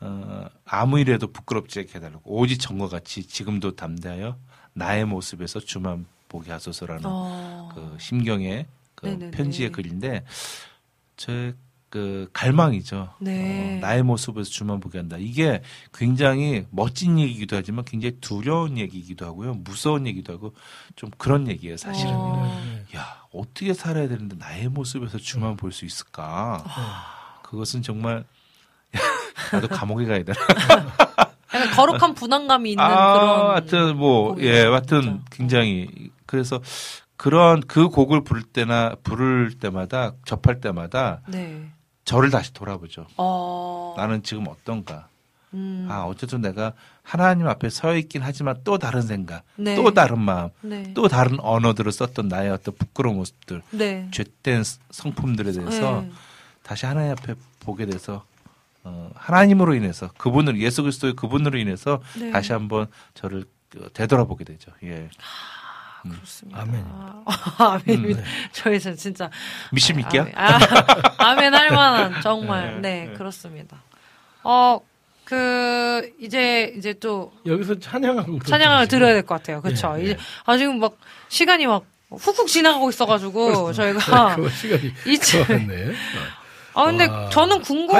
어, 0.00 0.46
아무 0.64 0.98
일에도 0.98 1.30
부끄럽지 1.32 1.80
않게 1.80 1.94
해달라고 1.96 2.20
오직 2.24 2.58
전과 2.58 2.88
같이 2.88 3.22
지금도 3.26 3.76
담대하여 3.76 4.36
나의 4.72 5.04
모습에서 5.04 5.60
주만 5.60 6.06
보게 6.28 6.52
하소서라는 6.52 7.02
어. 7.04 7.70
그 7.74 7.96
심경의 7.98 8.66
그 8.94 9.06
네네네. 9.06 9.30
편지의 9.32 9.72
글인데 9.72 10.24
제 11.16 11.54
그 11.90 12.30
갈망이죠. 12.32 13.14
네. 13.20 13.78
어, 13.78 13.80
나의 13.80 14.04
모습에서 14.04 14.48
주만 14.48 14.78
보게 14.78 14.98
한다. 14.98 15.16
이게 15.18 15.60
굉장히 15.92 16.64
멋진 16.70 17.18
얘기이기도 17.18 17.56
하지만 17.56 17.84
굉장히 17.84 18.16
두려운 18.20 18.78
얘기이기도 18.78 19.26
하고요. 19.26 19.54
무서운 19.54 20.06
얘기도 20.06 20.32
하고 20.32 20.54
좀 20.94 21.10
그런 21.18 21.48
얘기예요, 21.48 21.76
사실은. 21.76 22.12
어. 22.14 22.44
야, 22.94 23.24
어떻게 23.32 23.74
살아야 23.74 24.06
되는데 24.08 24.36
나의 24.36 24.68
모습에서 24.68 25.18
주만 25.18 25.56
볼 25.56 25.72
수 25.72 25.84
있을까? 25.84 26.64
그것은 27.42 27.82
정말 27.82 28.24
나도 29.52 29.68
감옥에 29.68 30.06
가야 30.06 30.22
되나? 30.22 30.38
약간 31.52 31.70
거룩한 31.72 32.14
분안감이 32.14 32.70
있는 32.70 32.84
아, 32.84 33.12
그런. 33.14 33.50
하여튼 33.50 33.96
뭐 33.96 34.36
예, 34.40 34.64
하여튼 34.64 35.02
진짜. 35.02 35.24
굉장히 35.30 36.10
그래서 36.26 36.60
그런 37.16 37.60
그 37.60 37.88
곡을 37.88 38.22
부를 38.22 38.42
때나 38.42 38.94
부를 39.02 39.58
때마다 39.58 40.12
접할 40.24 40.60
때마다 40.60 41.20
네. 41.26 41.70
저를 42.04 42.30
다시 42.30 42.54
돌아보죠. 42.54 43.06
어. 43.16 43.94
나는 43.96 44.22
지금 44.22 44.46
어떤가? 44.48 45.08
음. 45.52 45.88
아, 45.90 46.04
어쨌든 46.04 46.40
내가 46.40 46.72
하나님 47.02 47.48
앞에 47.48 47.70
서 47.70 47.96
있긴 47.96 48.22
하지만 48.22 48.60
또 48.62 48.78
다른 48.78 49.02
생각, 49.02 49.42
네. 49.56 49.74
또 49.74 49.92
다른 49.92 50.20
마음, 50.20 50.50
네. 50.60 50.92
또 50.94 51.08
다른 51.08 51.40
언어들을 51.40 51.90
썼던 51.90 52.28
나의 52.28 52.50
어떤 52.50 52.74
부끄러운 52.76 53.16
모습들, 53.16 53.62
네. 53.70 54.08
죄된 54.12 54.62
성품들에 54.90 55.52
대해서 55.52 56.02
네. 56.02 56.10
다시 56.62 56.86
하나님 56.86 57.12
앞에 57.12 57.34
보게 57.58 57.84
돼서 57.86 58.24
어, 58.84 59.10
하나님으로 59.14 59.74
인해서 59.74 60.08
그분을 60.18 60.60
예수 60.60 60.82
그리스도의 60.82 61.14
그분으로 61.14 61.58
인해서 61.58 62.00
네. 62.18 62.30
다시 62.30 62.52
한번 62.52 62.86
저를 63.14 63.44
어, 63.78 63.86
되돌아보게 63.92 64.44
되죠. 64.44 64.72
예. 64.84 65.08
그렇습니다. 66.02 66.62
아멘입니다. 66.62 67.22
아, 67.26 67.64
아멘입니다. 67.84 68.22
저희는 68.52 68.96
진짜 68.96 69.30
믿습니까? 69.72 70.26
아, 70.34 70.54
아, 71.18 71.30
아 71.30 71.34
멘 71.34 71.54
할 71.54 71.70
만한 71.70 72.20
정말 72.22 72.80
네, 72.80 73.04
네, 73.04 73.06
네. 73.06 73.12
그렇습니다. 73.18 73.82
어, 74.42 74.80
그 75.24 76.10
이제 76.18 76.72
이제 76.76 76.94
또 76.94 77.32
여기서 77.44 77.78
찬양하고 77.78 78.40
찬양을 78.44 78.88
들어야 78.88 79.12
될 79.12 79.22
것 79.26 79.34
같아요. 79.36 79.60
그렇죠. 79.60 79.94
예, 79.98 80.00
예. 80.00 80.04
이제 80.06 80.16
아 80.46 80.56
지금 80.56 80.80
막 80.80 80.96
시간이 81.28 81.66
막 81.66 81.84
훅훅 82.10 82.48
지나가고 82.48 82.88
있어가지고 82.88 83.72
저희가 83.74 84.34
그거 84.36 84.48
시간이 84.48 84.92
이쯤. 85.06 85.44
아 86.74 86.84
근데 86.86 87.06
와. 87.06 87.28
저는 87.30 87.60
궁금 87.62 87.94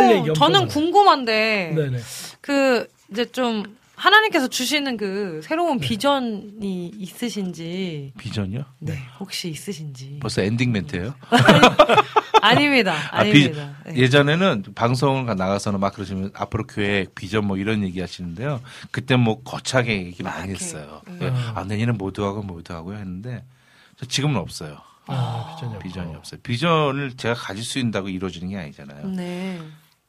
저는. 0.62 0.68
궁금한데 0.68 1.72
네네. 1.74 1.98
그 2.40 2.86
이제 3.10 3.24
좀 3.26 3.64
하나님께서 3.96 4.48
주시는 4.48 4.96
그 4.96 5.40
새로운 5.44 5.78
네. 5.78 5.86
비전이 5.86 6.92
있으신지 6.96 8.12
비전이요? 8.18 8.64
네 8.78 8.98
혹시 9.18 9.50
있으신지 9.50 10.18
벌써 10.20 10.42
엔딩 10.42 10.72
멘트예요? 10.72 11.14
아닙니다. 12.42 12.94
아, 13.10 13.22
비- 13.24 13.30
아닙니다. 13.30 13.76
네. 13.84 13.96
예전에는 13.96 14.64
방송을 14.74 15.36
나가서는 15.36 15.78
막 15.80 15.92
그러시면 15.92 16.30
앞으로 16.34 16.64
계획, 16.66 17.14
비전 17.14 17.46
뭐 17.46 17.58
이런 17.58 17.82
얘기 17.82 18.00
하시는데요. 18.00 18.62
그때 18.90 19.16
뭐 19.16 19.42
거창하게 19.42 20.06
얘기 20.06 20.22
많이 20.22 20.50
했어요. 20.52 21.02
음. 21.08 21.18
예, 21.20 21.30
아, 21.54 21.64
내년에 21.64 21.92
모두 21.92 22.24
하고 22.24 22.42
모두 22.42 22.72
하고요 22.72 22.96
했는데 22.96 23.44
저 23.98 24.06
지금은 24.06 24.36
없어요. 24.36 24.78
아, 25.12 25.54
비전이 25.54 25.74
없고. 25.74 25.82
비전이 25.88 26.14
없어요. 26.16 26.40
비전을 26.42 27.16
제가 27.16 27.34
가질 27.34 27.62
수 27.64 27.78
있다고 27.78 28.08
이루어지는 28.08 28.48
게 28.48 28.56
아니잖아요. 28.58 29.08
네. 29.08 29.60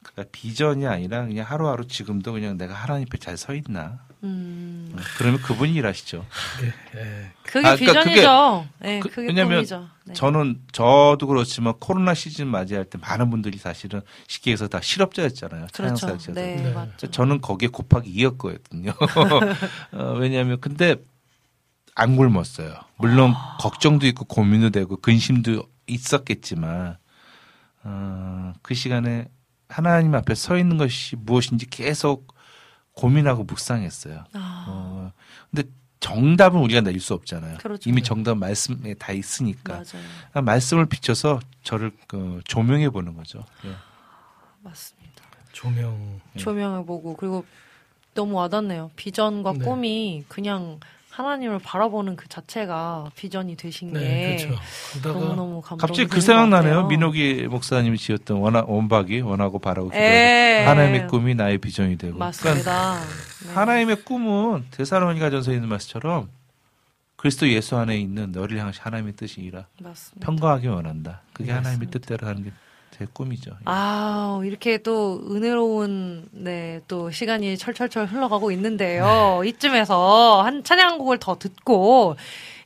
그러니까 0.02 0.30
비전이 0.32 0.86
아니라 0.86 1.26
그냥 1.26 1.46
하루하루 1.48 1.86
지금도 1.86 2.32
그냥 2.32 2.56
내가 2.58 2.74
하나님 2.74 3.06
앞에 3.08 3.18
잘 3.18 3.36
서 3.36 3.54
있나. 3.54 4.00
음. 4.24 4.94
그러면 5.16 5.40
그분이 5.42 5.72
일하시죠. 5.74 6.24
예. 6.94 7.32
그게 7.42 7.66
아, 7.66 7.74
그러니까 7.74 8.02
비전이죠. 8.04 8.68
네, 8.80 9.00
그- 9.00 9.08
그게 9.08 9.26
왜냐면 9.28 9.56
꿈이죠. 9.58 9.88
네. 10.04 10.14
저는 10.14 10.60
저도 10.70 11.26
그렇지만 11.26 11.74
코로나 11.80 12.14
시즌 12.14 12.46
맞이할 12.46 12.84
때 12.84 12.98
많은 12.98 13.30
분들이 13.30 13.58
사실은 13.58 14.00
쉽게 14.28 14.52
해서 14.52 14.68
다 14.68 14.80
실업자였잖아요. 14.80 15.66
그렇죠. 15.72 16.16
네, 16.32 16.56
네. 16.56 16.72
맞죠. 16.72 17.10
저는 17.10 17.40
거기에 17.40 17.68
곱하기 17.68 18.12
2였거든요. 18.14 18.94
어, 19.92 20.12
왜냐하면 20.18 20.60
근데 20.60 20.96
안 21.94 22.16
굶었어요. 22.16 22.74
물론 23.02 23.32
아. 23.36 23.56
걱정도 23.58 24.06
있고 24.06 24.24
고민도 24.24 24.70
되고 24.70 24.96
근심도 24.96 25.64
있었겠지만 25.88 26.96
어, 27.82 28.52
그 28.62 28.74
시간에 28.74 29.26
하나님 29.68 30.14
앞에 30.14 30.36
서 30.36 30.56
있는 30.56 30.78
것이 30.78 31.16
무엇인지 31.16 31.66
계속 31.66 32.32
고민하고 32.92 33.42
묵상했어요. 33.42 34.24
아, 34.34 34.64
어, 34.68 35.12
근데 35.50 35.68
정답은 35.98 36.60
우리가 36.60 36.80
내릴 36.80 37.00
수 37.00 37.14
없잖아요. 37.14 37.58
그렇죠. 37.58 37.90
이미 37.90 38.04
정답 38.04 38.36
말씀에 38.36 38.94
다 38.94 39.12
있으니까 39.12 39.74
맞아요. 39.74 40.06
아, 40.34 40.42
말씀을 40.42 40.86
비춰서 40.86 41.40
저를 41.64 41.90
그, 42.06 42.40
조명해 42.44 42.90
보는 42.90 43.14
거죠. 43.14 43.44
예. 43.64 43.74
맞습니다. 44.60 45.24
조명. 45.52 46.20
조명을 46.36 46.86
보고 46.86 47.16
그리고 47.16 47.44
너무 48.14 48.34
와닿네요. 48.34 48.92
비전과 48.94 49.54
네. 49.54 49.58
꿈이 49.64 50.24
그냥 50.28 50.78
하나님을 51.12 51.58
바라보는 51.58 52.16
그 52.16 52.26
자체가 52.26 53.10
비전이 53.14 53.56
되신 53.56 53.92
네, 53.92 54.00
게 54.38 54.46
그렇죠. 54.46 54.60
그러다가 54.92 55.24
너무너무 55.26 55.60
감동이 55.60 55.78
갑자기 55.80 56.04
그 56.04 56.10
되는 56.12 56.20
생각 56.22 56.42
것 56.44 56.48
나네요. 56.48 56.72
같아요. 56.74 56.86
민호기 56.88 57.48
목사님이 57.50 57.98
지었던 57.98 58.38
원하, 58.38 58.64
원박이 58.66 59.20
원하고 59.20 59.58
바라고 59.58 59.90
기도하고 59.90 60.10
예. 60.10 60.64
하나님의 60.66 61.08
꿈이 61.08 61.34
나의 61.34 61.58
비전이 61.58 61.98
되고. 61.98 62.14
그러니까 62.14 62.24
맞습니다. 62.24 63.00
네. 63.46 63.52
하나님의 63.54 64.04
꿈은 64.04 64.64
데살로니가 64.70 65.28
전서에 65.28 65.54
있는 65.54 65.68
말씀처럼 65.68 66.30
그리스도 67.16 67.46
예수 67.50 67.76
안에 67.76 67.98
있는 67.98 68.32
너를 68.32 68.58
향하신 68.58 68.80
하나님의 68.82 69.12
뜻이라 69.14 69.66
맞습니다. 69.82 70.26
평가하기 70.26 70.66
원한다. 70.68 71.20
그게 71.34 71.50
하나님의 71.52 71.88
맞습니다. 71.88 71.98
뜻대로 71.98 72.26
하는 72.26 72.44
게 72.44 72.52
제 73.02 73.06
꿈이죠. 73.12 73.52
아, 73.64 74.40
이렇게 74.44 74.78
또 74.78 75.20
은혜로운 75.28 76.28
네, 76.30 76.80
또 76.86 77.10
시간이 77.10 77.58
철철철 77.58 78.06
흘러가고 78.06 78.52
있는데요. 78.52 79.40
네. 79.42 79.48
이쯤에서 79.48 80.42
한 80.42 80.62
찬양곡을 80.62 81.18
더 81.18 81.36
듣고 81.38 82.16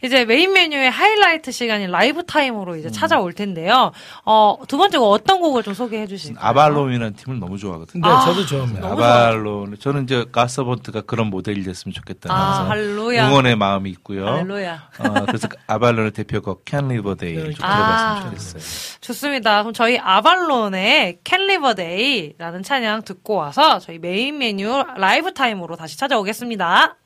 이제 0.03 0.25
메인 0.25 0.53
메뉴의 0.53 0.91
하이라이트 0.91 1.51
시간이 1.53 1.87
라이브 1.87 2.25
타임으로 2.25 2.75
음. 2.75 2.79
이제 2.79 2.91
찾아올 2.91 3.33
텐데요. 3.33 3.93
어, 4.25 4.57
두 4.69 4.77
번째 4.77 4.99
곡 4.99 5.11
어떤 5.13 5.41
곡을 5.41 5.63
좀 5.63 5.75
소개해 5.75 6.07
주실까요? 6.07 6.45
아발론이라는 6.47 7.15
팀을 7.15 7.39
너무 7.39 7.59
좋아하거든요. 7.59 8.07
네, 8.07 8.13
아, 8.13 8.21
저도 8.21 8.47
좋아합니다. 8.47 8.89
아발론 8.89 9.77
저는 9.79 10.05
이제 10.05 10.25
가서번트가 10.31 11.03
그런 11.03 11.29
모델이 11.29 11.63
됐으면 11.63 11.93
좋겠다. 11.95 12.33
아, 12.33 12.69
할렐루야. 12.69 13.29
응원의 13.29 13.57
마음이 13.57 13.91
있고요. 13.91 14.27
할렐루야. 14.27 14.89
어, 14.99 15.25
그래서 15.27 15.49
아발론의 15.67 16.13
대표곡 16.13 16.65
캔 16.65 16.89
리버 16.89 17.15
데이를 17.17 17.55
좀 17.55 17.65
아. 17.65 17.75
들어봤으면 17.77 18.23
좋겠어요. 18.25 18.99
좋습니다. 19.01 19.63
그럼 19.63 19.73
저희 19.73 19.99
아발론의 19.99 21.19
캔 21.25 21.47
리버데이라는 21.47 22.63
찬양 22.63 23.03
듣고 23.03 23.35
와서 23.35 23.79
저희 23.79 23.99
메인 23.99 24.39
메뉴 24.39 24.85
라이브 24.97 25.33
타임으로 25.33 25.77
다시 25.77 25.99
찾아오겠습니다. 25.99 26.97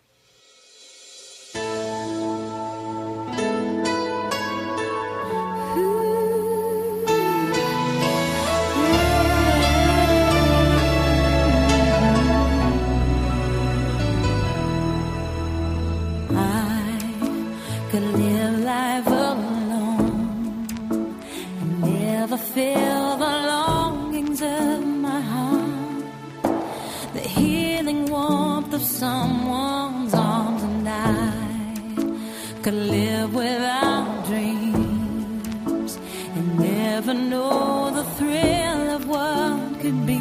Could 32.70 32.86
live 32.86 33.34
without 33.34 34.24
dreams 34.26 35.98
and 36.36 36.58
never 36.60 37.12
know 37.12 37.90
the 37.90 38.04
thrill 38.16 38.90
of 38.96 39.08
what 39.08 39.80
could 39.80 40.06
be 40.06 40.20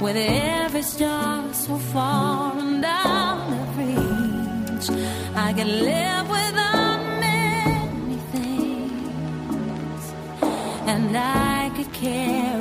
with 0.00 0.16
every 0.16 0.82
star 0.82 1.52
so 1.52 1.76
far 1.92 2.56
and 2.56 2.84
out 2.84 3.52
of 3.60 3.78
reach. 3.78 4.88
I 5.34 5.52
could 5.56 5.72
live 5.90 6.28
without 6.38 7.00
many 7.28 8.18
things, 8.34 10.02
and 10.92 11.16
I 11.16 11.72
could 11.74 11.92
carry 11.92 12.55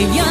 If 0.00 0.14
You. 0.14 0.29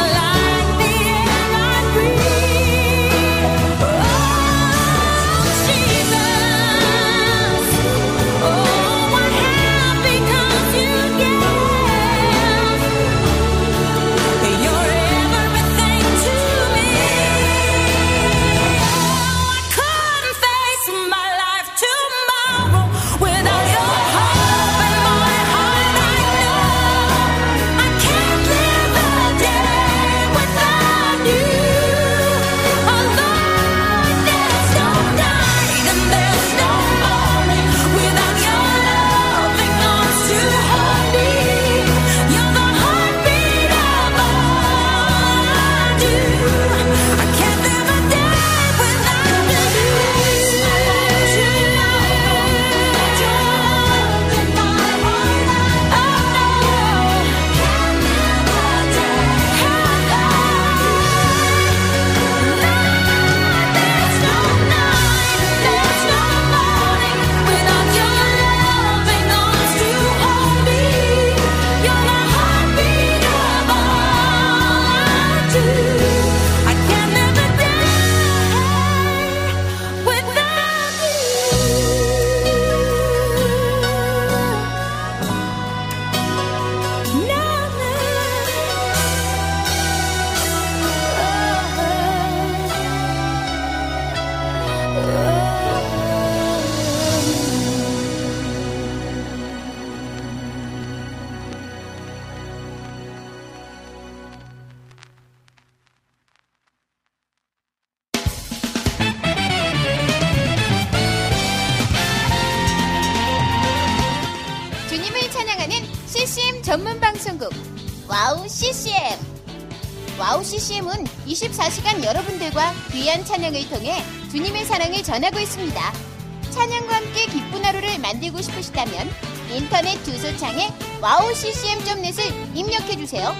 CCM.net을 131.40 132.54
입력해 132.54 132.98
주세요. 132.98 133.30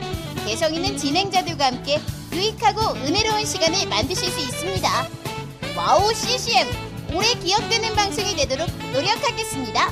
개성 0.47 0.75
있는 0.75 0.97
진행자들과 0.97 1.67
함께 1.67 2.01
유익하고 2.33 2.97
은혜로운 2.97 3.45
시간을 3.45 3.87
만드실 3.91 4.31
수 4.31 4.41
있습니다. 4.41 4.89
와우 5.77 6.11
CCM 6.15 6.67
오래 7.15 7.35
기억되는 7.35 7.95
방송이 7.95 8.35
되도록 8.37 8.69
노력하겠습니다. 8.95 9.91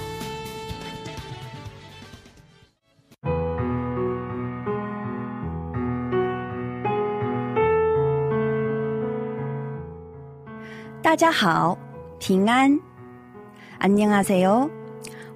따자하오, 11.03 11.77
빙안. 12.19 12.81
안녕하세요. 13.79 14.78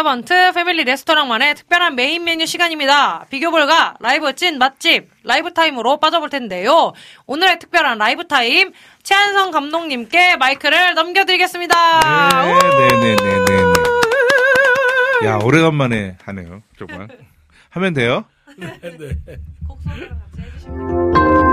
서번트 0.00 0.52
패밀리 0.54 0.84
레스토랑만의 0.84 1.56
특별한 1.56 1.94
메인 1.94 2.24
메뉴 2.24 2.46
시간입니다. 2.46 3.26
비교 3.28 3.50
불가 3.50 3.98
라이브 4.00 4.34
찐 4.34 4.56
맛집 4.56 5.10
라이브 5.24 5.52
타임으로 5.52 6.00
빠져볼 6.00 6.30
텐데요. 6.30 6.94
오늘의 7.26 7.58
특별한 7.58 7.98
라이브 7.98 8.26
타임 8.26 8.72
최한성 9.02 9.50
감독님께 9.50 10.38
마이크를 10.38 10.94
넘겨드리겠습니다. 10.94 12.30
네네네네네. 12.30 13.74
야 15.26 15.38
오래간만에 15.44 16.16
하네요. 16.24 16.62
정말. 16.78 17.08
하면 17.68 17.92
돼요? 17.92 18.24
네. 18.56 18.80
주님의 20.62 21.49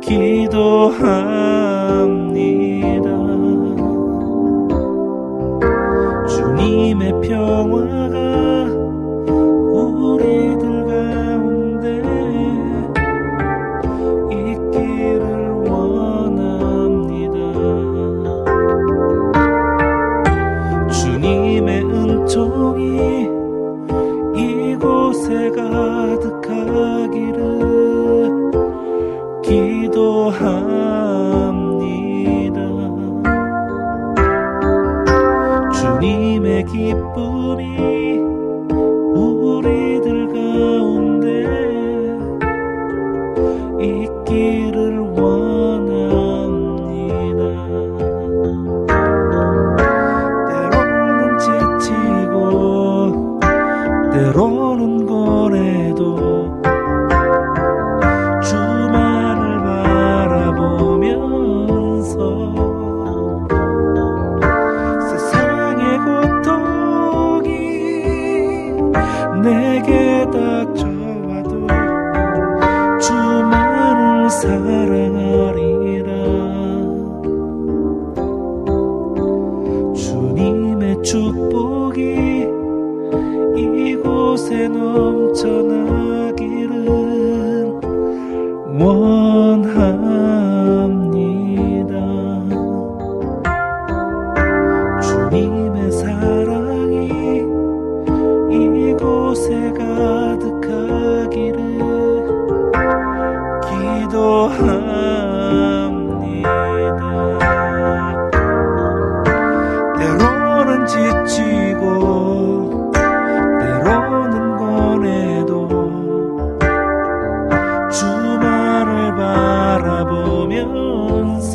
기도합니다. 0.00 1.22
주님의 6.28 7.12
평화가 7.22 8.21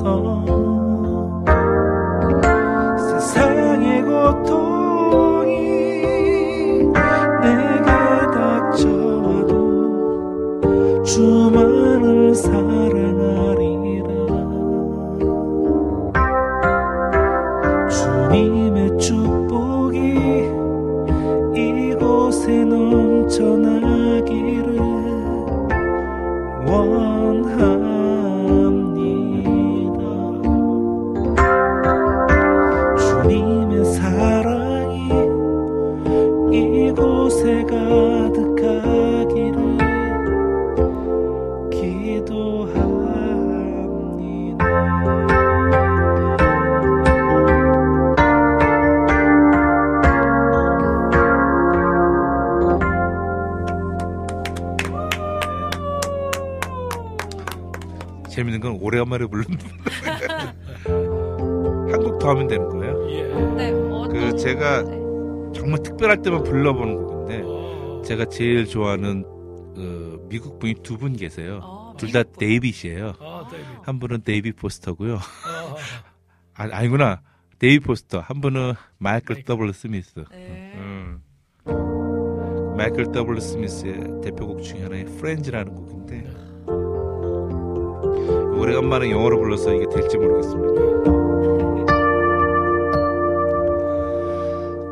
바 0.07 0.36
제일 68.37 68.65
좋아하는 68.65 69.23
어, 69.25 70.17
미국 70.29 70.59
분이 70.59 70.75
두 70.83 70.97
분 70.97 71.15
계세요. 71.15 71.93
둘다 71.97 72.23
데이빗이에요. 72.37 73.13
아, 73.19 73.47
데이빗. 73.49 73.67
한 73.87 73.99
분은 73.99 74.21
데이빗 74.23 74.55
포스터고요. 74.57 75.15
아, 75.15 75.75
아, 76.55 76.67
아니구나. 76.71 77.21
데이빗 77.59 77.85
포스터. 77.87 78.19
한 78.19 78.39
분은 78.41 78.73
마이클 78.99 79.43
W. 79.43 79.73
스미스. 79.73 80.23
음. 80.31 81.21
마이클 82.77 83.11
W. 83.11 83.41
스미스의 83.41 84.21
대표곡 84.23 84.61
중에 84.61 84.83
하나의 84.83 85.05
Friends라는 85.05 85.73
곡인데 85.73 86.23
오래간만에 88.59 89.09
영어로 89.09 89.39
불러서 89.39 89.73
이게 89.73 89.85
될지 89.89 90.17
모르겠습니다. 90.17 90.77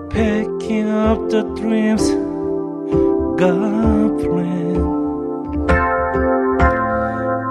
Packing 0.10 0.90
up 0.90 1.28
the 1.30 1.44
dreams 1.56 2.25
God 3.38 4.20
planned 4.24 4.78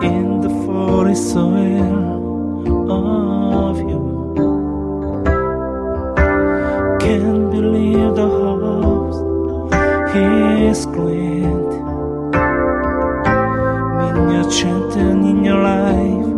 in 0.02 0.40
the 0.40 0.51
forest 0.65 1.32
soil 1.32 2.90
of 2.90 3.78
you. 3.78 4.02
Can't 7.01 7.51
believe 7.51 8.15
the 8.16 8.28
hopes 8.28 9.19
He's. 10.15 10.86
Mean 13.98 14.31
your 14.31 14.51
chanting 14.51 15.24
in 15.27 15.44
your 15.44 15.62
life 15.62 16.34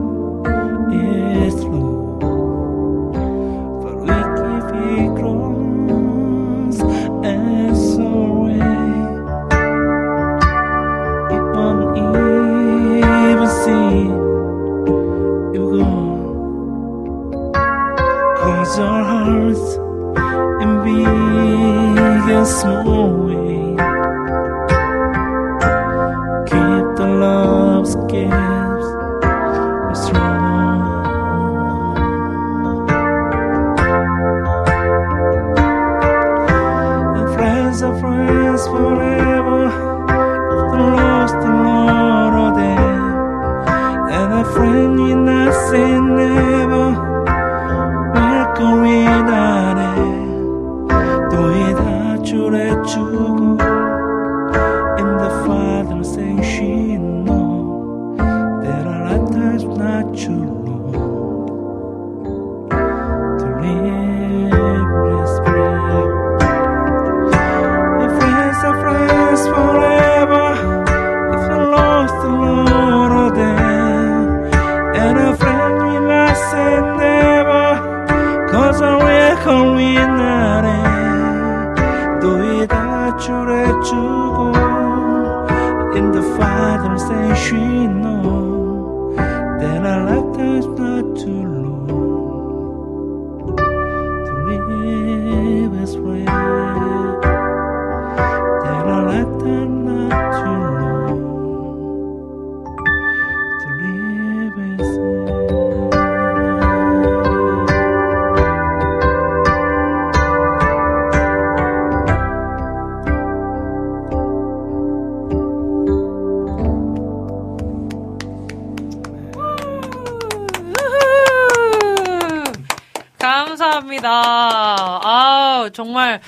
감사합니다. 123.18 124.10
아 124.10 125.70
정말 125.72 126.20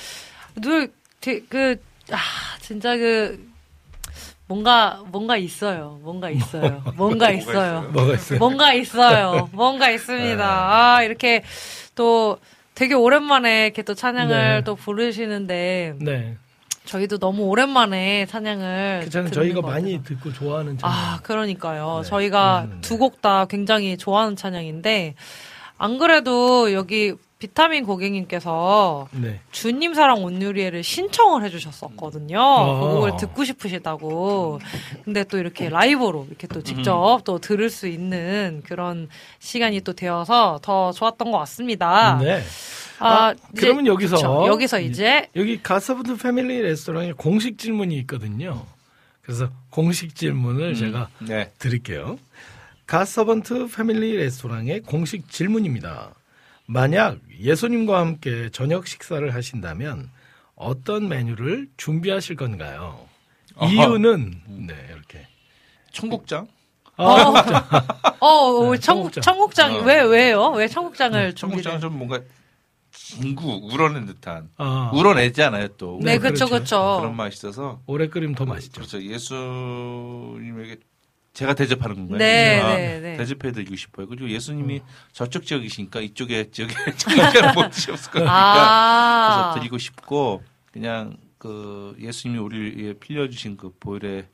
늘그 0.56 1.80
아, 2.10 2.18
진짜 2.60 2.96
그 2.96 3.48
뭔가 4.48 5.02
뭔가 5.12 5.36
있어요. 5.36 5.98
뭔가 6.02 6.30
있어요. 6.30 6.82
뭔가 6.96 7.30
있어요. 7.30 7.82
뭐가 7.92 8.14
있어요? 8.14 8.38
뭔가 8.38 8.72
있어요. 8.72 9.48
뭔가 9.52 9.90
있습니다. 9.92 10.44
아 10.44 11.02
이렇게 11.02 11.42
또 11.94 12.38
되게 12.74 12.94
오랜만에 12.94 13.66
이렇게 13.66 13.82
또 13.82 13.94
찬양을 13.94 14.54
네. 14.56 14.64
또 14.64 14.74
부르시는데 14.74 15.96
네. 16.00 16.36
저희도 16.86 17.18
너무 17.18 17.42
오랜만에 17.42 18.24
찬양을 18.24 19.00
괜찮아요. 19.02 19.30
듣는 19.30 19.32
저희가 19.44 19.60
것 19.60 19.66
많이. 19.68 20.02
듣고 20.02 20.32
좋아하는 20.32 20.78
찬양. 20.78 20.96
아, 20.98 21.20
그러니까요. 21.22 22.00
네. 22.02 22.08
저희가 22.08 22.62
음, 22.64 22.70
네. 22.76 22.80
두곡 22.80 23.20
다 23.20 23.44
굉장히 23.44 23.98
좋아하는 23.98 24.36
찬양인데 24.36 25.14
안 25.76 25.98
그래도 25.98 26.72
여기 26.72 27.12
비타민 27.38 27.84
고객님께서 27.84 29.08
네. 29.12 29.40
주님 29.52 29.94
사랑 29.94 30.24
온누리에를 30.24 30.82
신청을 30.82 31.44
해주셨었거든요. 31.44 32.40
어. 32.40 32.80
그 32.80 32.94
곡을 32.94 33.16
듣고 33.16 33.44
싶으시다고. 33.44 34.58
근데 35.04 35.22
또 35.24 35.38
이렇게 35.38 35.68
라이브로 35.68 36.26
이렇게 36.28 36.48
또 36.48 36.62
직접 36.62 37.20
또 37.24 37.38
들을 37.38 37.70
수 37.70 37.86
있는 37.86 38.62
그런 38.66 39.08
시간이 39.38 39.82
또 39.82 39.92
되어서 39.92 40.58
더 40.62 40.90
좋았던 40.90 41.30
것 41.30 41.38
같습니다. 41.38 42.18
네. 42.20 42.42
아, 42.98 43.06
아, 43.28 43.32
이제- 43.52 43.60
그러면 43.60 43.86
여기서 43.86 44.16
그쵸. 44.16 44.44
여기서 44.48 44.80
이제 44.80 45.28
여기 45.36 45.62
가서브드 45.62 46.16
패밀리 46.16 46.60
레스토랑에 46.60 47.12
공식 47.12 47.56
질문이 47.56 47.96
있거든요. 47.98 48.64
그래서 49.22 49.48
공식 49.70 50.16
질문을 50.16 50.74
제가 50.74 51.08
네. 51.20 51.52
드릴게요. 51.58 52.18
가서번트 52.86 53.68
패밀리 53.68 54.16
레스토랑의 54.16 54.80
공식 54.80 55.30
질문입니다. 55.30 56.14
만약 56.78 57.18
예수님과 57.40 57.98
함께 57.98 58.50
저녁 58.52 58.86
식사를 58.86 59.34
하신다면 59.34 60.10
어떤 60.54 61.08
메뉴를 61.08 61.68
준비하실 61.78 62.36
건가요? 62.36 63.06
이유는 63.62 64.42
네 64.66 64.74
이렇게 64.90 65.26
청국장? 65.92 66.46
아, 66.96 67.04
어, 67.04 67.32
어, 68.20 68.72
네, 68.72 68.78
청국, 68.80 69.12
청국장. 69.12 69.22
청국장, 69.22 69.74
어. 69.76 69.78
왜, 69.82 70.02
왜요? 70.02 70.50
왜 70.50 70.68
청국장을 70.68 71.34
준비를? 71.34 71.62
청국장은 71.62 71.80
좀 71.80 71.96
뭔가 71.96 72.20
진구 72.92 73.70
우러낸 73.72 74.04
듯한 74.04 74.50
아. 74.58 74.90
우러내잖아요 74.92 75.68
또. 75.78 75.98
네, 76.02 76.18
그렇죠. 76.18 76.46
그쵸. 76.46 76.98
그런 77.00 77.16
맛이 77.16 77.36
있어서 77.36 77.80
오래 77.86 78.08
끓이면 78.08 78.34
더 78.34 78.44
맛있죠. 78.44 78.82
그렇죠. 78.82 79.02
예수님에게 79.02 80.80
제가 81.38 81.54
대접하는 81.54 81.94
건가요? 81.94 82.18
네, 82.18 82.60
아, 82.60 82.74
네, 82.74 82.98
네. 82.98 83.16
대접해 83.16 83.52
드리고 83.52 83.76
싶어요. 83.76 84.08
그리고 84.08 84.24
음. 84.24 84.30
예수님이 84.30 84.82
저쪽 85.12 85.46
지역이시니까 85.46 86.00
이쪽에 86.00 86.50
지역에 86.50 86.74
청국장을 86.98 87.54
못 87.54 87.70
드셨을 87.70 88.10
거니까 88.10 88.32
아. 88.32 89.52
그래서 89.52 89.60
드리고 89.60 89.78
싶고 89.78 90.42
그냥 90.72 91.16
그 91.38 91.94
예수님이 92.00 92.40
우리에 92.40 92.94
빌려주신 92.94 93.56
그 93.56 93.72
보혈의 93.78 94.26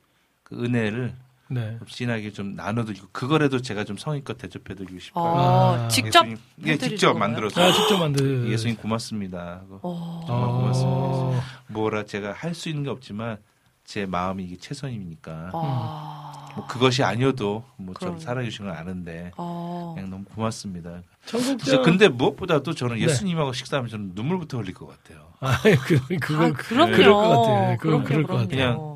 그 0.44 0.64
은혜를 0.64 1.12
네. 1.48 1.78
진하게 1.86 2.32
좀 2.32 2.55
나눠드리고 2.56 3.09
그거라도 3.12 3.60
제가 3.60 3.85
좀 3.85 3.98
성의껏 3.98 4.39
대접해드리고 4.39 4.98
싶어요. 4.98 5.24
어, 5.24 5.74
아. 5.74 5.89
직접 5.89 6.24
예수님, 6.24 6.39
예, 6.64 6.78
직접 6.78 7.09
거예요? 7.09 7.18
만들어서 7.18 7.62
아, 7.62 7.70
직접 7.70 7.98
만든 7.98 8.48
예수님 8.48 8.76
고맙습니다. 8.76 9.60
하고 9.60 9.81
어. 9.82 10.24
정말 10.26 10.48
고맙습니다. 10.48 10.90
어. 10.90 11.40
뭐라 11.66 12.06
제가 12.06 12.32
할 12.32 12.55
수 12.55 12.70
있는 12.70 12.85
게 12.85 12.89
없지만 12.89 13.36
제 13.85 14.06
마음이 14.06 14.44
이게 14.44 14.56
최선이니까 14.56 15.51
아. 15.52 16.52
뭐 16.56 16.66
그것이 16.66 17.02
아니어도 17.02 17.65
뭐. 17.77 17.94
저를 18.01 18.20
사랑해주시는 18.20 18.70
건 18.70 18.78
아는데 18.78 19.32
어. 19.36 19.93
그냥 19.94 20.11
너무 20.11 20.24
고맙습니다. 20.24 21.02
청국장 21.27 21.82
근데 21.82 22.09
무엇보다도 22.09 22.74
저는 22.74 22.97
네. 22.97 23.02
예수님하고 23.02 23.52
식사하면 23.52 23.90
저는 23.90 24.12
눈물부터 24.15 24.59
흘릴 24.59 24.73
것 24.74 24.86
같아요. 24.86 25.24
아, 25.40 25.59
그, 25.86 26.19
그거 26.19 26.44
아, 26.44 26.52
그럼요. 26.52 26.93
그럴 26.97 27.12
것 27.12 27.28
같아요. 27.28 27.77
그건 27.78 28.05
그럼요, 28.05 28.05
그럴 28.05 28.23
것 28.23 28.27
그럼요. 28.28 28.43
같아요. 28.44 28.48
그냥 28.48 28.94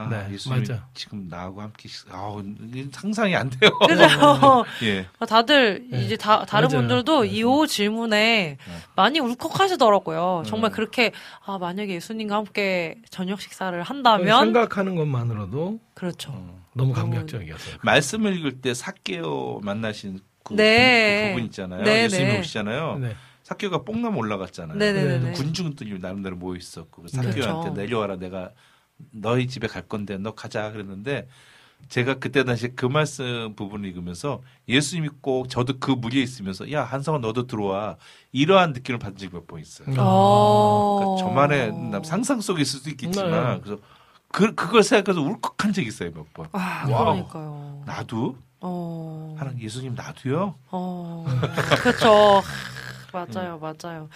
아, 0.00 0.08
네, 0.08 0.34
예수님 0.34 0.58
맞아. 0.60 0.86
지금 0.94 1.26
나하고 1.28 1.60
함께 1.62 1.88
식- 1.88 2.12
아우 2.12 2.42
상상이 2.92 3.34
안 3.36 3.50
돼요. 3.50 3.70
그죠? 3.86 4.64
예. 4.84 5.06
다들 5.26 5.86
네. 5.90 6.02
이제 6.04 6.16
다, 6.16 6.44
다른 6.44 6.68
맞아요. 6.68 6.80
분들도 6.80 7.22
네. 7.22 7.28
이오 7.28 7.66
질문에 7.66 8.56
네. 8.58 8.74
많이 8.96 9.18
울컥하시더라고요. 9.20 10.42
정말 10.46 10.70
네. 10.70 10.74
그렇게 10.76 11.12
아 11.44 11.58
만약에 11.58 11.94
예수님과 11.94 12.36
함께 12.36 12.96
저녁 13.10 13.40
식사를 13.40 13.78
그 13.78 13.86
한다면 13.86 14.44
생각하는 14.44 14.94
것만으로도 14.96 15.78
그렇죠. 15.94 16.32
어. 16.34 16.60
너무 16.74 16.92
감격적이었어요. 16.92 17.76
말씀을 17.82 18.36
읽을 18.38 18.60
때 18.60 18.74
사케오 18.74 19.60
만나신 19.62 20.20
그, 20.44 20.54
네. 20.54 21.20
부- 21.20 21.22
그 21.24 21.28
부분 21.34 21.44
있잖아요. 21.46 21.82
네, 21.82 22.04
예수님 22.04 22.28
네. 22.28 22.38
오시잖아요. 22.40 22.98
네. 22.98 23.16
사케오가 23.42 23.82
뽕나무 23.82 24.18
올라갔잖아요. 24.18 24.78
네네네. 24.78 25.32
군중들이 25.32 25.98
나름대로 25.98 26.36
모여 26.36 26.56
있었고 26.56 27.02
네. 27.02 27.08
사케오한테 27.16 27.40
그렇죠. 27.40 27.70
내려와라 27.74 28.16
내가 28.16 28.50
너희 29.12 29.46
집에 29.46 29.66
갈 29.68 29.82
건데 29.82 30.16
너 30.18 30.34
가자 30.34 30.70
그랬는데 30.72 31.28
제가 31.88 32.14
그때 32.18 32.44
당시 32.44 32.68
그 32.76 32.84
말씀 32.86 33.54
부분을 33.56 33.88
읽으면서 33.88 34.42
예수님이 34.68 35.08
꼭 35.22 35.48
저도 35.48 35.78
그 35.78 35.90
무리에 35.92 36.22
있으면서 36.22 36.70
야 36.72 36.84
한성아 36.84 37.18
너도 37.18 37.46
들어와 37.46 37.96
이러한 38.32 38.72
느낌을 38.74 38.98
받은 38.98 39.16
적이 39.16 39.32
몇 39.34 39.46
번 39.46 39.60
있어요. 39.60 39.88
어. 39.98 40.98
그러니까 41.00 41.24
저만의 41.24 41.72
남- 41.90 42.04
상상 42.04 42.40
속일 42.40 42.64
수도 42.66 42.90
있겠지만 42.90 43.30
네. 43.54 43.60
그래서 43.62 43.82
그 44.32 44.54
그걸 44.54 44.82
생각해서 44.82 45.20
울컥한 45.22 45.72
적이 45.72 45.88
있어요 45.88 46.10
몇 46.12 46.32
번. 46.34 46.48
아. 46.52 46.84
그러니까요. 46.86 47.82
나도 47.86 48.36
어. 48.60 49.34
하나님 49.38 49.60
예수님 49.62 49.94
나도요. 49.94 50.54
어. 50.70 51.24
그렇죠. 51.82 52.42
맞아요, 53.12 53.58
맞아요. 53.58 54.08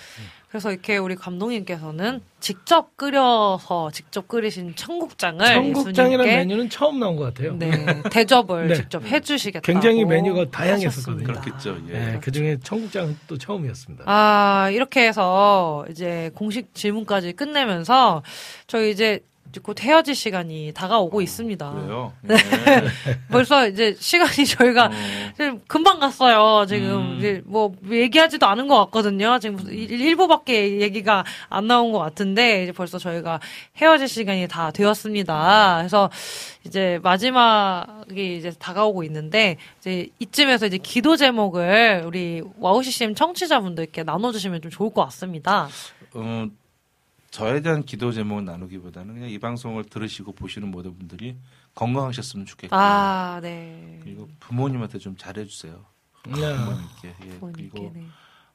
그래서 0.49 0.71
이렇게 0.71 0.97
우리 0.99 1.17
감독님께서는 1.17 2.23
직접 2.39 2.97
끓여서 2.97 3.91
직접 3.93 4.29
끓이신 4.29 4.77
청국장을 4.77 5.45
청국장이라는 5.45 6.33
메뉴는 6.33 6.71
처음 6.71 7.01
나온 7.01 7.17
것 7.17 7.25
같아요. 7.25 7.57
네, 7.57 7.71
대접을 8.11 8.69
네. 8.69 8.75
직접 8.75 9.05
해주시겠다고 9.05 9.65
굉장히 9.67 10.05
메뉴가 10.05 10.51
다양했었거든요. 10.51 11.27
그렇겠죠. 11.27 11.77
예. 11.89 11.93
네, 11.93 12.21
그 12.23 12.31
중에 12.31 12.59
청국장은 12.63 13.19
또 13.27 13.37
처음이었습니다. 13.37 14.05
아, 14.07 14.71
이렇게 14.71 15.09
해서 15.09 15.85
이제 15.91 16.31
공식 16.35 16.73
질문까지 16.73 17.33
끝내면서 17.33 18.23
저희 18.69 18.93
이제 18.93 19.21
곧 19.61 19.81
헤어질 19.83 20.15
시간이 20.15 20.73
다가오고 20.75 21.21
있습니다. 21.23 21.71
그래요. 21.73 22.13
네. 22.23 22.37
벌써 23.31 23.67
이제 23.69 23.97
시간이 23.99 24.47
저희가 24.47 24.87
어. 24.87 25.59
금방 25.67 25.99
갔어요. 26.01 26.67
지금 26.67 27.13
음. 27.13 27.17
이제 27.19 27.43
뭐 27.45 27.73
얘기하지도 27.91 28.47
않은 28.47 28.69
것 28.69 28.77
같거든요. 28.87 29.39
지금 29.39 29.59
일- 29.71 29.91
일부밖에 30.01 30.81
얘기가 30.81 31.25
안 31.49 31.67
나온 31.67 31.93
것 31.93 31.99
같은데 31.99 32.63
이제 32.65 32.73
벌써 32.73 32.99
저희가 32.99 33.41
헤어질 33.77 34.09
시간이 34.09 34.49
다 34.49 34.71
되었습니다. 34.71 35.77
그래서 35.79 36.11
이제 36.67 36.99
마지막이 37.03 38.37
이제 38.37 38.53
다가오고 38.59 39.05
있는데 39.05 39.57
이제 39.81 40.09
이쯤에서 40.19 40.67
이제 40.67 40.79
기도 40.79 41.17
제목을 41.17 42.03
우리 42.07 42.43
와우 42.59 42.83
CCM 42.83 43.15
청취자분들께 43.15 44.03
나눠주시면 44.05 44.63
좀 44.63 44.71
좋을 44.71 44.91
것 44.93 45.05
같습니다. 45.05 45.69
어, 46.15 46.47
저에 47.35 47.63
대한 47.63 47.85
기도 47.85 48.13
제목을 48.13 48.45
나누기보다는 48.45 49.15
그냥 49.15 49.29
이 49.29 49.41
방송을 49.41 49.87
들으시고 49.87 50.35
보시는 50.35 50.71
모든 50.71 50.97
분들이 50.97 51.37
건강하셨으면 51.75 52.47
좋겠고 52.47 52.77
아, 52.77 53.41
네. 53.43 53.99
그리고 54.05 54.29
부모님한테 54.39 55.01
좀 55.01 55.17
잘해주세요. 55.17 55.85
네. 56.29 56.33
부모님께 56.33 57.09
예. 57.09 57.29
부모님께, 57.31 57.71
그리고 57.71 57.93
네. 57.93 58.07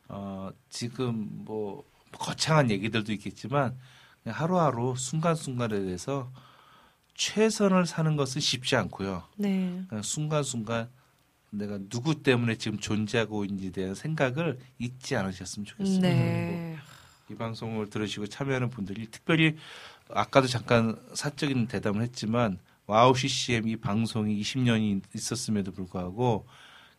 어, 0.08 0.50
지금 0.70 1.28
뭐 1.44 1.84
거창한 2.14 2.72
얘기들도 2.72 3.12
있겠지만 3.12 3.78
그냥 4.24 4.40
하루하루 4.40 4.96
순간순간에 4.96 5.78
대해서 5.82 6.32
최선을 7.16 7.86
사는 7.86 8.16
것은 8.16 8.40
쉽지 8.40 8.78
않고요. 8.78 9.24
네. 9.36 9.84
그냥 9.90 10.02
순간순간 10.04 10.88
내가 11.50 11.80
누구 11.90 12.24
때문에 12.24 12.56
지금 12.56 12.80
존재하고 12.80 13.44
있는지에 13.44 13.72
대한 13.72 13.94
생각을 13.94 14.58
잊지 14.78 15.18
않으셨으면 15.18 15.66
좋겠습니다. 15.66 16.08
네. 16.08 16.69
이 17.32 17.36
방송을 17.36 17.90
들으시고 17.90 18.28
참여하는 18.28 18.70
분들이 18.70 19.08
특별히 19.10 19.56
아까도 20.10 20.48
잠깐 20.48 21.00
사적인 21.14 21.68
대담을 21.68 22.02
했지만 22.02 22.60
와우 22.88 23.16
CCM 23.16 23.68
이 23.68 23.76
방송이 23.76 24.42
20년이 24.42 25.02
있었음에도 25.14 25.72
불구하고 25.72 26.48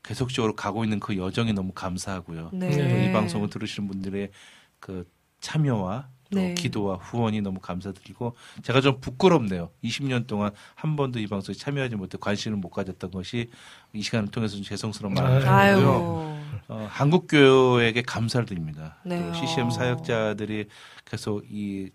계속적으로 0.03 0.55
가고 0.55 0.85
있는 0.85 1.01
그 1.01 1.17
여정이 1.17 1.53
너무 1.53 1.73
감사하고요. 1.73 2.51
네. 2.53 2.71
또이 2.71 3.13
방송을 3.13 3.51
들으시는 3.51 3.89
분들의 3.89 4.31
그 4.79 5.11
참여와 5.41 6.09
또 6.09 6.20
네. 6.31 6.55
기도와 6.55 6.97
후원이 6.97 7.41
너무 7.41 7.61
감사드리고 7.61 8.37
제가 8.63 8.81
좀 8.81 9.01
부끄럽네요. 9.01 9.71
20년 9.83 10.27
동안 10.27 10.53
한 10.75 10.97
번도 10.97 11.19
이 11.19 11.27
방송에 11.27 11.57
참여하지 11.57 11.97
못해 11.97 12.19
관심을 12.21 12.57
못 12.57 12.71
가졌던 12.71 13.11
것이 13.11 13.51
이 13.93 14.03
시간을 14.03 14.31
통해서 14.31 14.55
좀 14.55 14.65
죄송스러운 14.65 15.15
마음이 15.15 15.41
들고요. 15.41 15.51
아유. 15.51 16.41
어, 16.69 16.87
한국 16.89 17.27
교회에게 17.29 18.03
감사를 18.03 18.47
드립니다. 18.47 18.99
네. 19.05 19.21
또 19.21 19.35
CCM 19.35 19.71
사역자들이 19.71 20.67
계속 21.05 21.45
이 21.51 21.91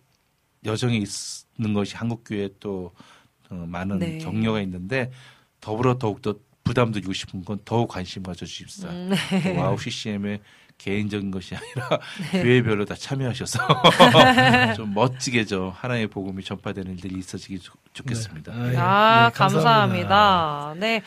여정에 0.65 0.97
있는 0.97 1.73
것이 1.73 1.95
한국 1.95 2.23
교회에 2.25 2.49
또 2.59 2.91
어, 3.49 3.65
많은 3.67 3.99
네. 3.99 4.17
격려가 4.17 4.59
있는데 4.61 5.11
더불어 5.61 5.97
더욱더 5.97 6.35
부담드리고 6.63 7.13
싶은 7.13 7.45
건 7.45 7.59
더욱 7.63 7.87
관심 7.87 8.23
가져주십사. 8.23 8.89
음, 8.89 9.11
네. 9.29 9.53
또 9.53 9.61
와우 9.61 9.77
CCM의 9.77 10.41
개인적인 10.77 11.31
것이 11.31 11.55
아니라 11.55 11.99
네. 12.31 12.43
교회별로 12.43 12.85
다 12.85 12.95
참여하셔서 12.95 13.59
좀 14.75 14.93
멋지게 14.93 15.45
저 15.45 15.73
하나의 15.75 16.07
복음이 16.07 16.43
전파되는 16.43 16.91
일들이 16.93 17.17
있어지기 17.17 17.59
좋, 17.59 17.73
좋겠습니다. 17.93 18.53
네. 18.53 18.59
아, 18.61 18.71
예. 18.71 18.77
아, 18.77 19.25
예, 19.33 19.37
감사합니다. 19.37 20.75
네. 20.77 21.01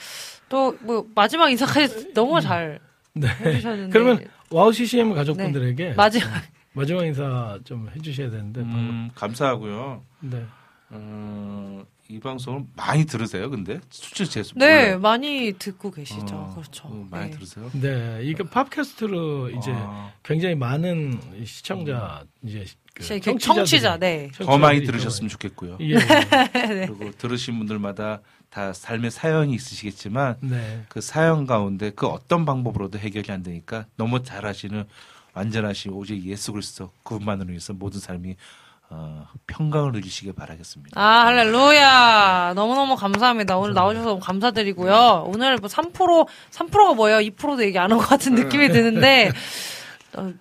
또, 0.49 0.77
뭐, 0.81 1.07
마지막 1.15 1.51
인사까지 1.51 2.13
너무 2.15 2.41
잘 2.41 2.81
네. 3.13 3.29
해주셨는데. 3.29 3.93
그러면 3.93 4.25
와우 4.51 4.73
CCM 4.73 5.15
가족분들에게 5.15 5.89
네. 5.91 5.95
마지막. 5.95 6.31
마지막 6.73 7.05
인사 7.05 7.59
좀 7.65 7.89
해주셔야 7.95 8.31
되는데. 8.31 8.61
음, 8.63 9.11
감사하고요. 9.15 10.03
네. 10.21 10.45
어, 10.91 11.85
이 12.11 12.19
방송을 12.21 12.65
많이 12.75 13.05
들으세요, 13.05 13.51
근데? 13.51 13.81
수치 13.91 14.27
재수 14.27 14.55
네, 14.57 14.67
몰라요. 14.67 14.99
많이 15.01 15.53
듣고 15.59 15.91
계시죠. 15.91 16.37
어, 16.37 16.55
그렇죠. 16.55 16.89
어, 16.89 17.07
많이 17.11 17.27
네. 17.27 17.37
들으세요? 17.37 17.71
네, 17.75 18.21
이게 18.23 18.43
팝캐스트로 18.45 19.51
이제 19.51 19.73
아. 19.75 20.11
굉장히 20.23 20.55
많은 20.55 21.21
시청자 21.45 22.25
이제 22.43 22.65
그 22.95 23.39
청취자, 23.39 23.99
네. 23.99 24.31
더 24.35 24.57
많이 24.57 24.85
들으셨으면. 24.85 25.29
좋겠고요. 25.29 25.77
예, 25.83 25.91
예. 25.91 25.97
네. 26.67 26.87
그리고 26.87 27.11
들으신 27.13 27.59
분들마다 27.59 28.23
다 28.49 28.73
삶의 28.73 29.11
사연이 29.11 29.55
있으시겠지만 29.55 30.37
네. 30.41 30.85
그 30.89 31.03
사연 31.03 31.47
가운데 31.47 31.91
그 31.95 32.07
어떤 32.07 32.47
방법으로도 32.47 32.99
해결이 32.99 33.31
안 33.31 33.43
되니까 33.43 33.85
너무 33.97 34.23
잘하시는 34.23 34.87
완전하신 35.35 35.93
오직 35.93 36.25
예수 36.25 36.53
그리스도 36.53 36.91
그분만으로 37.03 37.51
인해서 37.51 37.75
모든 37.75 38.01
삶이 38.01 38.37
어, 38.91 39.27
평강을 39.47 39.93
누리시길 39.93 40.33
바라겠습니다. 40.33 40.99
아, 40.99 41.27
할렐루야. 41.27 42.53
너무너무 42.57 42.97
감사합니다. 42.97 43.59
오늘 43.59 43.75
나오셔서 43.75 44.09
너무 44.09 44.21
감사드리고요. 44.21 45.25
오늘 45.27 45.59
뭐 45.59 45.69
3%, 45.69 46.27
3%가 46.51 46.95
뭐예요? 46.95 47.19
2%도 47.19 47.63
얘기 47.65 47.79
안 47.79 47.91
한 47.93 47.99
것 47.99 48.07
같은 48.09 48.35
느낌이 48.35 48.69
드는데, 48.69 49.31
어, 50.17 50.33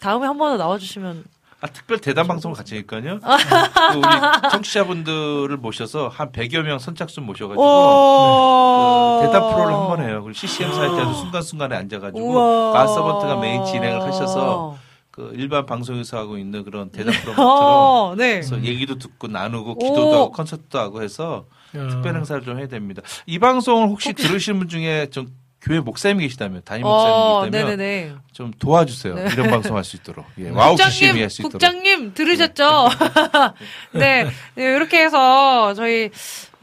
다음에 0.00 0.26
한 0.26 0.38
번 0.38 0.52
더 0.56 0.56
나와주시면. 0.64 1.24
아, 1.62 1.66
특별 1.66 1.98
대담 1.98 2.26
방송을 2.26 2.56
같이 2.56 2.74
하니까요. 2.74 3.20
그 3.20 3.98
우리 3.98 4.50
청취자분들을 4.50 5.54
모셔서 5.58 6.08
한 6.08 6.32
100여 6.32 6.62
명 6.62 6.78
선착순 6.78 7.24
모셔가지고 7.26 7.62
오. 7.62 9.20
그 9.20 9.26
대담 9.26 9.42
프로를 9.50 9.74
한 9.74 9.86
번 9.88 10.00
해요. 10.02 10.22
그리고 10.22 10.32
CCM 10.32 10.72
살 10.72 10.88
때도 10.88 11.12
순간순간에 11.12 11.76
앉아가지고 11.76 12.18
우와. 12.18 12.72
가서번트가 12.72 13.36
메인 13.36 13.62
진행을 13.66 14.00
하셔서 14.00 14.78
그 15.10 15.32
일반 15.34 15.66
방송에서 15.66 16.18
하고 16.18 16.38
있는 16.38 16.64
그런 16.64 16.90
대담 16.92 17.12
프로처럼 17.14 17.36
어, 17.38 18.14
네. 18.16 18.34
그래서 18.34 18.62
얘기도 18.62 18.96
듣고 18.98 19.26
나누고 19.28 19.76
기도도 19.78 20.08
오. 20.08 20.14
하고 20.14 20.32
콘서트도 20.32 20.78
하고 20.78 21.02
해서 21.02 21.46
특별 21.72 22.16
행사를 22.16 22.42
좀 22.42 22.58
해야 22.58 22.66
됩니다. 22.68 23.02
이 23.26 23.38
방송을 23.38 23.88
혹시 23.88 24.12
들으시는 24.12 24.58
분 24.58 24.68
중에 24.68 25.06
좀 25.10 25.28
교회 25.62 25.78
목사님이 25.78 26.22
계시다면 26.24 26.62
담임 26.64 26.86
어, 26.86 26.88
목사님이 27.42 27.50
계시다면 27.52 27.76
네네네. 27.78 28.14
좀 28.32 28.50
도와주세요. 28.58 29.14
네. 29.14 29.28
이런 29.32 29.50
방송 29.50 29.76
할 29.76 29.84
수 29.84 29.96
있도록. 29.96 30.24
예, 30.38 30.48
와우 30.48 30.74
CCM이 30.76 31.20
국장님, 31.20 31.22
할수 31.22 31.42
있도록. 31.42 31.52
국장님 31.52 32.14
들으셨죠? 32.14 32.88
네, 33.92 34.24
네, 34.54 34.64
이렇게 34.64 35.02
해서 35.04 35.74
저희 35.74 36.10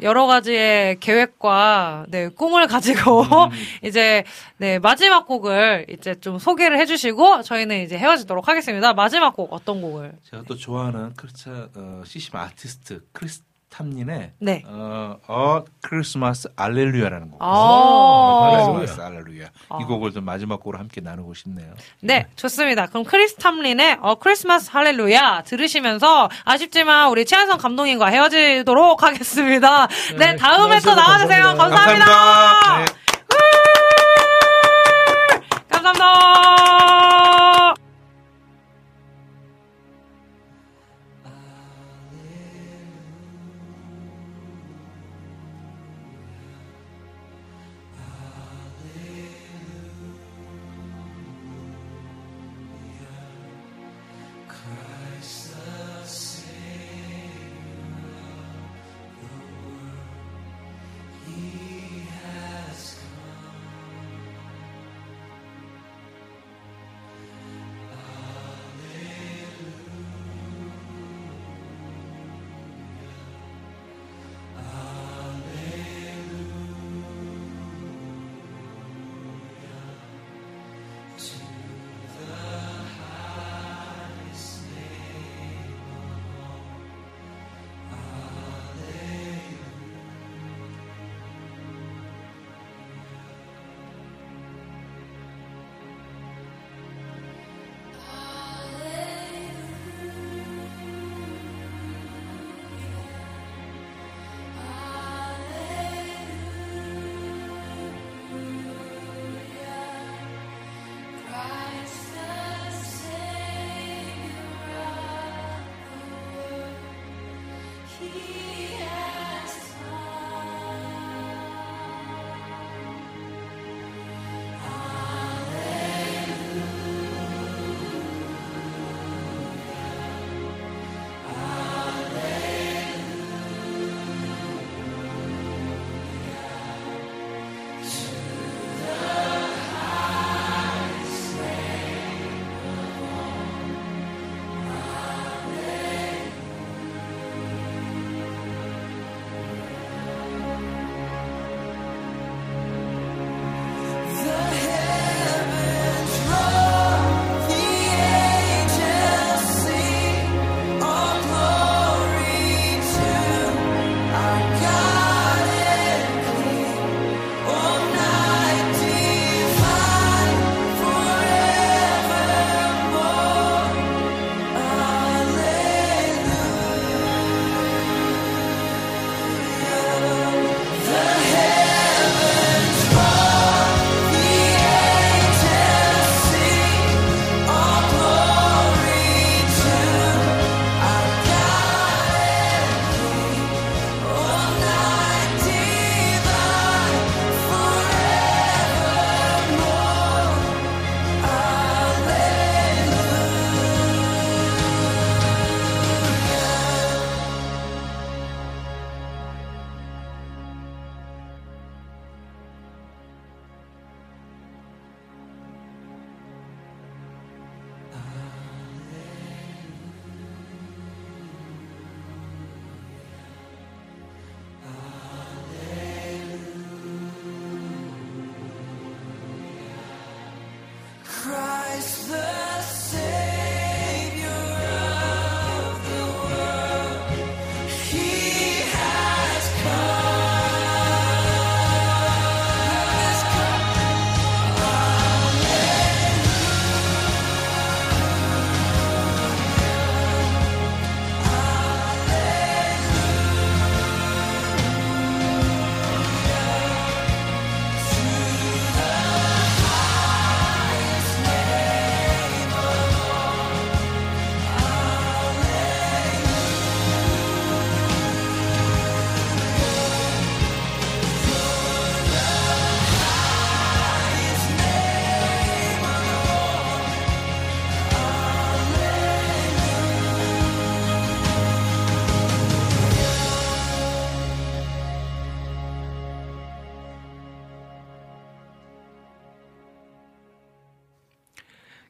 여러 0.01 0.27
가지의 0.27 0.99
계획과 0.99 2.05
네, 2.09 2.29
꿈을 2.29 2.67
가지고 2.67 3.23
음. 3.23 3.49
이제 3.83 4.23
네 4.57 4.79
마지막 4.79 5.25
곡을 5.27 5.85
이제 5.89 6.15
좀 6.19 6.39
소개를 6.39 6.79
해주시고 6.79 7.41
저희는 7.43 7.83
이제 7.83 7.97
헤어지도록 7.97 8.47
하겠습니다. 8.47 8.93
마지막 8.93 9.35
곡 9.35 9.51
어떤 9.51 9.81
곡을? 9.81 10.13
제가 10.29 10.43
또 10.47 10.55
좋아하는 10.55 11.13
크리스찬 11.15 11.69
어, 11.75 12.03
CCM 12.05 12.35
아티스트 12.39 13.01
크리스 13.11 13.46
탐린의 13.77 14.31
네. 14.39 14.63
어, 14.65 15.17
어 15.27 15.63
크리스마스 15.81 16.49
알렐루야라는 16.55 17.31
곡. 17.31 17.41
아. 17.41 17.45
어, 17.47 18.73
크리스마스 18.73 19.01
알렐루야. 19.01 19.47
아. 19.69 19.77
이 19.79 19.83
곡을 19.85 20.11
좀 20.11 20.25
마지막 20.25 20.59
곡으로 20.59 20.79
함께 20.79 20.99
나누고 21.01 21.33
싶네요. 21.35 21.73
네, 22.01 22.25
좋습니다. 22.35 22.87
그럼 22.87 23.03
크리스 23.03 23.35
탐린의 23.35 23.99
어 24.01 24.15
크리스마스 24.15 24.71
할렐루야 24.71 25.43
들으시면서 25.43 26.29
아쉽지만 26.43 27.09
우리 27.09 27.25
채한성 27.25 27.57
감독님과 27.59 28.07
헤어지도록 28.07 29.03
하겠습니다. 29.03 29.87
네, 30.17 30.35
다음에 30.35 30.79
또 30.79 30.95
나와주세요. 30.95 31.43
감사합니다. 31.43 32.05
감사합니다. 32.05 32.77
네. 32.79 33.06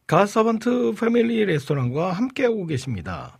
가서번트 0.07 0.93
패밀리 0.99 1.43
레스토랑과 1.45 2.13
함께하고 2.13 2.65
계십니다. 2.65 3.37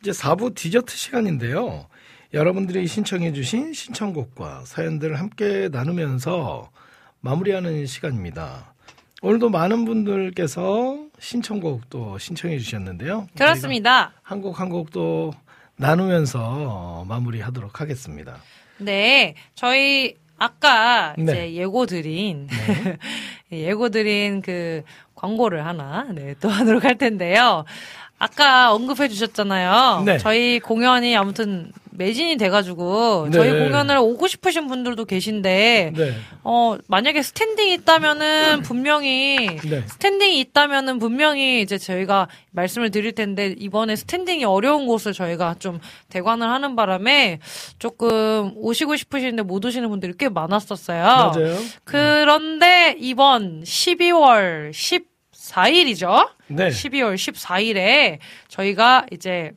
이제 0.00 0.10
4부 0.10 0.54
디저트 0.56 0.96
시간인데요. 0.96 1.86
여러분들이 2.34 2.86
신청해주신 2.86 3.72
신청곡과 3.72 4.64
사연들을 4.66 5.18
함께 5.18 5.68
나누면서 5.70 6.70
마무리하는 7.20 7.86
시간입니다. 7.86 8.74
오늘도 9.22 9.50
많은 9.50 9.84
분들께서 9.84 10.98
신청곡 11.20 11.88
또 11.90 12.18
신청해 12.18 12.58
주셨는데요. 12.58 13.28
그렇습니다. 13.36 14.12
한 14.22 14.40
곡 14.40 14.58
한 14.58 14.68
곡도 14.68 15.32
나누면서 15.76 17.04
마무리하도록 17.08 17.80
하겠습니다. 17.80 18.38
네, 18.78 19.34
저희 19.54 20.16
아까 20.38 21.14
네. 21.18 21.22
이제 21.24 21.54
예고 21.54 21.84
드린 21.84 22.48
예고 23.52 23.90
드린 23.90 24.40
그 24.40 24.82
광고를 25.20 25.66
하나 25.66 26.06
네, 26.14 26.34
또 26.40 26.48
하도록 26.48 26.82
할 26.82 26.96
텐데요. 26.96 27.64
아까 28.18 28.72
언급해 28.74 29.08
주셨잖아요. 29.08 30.02
네. 30.04 30.18
저희 30.18 30.60
공연이 30.60 31.16
아무튼 31.16 31.72
매진이 31.90 32.36
돼가지고 32.36 33.28
네. 33.30 33.36
저희 33.36 33.50
공연을 33.50 33.98
오고 33.98 34.26
싶으신 34.26 34.68
분들도 34.68 35.04
계신데 35.04 35.92
네. 35.94 36.14
어 36.42 36.76
만약에 36.86 37.22
스탠딩이 37.22 37.74
있다면은 37.74 38.62
분명히 38.62 39.36
네. 39.64 39.82
스탠딩이 39.86 40.38
있다면은 40.40 40.98
분명히 40.98 41.60
이제 41.62 41.76
저희가 41.76 42.28
말씀을 42.52 42.90
드릴 42.90 43.12
텐데 43.12 43.54
이번에 43.58 43.96
스탠딩이 43.96 44.44
어려운 44.44 44.86
곳을 44.86 45.12
저희가 45.12 45.56
좀 45.58 45.78
대관을 46.08 46.48
하는 46.48 46.76
바람에 46.76 47.38
조금 47.78 48.52
오시고 48.56 48.96
싶으신데 48.96 49.42
못 49.42 49.64
오시는 49.64 49.88
분들이 49.88 50.12
꽤 50.18 50.28
많았었어요. 50.28 51.02
맞아요. 51.02 51.56
그런데 51.84 52.96
이번 52.98 53.62
12월 53.62 54.72
14일이죠. 55.50 56.30
네. 56.48 56.68
12월 56.68 57.14
14일에 57.14 58.18
저희가 58.48 59.06
이제 59.10 59.52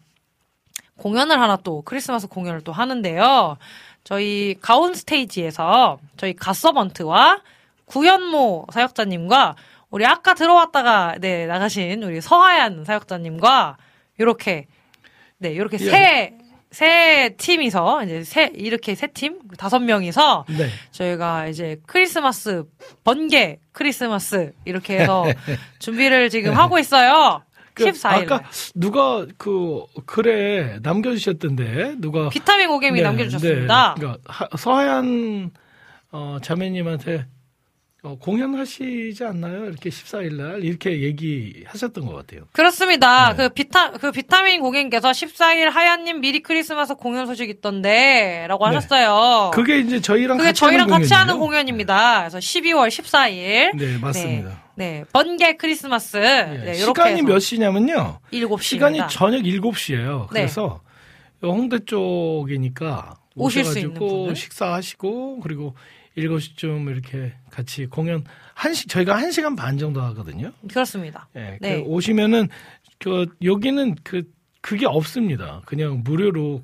공연을 0.98 1.40
하나 1.40 1.58
또 1.58 1.82
크리스마스 1.82 2.28
공연을 2.28 2.62
또 2.62 2.72
하는데요. 2.72 3.58
저희 4.04 4.56
가온 4.62 4.94
스테이지에서 4.94 6.00
저희 6.18 6.34
갓서번트와 6.34 7.42
구현모 7.86 8.68
사역자님과 8.72 9.56
우리 9.90 10.06
아까 10.06 10.34
들어왔다가 10.34 11.18
네 11.20 11.46
나가신 11.46 12.04
우리 12.04 12.20
서하얀 12.22 12.84
사역자님과 12.86 13.78
요렇게 14.20 14.68
네 15.38 15.58
요렇게 15.58 15.78
예. 15.82 15.90
세 15.90 16.38
세 16.74 17.36
팀이서 17.38 18.04
이제 18.04 18.24
세 18.24 18.52
이렇게 18.56 18.96
세 18.96 19.08
팀 19.14 19.38
다섯 19.58 19.80
명이서 19.80 20.46
네. 20.50 20.68
저희가 20.92 21.48
이제 21.48 21.78
크리스마스 21.86 22.64
번개 23.04 23.60
크리스마스 23.72 24.52
이렇게 24.66 25.00
해서 25.00 25.24
준비를 25.80 26.30
지금 26.30 26.54
하고 26.58 26.80
있어요. 26.80 27.44
그 27.76 27.86
14일. 27.86 28.24
아까 28.32 28.44
누가 28.76 29.26
그 29.38 29.84
글에 30.06 30.80
남겨주셨던데 30.82 31.96
누가 32.00 32.30
비타민 32.30 32.68
고객님이 32.68 33.02
네, 33.02 33.08
남겨주셨습니다. 33.08 33.94
네. 33.96 34.00
그러니까 34.02 34.22
하- 34.32 34.58
서하얀 34.58 35.52
어, 36.12 36.38
자매님한테 36.42 37.26
어, 38.06 38.18
공연하시지 38.20 39.24
않나요? 39.24 39.64
이렇게 39.64 39.90
14일 39.90 40.34
날 40.34 40.62
이렇게 40.62 41.02
얘기하셨던 41.04 42.06
것 42.06 42.14
같아요. 42.14 42.42
그렇습니다. 42.52 43.30
네. 43.30 43.36
그 43.38 43.50
비타 43.54 43.92
그 43.92 44.12
비타민 44.12 44.60
고객님께서 44.60 45.12
14일 45.12 45.70
하얀님 45.70 46.20
미리 46.20 46.42
크리스마스 46.44 46.96
공연 46.96 47.26
소식 47.28 47.50
있던데라고 47.50 48.68
네. 48.68 48.76
하셨어요. 48.76 49.52
그게 49.54 49.80
이제 49.80 50.02
저희랑 50.02 50.36
그게 50.36 50.50
같이 50.50 50.60
저희랑 50.60 50.82
하는 50.82 51.00
같이 51.00 51.14
하는? 51.14 51.40
공연입니다. 51.40 52.20
그래서 52.20 52.40
12월 52.40 52.90
14일. 52.90 53.78
네, 53.78 53.98
맞습니다. 54.02 54.50
네, 54.76 54.92
네, 55.00 55.06
번개 55.14 55.56
크리스마스. 55.56 56.18
네, 56.18 56.82
요렇게 56.82 57.04
시간이 57.04 57.22
몇 57.22 57.40
시냐면요. 57.40 58.20
7시입니다. 58.34 58.62
시간이 58.62 59.00
저녁 59.10 59.44
7시예요. 59.44 60.24
네. 60.34 60.42
그래서 60.42 60.82
홍대 61.42 61.80
쪽이니까 61.86 63.16
오실 63.36 63.64
수 63.64 63.80
있는 63.80 63.94
분들? 63.94 64.36
식사하시고 64.36 65.40
그리고 65.40 65.74
7시쯤 66.18 66.90
이렇게 66.92 67.34
같이 67.50 67.86
공연 67.88 68.24
한 68.54 68.74
시, 68.74 68.88
저희가 68.88 69.16
1시간 69.18 69.58
반 69.58 69.78
정도 69.78 70.02
하거든요. 70.02 70.52
그렇습니다. 70.70 71.28
예, 71.36 71.58
네. 71.60 71.82
그 71.82 71.90
오시면은 71.90 72.50
그 73.00 73.26
여기는 73.44 73.96
그 74.04 74.24
그게 74.62 74.86
없습니다. 74.86 75.62
그냥 75.66 76.02
무료로 76.04 76.62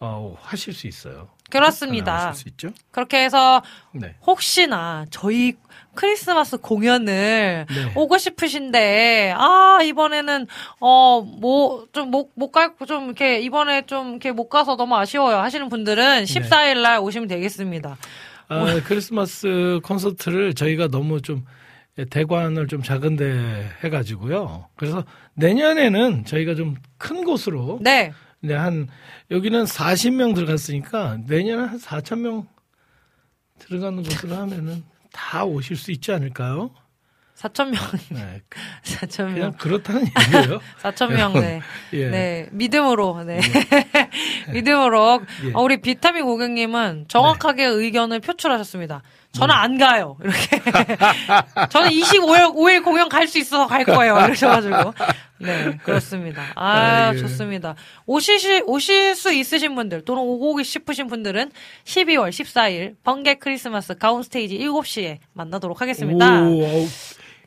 어, 0.00 0.36
하실 0.40 0.72
수 0.72 0.86
있어요. 0.86 1.28
그렇습니다. 1.50 2.28
하실 2.28 2.42
수 2.42 2.48
있죠. 2.48 2.70
그렇게 2.90 3.22
해서 3.22 3.62
네. 3.92 4.16
혹시나 4.26 5.04
저희 5.10 5.54
크리스마스 5.94 6.56
공연을 6.56 7.66
네. 7.68 7.92
오고 7.94 8.18
싶으신데 8.18 9.34
아 9.36 9.78
이번에는 9.84 10.46
어 10.80 11.22
뭐 11.22 11.86
좀 11.92 12.10
못 12.10 12.30
못 12.34 12.50
갈 12.50 12.74
좀 12.88 13.04
이렇게 13.04 13.40
이번에 13.40 13.86
좀 13.86 14.10
이렇게 14.12 14.32
못 14.32 14.48
가서 14.48 14.76
너무 14.76 14.96
아쉬워요 14.96 15.36
하시는 15.36 15.68
분들은 15.68 16.24
14일 16.24 16.82
날 16.82 16.98
오시면 16.98 17.28
되겠습니다. 17.28 17.96
아, 18.48 18.80
크리스마스 18.84 19.80
콘서트를 19.82 20.54
저희가 20.54 20.88
너무 20.88 21.20
좀 21.22 21.44
대관을 22.10 22.66
좀 22.66 22.82
작은데 22.82 23.70
해가지고요. 23.82 24.68
그래서 24.76 25.04
내년에는 25.34 26.24
저희가 26.24 26.54
좀 26.54 26.74
큰 26.98 27.22
곳으로 27.24 27.78
네. 27.82 28.12
네, 28.40 28.54
한 28.54 28.88
여기는 29.30 29.64
40명 29.64 30.34
들어갔으니까 30.34 31.18
내년에 31.26 31.66
한 31.68 31.78
4천 31.78 32.20
명 32.20 32.46
들어가는 33.58 34.02
곳으로 34.02 34.34
하면은 34.36 34.84
다 35.12 35.44
오실 35.44 35.76
수 35.76 35.90
있지 35.92 36.12
않을까요? 36.12 36.70
4천 37.38 37.70
명. 37.70 37.82
네, 38.10 38.40
4천 38.84 39.16
그냥 39.16 39.34
명. 39.34 39.52
그렇다는 39.52 40.06
얘기예요. 40.06 40.60
4천 40.82 41.12
명, 41.12 41.32
네. 41.34 41.60
예. 41.92 42.08
네. 42.08 42.48
믿음으로, 42.52 43.24
네. 43.24 43.40
믿음으로. 44.52 45.20
예. 45.44 45.52
어, 45.54 45.60
우리 45.62 45.80
비타민 45.80 46.24
고객님은 46.24 47.06
정확하게 47.08 47.64
의견을 47.64 48.20
표출하셨습니다. 48.20 49.02
저는 49.32 49.52
안 49.52 49.78
가요. 49.78 50.16
이렇게. 50.22 50.60
저는 51.70 51.90
25일, 51.90 52.54
5일 52.54 52.84
공연 52.84 53.08
갈 53.08 53.26
수 53.26 53.38
있어서 53.38 53.66
갈 53.66 53.84
거예요. 53.84 54.16
이러셔가지고. 54.20 54.94
네, 55.44 55.78
그렇습니다. 55.82 56.42
아, 56.56 57.08
아이고. 57.10 57.20
좋습니다. 57.20 57.74
오시실, 58.06 58.64
오실 58.66 59.14
수 59.14 59.32
있으신 59.32 59.74
분들, 59.74 60.04
또는 60.04 60.22
오고 60.22 60.62
싶으신 60.62 61.06
분들은 61.06 61.50
12월 61.84 62.30
14일 62.30 62.96
번개 63.04 63.34
크리스마스 63.34 63.94
가운 63.96 64.22
스테이지 64.22 64.58
7시에 64.58 65.18
만나도록 65.32 65.80
하겠습니다. 65.80 66.42
오, 66.42 66.86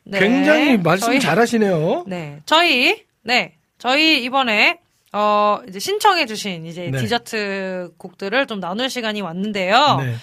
네. 0.04 0.20
굉장히 0.20 0.76
말씀 0.78 1.08
저희- 1.08 1.20
잘하시네요. 1.20 2.04
네. 2.06 2.40
저희, 2.46 3.04
네. 3.22 3.54
저희 3.78 4.22
이번에, 4.24 4.78
어, 5.12 5.60
이제 5.68 5.78
신청해주신 5.78 6.66
이제 6.66 6.90
네. 6.90 6.98
디저트 7.00 7.92
곡들을 7.98 8.46
좀 8.46 8.60
나눌 8.60 8.90
시간이 8.90 9.20
왔는데요. 9.20 9.96
네. 10.00 10.14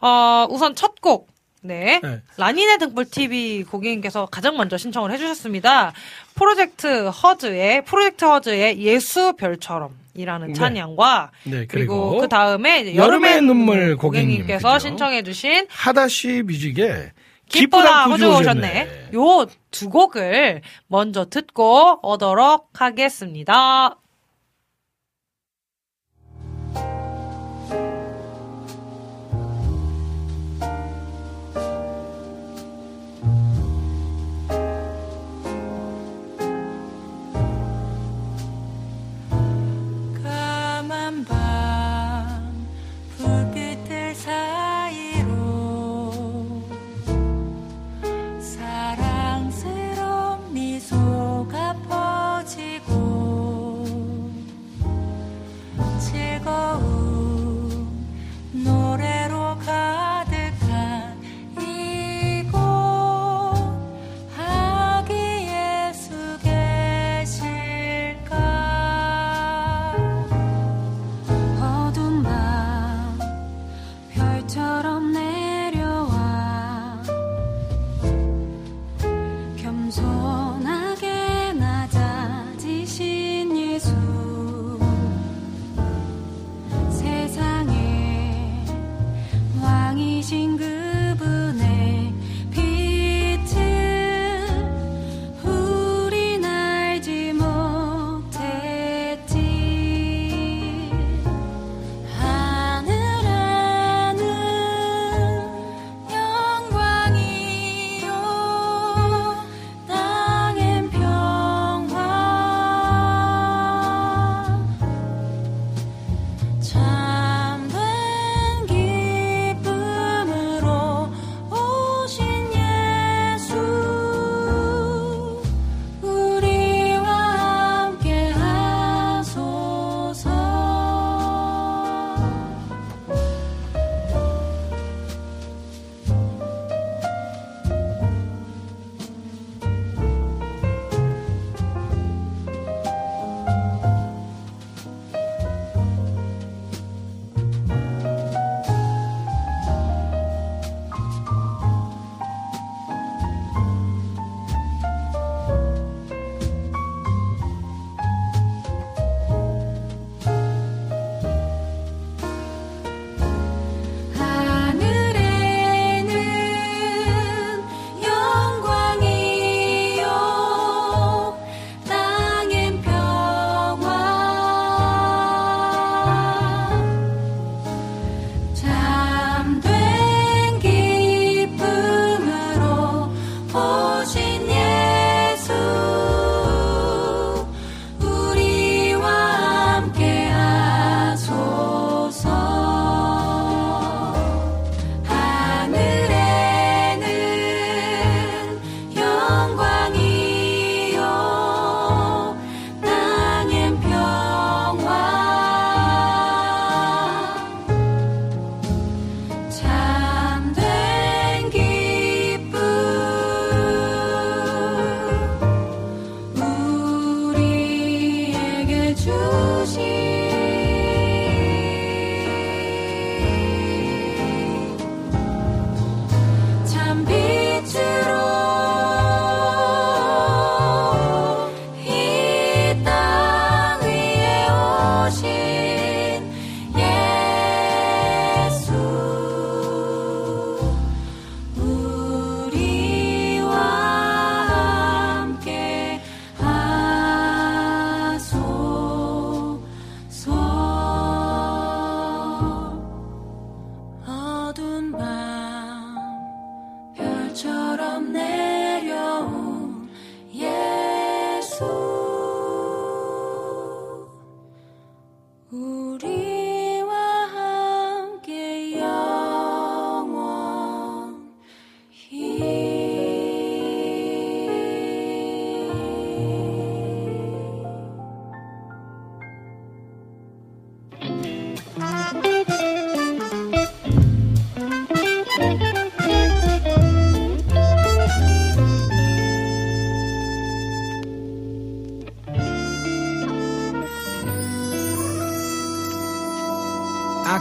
어, 0.00 0.46
우선 0.50 0.74
첫 0.74 1.00
곡. 1.00 1.28
네. 1.66 2.00
네. 2.02 2.20
라니네 2.36 2.78
등불 2.78 3.06
TV 3.10 3.64
고객님께서 3.64 4.26
가장 4.26 4.56
먼저 4.56 4.76
신청을 4.76 5.10
해주셨습니다. 5.12 5.92
프로젝트 6.34 7.08
허즈의, 7.08 7.84
프로젝트 7.84 8.24
허즈의 8.24 8.78
예수 8.80 9.34
별처럼. 9.34 9.90
이라는 10.14 10.48
네. 10.48 10.52
찬양과 10.54 11.30
네, 11.44 11.66
그리고, 11.68 12.10
그리고 12.12 12.20
그 12.22 12.28
다음에 12.28 12.80
여름의 12.80 12.96
여름의 12.96 13.42
눈물 13.42 13.96
고객님께서 13.98 14.78
신청해주신 14.78 15.66
하다시 15.68 16.42
뮤직의 16.46 17.10
기쁘다 17.50 18.08
구주 18.08 18.34
오셨네. 18.34 19.10
요 19.14 19.46
두 19.76 19.90
곡을 19.90 20.62
먼저 20.86 21.26
듣고 21.28 22.00
오도록 22.02 22.70
하겠습니다. 22.72 23.98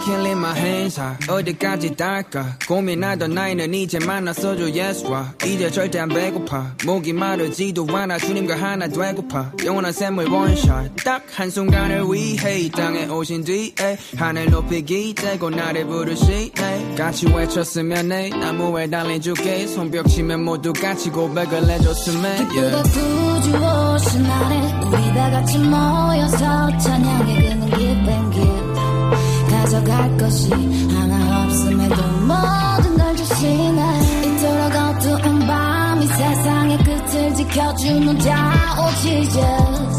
Let 0.08 0.32
my 0.32 0.58
hands 0.58 1.00
high 1.00 1.18
어디까지 1.30 1.96
닿을까? 1.96 2.58
고민하던 2.68 3.34
나이는 3.34 3.74
이제 3.74 4.00
만났어줘 4.00 4.70
예수와 4.72 5.34
이제 5.46 5.70
절대 5.72 6.00
안 6.00 6.10
배고파. 6.10 6.74
목이 6.86 7.14
마르지도 7.14 7.88
않아 7.92 8.18
주님과 8.18 8.56
하나 8.56 8.88
되고파. 8.88 9.54
영원한 9.66 9.92
샘물 9.92 10.30
원샷 10.30 10.96
딱 11.04 11.24
한순간을 11.34 12.06
위해 12.12 12.60
이 12.60 12.70
땅에 12.70 13.06
오신 13.06 13.44
뒤에 13.44 13.98
하늘 14.16 14.50
높이 14.50 14.82
기대고 14.84 15.50
나를 15.50 15.86
부르시네. 15.88 16.96
같이 16.98 17.28
외쳤으면 17.28 18.12
해 18.12 18.30
나무에 18.30 18.90
주께. 19.20 19.66
손뼉 19.68 20.08
치면 20.08 20.44
모두 20.44 20.72
같이 20.74 21.10
고백을 21.10 21.70
해줬으면 21.70 22.50
기쁘다 22.50 22.84
구주 22.84 23.50
오신 23.56 24.24
날에 24.24 24.58
우리 24.86 25.14
다 25.14 25.32
같이 25.32 25.58
모여서 25.58 26.78
찬양해 26.78 27.50
그는 27.50 27.70
가져갈 27.70 28.25
것이 30.36 30.52
하나 30.94 31.46
없음에도 31.46 31.96
모든 31.96 32.98
걸 32.98 33.16
주시네 33.16 34.02
이토록 34.26 34.76
어두운 34.76 35.40
밤이 35.48 36.06
세상의 36.08 36.78
끝을 36.80 37.36
지켜주는 37.36 38.20
자 38.20 38.76
Oh 38.78 38.94
Jesus. 39.02 39.96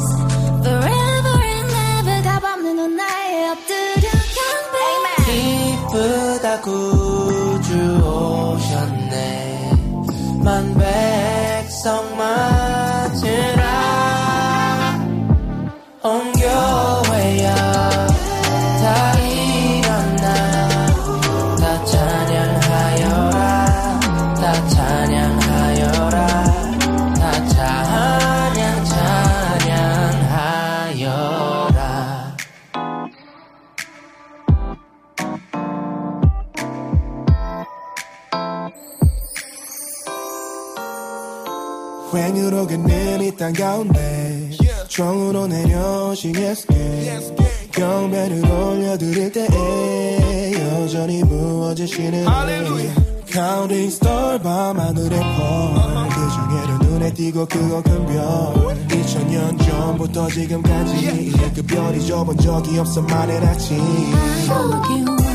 Forever 0.62 1.42
and 1.42 1.72
ever 2.00 2.22
답없는 2.22 2.96
나의 2.96 3.50
엎드려 3.50 4.10
경배 4.36 4.76
기쁘다 5.24 6.60
구주 6.60 7.72
오셨네. 8.04 9.70
만 10.44 10.74
백성 10.74 12.16
맞 12.18 12.55
가운데 43.76 44.50
종으로 44.88 45.46
내려오신 45.46 46.34
예수께 46.34 47.18
경배를 47.72 48.42
올려드릴 48.46 49.32
때에 49.32 50.52
여전히 50.54 51.20
부어지시는 51.22 52.24
Counting 53.26 53.92
star 53.92 54.38
밤하늘의 54.38 55.10
펄그 55.10 56.14
중에는 56.32 56.78
눈에 56.88 57.12
띄고 57.12 57.44
크고 57.44 57.82
큰별. 57.82 58.24
2000년 58.88 59.58
전부터 59.62 60.28
지금까지 60.28 61.32
그 61.54 61.62
별이 61.62 62.06
져본 62.06 62.38
적이 62.38 62.78
없어 62.78 63.02
만의 63.02 63.36
아침. 63.38 63.76
Hope 64.48 64.90
you 64.90 65.25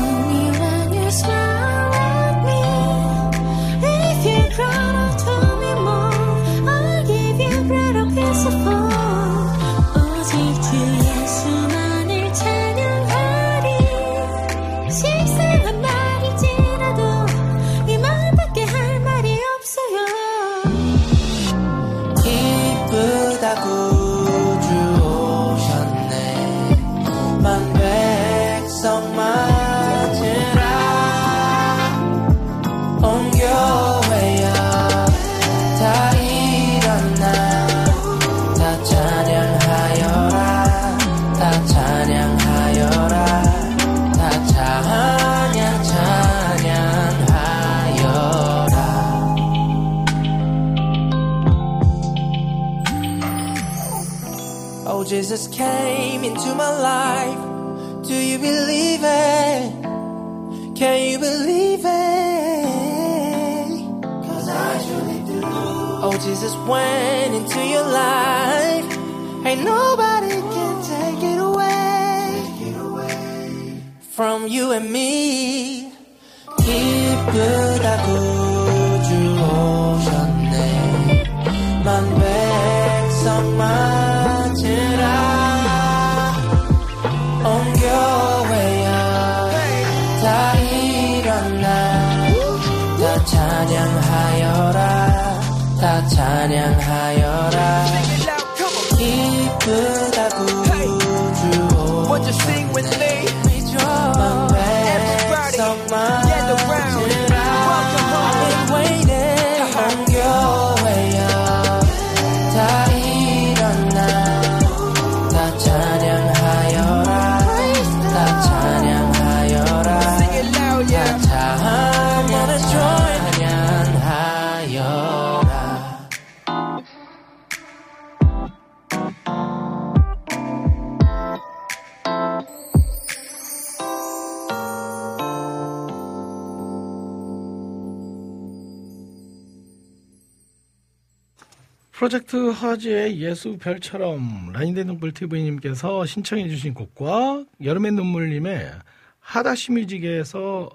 화제의 142.76 143.20
예수 143.20 143.58
별처럼 143.58 144.50
라인대 144.52 144.82
눈불 144.84 145.12
TV님께서 145.12 146.06
신청해 146.06 146.48
주신 146.48 146.72
곡과 146.72 147.44
여름의 147.62 147.92
눈물님의 147.92 148.72
하다시 149.20 149.72
뮤직에서 149.72 150.70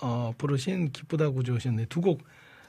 어, 0.00 0.32
부르신 0.38 0.92
기쁘다 0.92 1.30
구주 1.30 1.52
오셨네 1.54 1.86
두 1.86 2.00
곡 2.00 2.22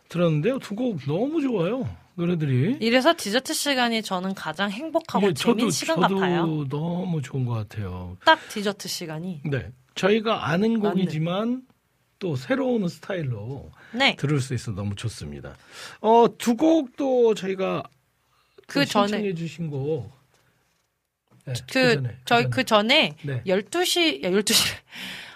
들었는데요. 0.10 0.58
두 0.60 0.76
곡 0.76 1.00
너무 1.06 1.42
좋아요. 1.42 1.88
노래들이. 2.16 2.78
이래서 2.82 3.14
디저트 3.16 3.54
시간이 3.54 4.02
저는 4.02 4.34
가장 4.34 4.70
행복하고 4.72 5.28
이게 5.28 5.34
재밌는 5.36 5.72
시간 5.72 6.02
저도 6.02 6.16
같아요. 6.16 6.68
너무 6.70 7.22
좋은 7.22 7.46
것 7.46 7.54
같아요. 7.54 8.18
딱 8.26 8.40
디저트 8.50 8.88
시간이. 8.90 9.42
네. 9.46 9.72
저희가 9.96 10.50
아는 10.50 10.80
맞네. 10.82 10.90
곡이지만 10.90 11.62
또 12.20 12.36
새로운 12.36 12.88
스타일로 12.90 13.70
네. 13.94 14.16
들을 14.18 14.40
수 14.42 14.54
있어 14.54 14.72
너무 14.72 14.96
좋습니다. 14.96 15.56
어, 16.02 16.26
두 16.38 16.56
곡도 16.58 17.36
저희가 17.36 17.84
그 18.72 18.86
전에 18.86 19.08
신청해 19.08 19.34
주신 19.36 19.70
곡. 19.70 20.12
네, 21.46 21.54
그 21.72 21.96
전에, 21.96 22.18
저희 22.26 22.44
전에. 22.44 22.50
그 22.50 22.64
전에 22.64 23.16
네. 23.24 23.44
12시 23.46 24.24
야 24.24 24.30
12시 24.30 24.76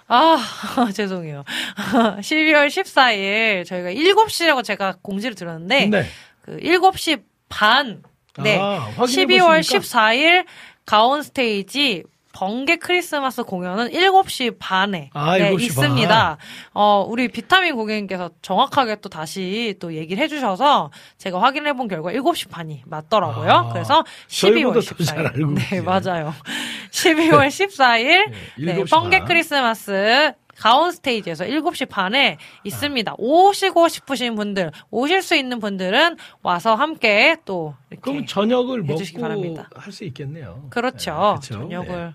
아, 0.07 0.37
죄송해요. 0.93 1.43
12월 2.21 2.67
14일 2.67 3.65
저희가 3.65 3.91
7시라고 3.91 4.63
제가 4.63 4.97
공지를 5.01 5.35
들었는데 5.35 5.87
네. 5.87 6.05
그 6.41 6.57
7시 6.57 7.23
반 7.49 8.03
네. 8.41 8.57
아, 8.59 8.91
확인해 8.95 9.25
12월 9.25 9.57
보십니까? 9.57 10.11
14일 10.11 10.45
가온 10.85 11.23
스테이지 11.23 12.03
번개 12.39 12.75
크리스마스 12.75 13.43
공연은 13.43 13.91
7시 13.91 14.57
반에 14.59 15.09
아, 15.13 15.37
네, 15.37 15.51
7시 15.53 15.61
있습니다. 15.61 16.37
어, 16.73 17.05
우리 17.07 17.29
비타민 17.29 17.75
고객님께서 17.77 18.29
정확하게 18.41 18.97
또 18.97 19.07
다시 19.07 19.75
또 19.79 19.93
얘기를 19.93 20.21
해주셔서 20.21 20.91
제가 21.17 21.41
확인해 21.41 21.71
본 21.71 21.87
결과 21.87 22.11
7시 22.11 22.49
반이 22.49 22.81
맞더라고요. 22.87 23.49
아, 23.49 23.71
그래서 23.71 24.03
저희보다 24.27 24.79
12월 24.81 24.97
더잘 24.97 25.23
14일. 25.23 25.33
알고 25.35 25.51
네. 25.53 25.81
맞아요. 25.81 26.33
12월 26.91 27.47
14일 27.47 28.31
네, 28.59 28.75
7시 28.83 28.89
번개 28.89 29.19
반. 29.19 29.27
크리스마스 29.29 30.33
가온 30.57 30.91
스테이지에서 30.91 31.45
7시 31.45 31.89
반에 31.89 32.37
있습니다. 32.63 33.15
오시고 33.17 33.87
싶으신 33.89 34.35
분들, 34.35 34.71
오실 34.91 35.21
수 35.21 35.35
있는 35.35 35.59
분들은 35.59 36.17
와서 36.41 36.75
함께 36.75 37.37
또 37.45 37.75
그럼 38.01 38.25
저녁을 38.25 38.83
먹고 38.83 39.01
바랍니다. 39.19 39.69
할 39.75 39.91
수 39.91 40.03
있겠네요. 40.05 40.67
그렇죠. 40.69 41.37
네. 41.41 41.47
저녁을. 41.53 42.13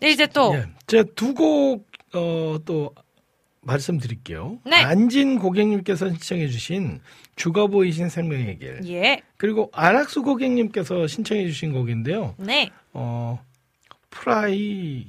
네, 0.00 0.10
이제 0.10 0.26
또 0.26 0.54
예. 0.54 0.66
제가 0.86 1.04
두 1.14 1.32
곡, 1.34 1.86
어, 2.14 2.58
또, 2.64 2.92
말씀드릴게요. 3.60 4.58
네. 4.64 4.76
안진 4.82 5.38
고객님께서 5.38 6.08
신청해 6.08 6.48
주신 6.48 7.00
주가 7.36 7.68
보이신 7.68 8.08
생명의 8.08 8.58
길. 8.58 8.80
예. 8.88 9.20
그리고 9.36 9.70
안학수 9.72 10.22
고객님께서 10.22 11.06
신청해 11.06 11.46
주신 11.46 11.72
곡인데요. 11.72 12.34
네. 12.38 12.70
어, 12.92 13.40
프라이, 14.10 15.06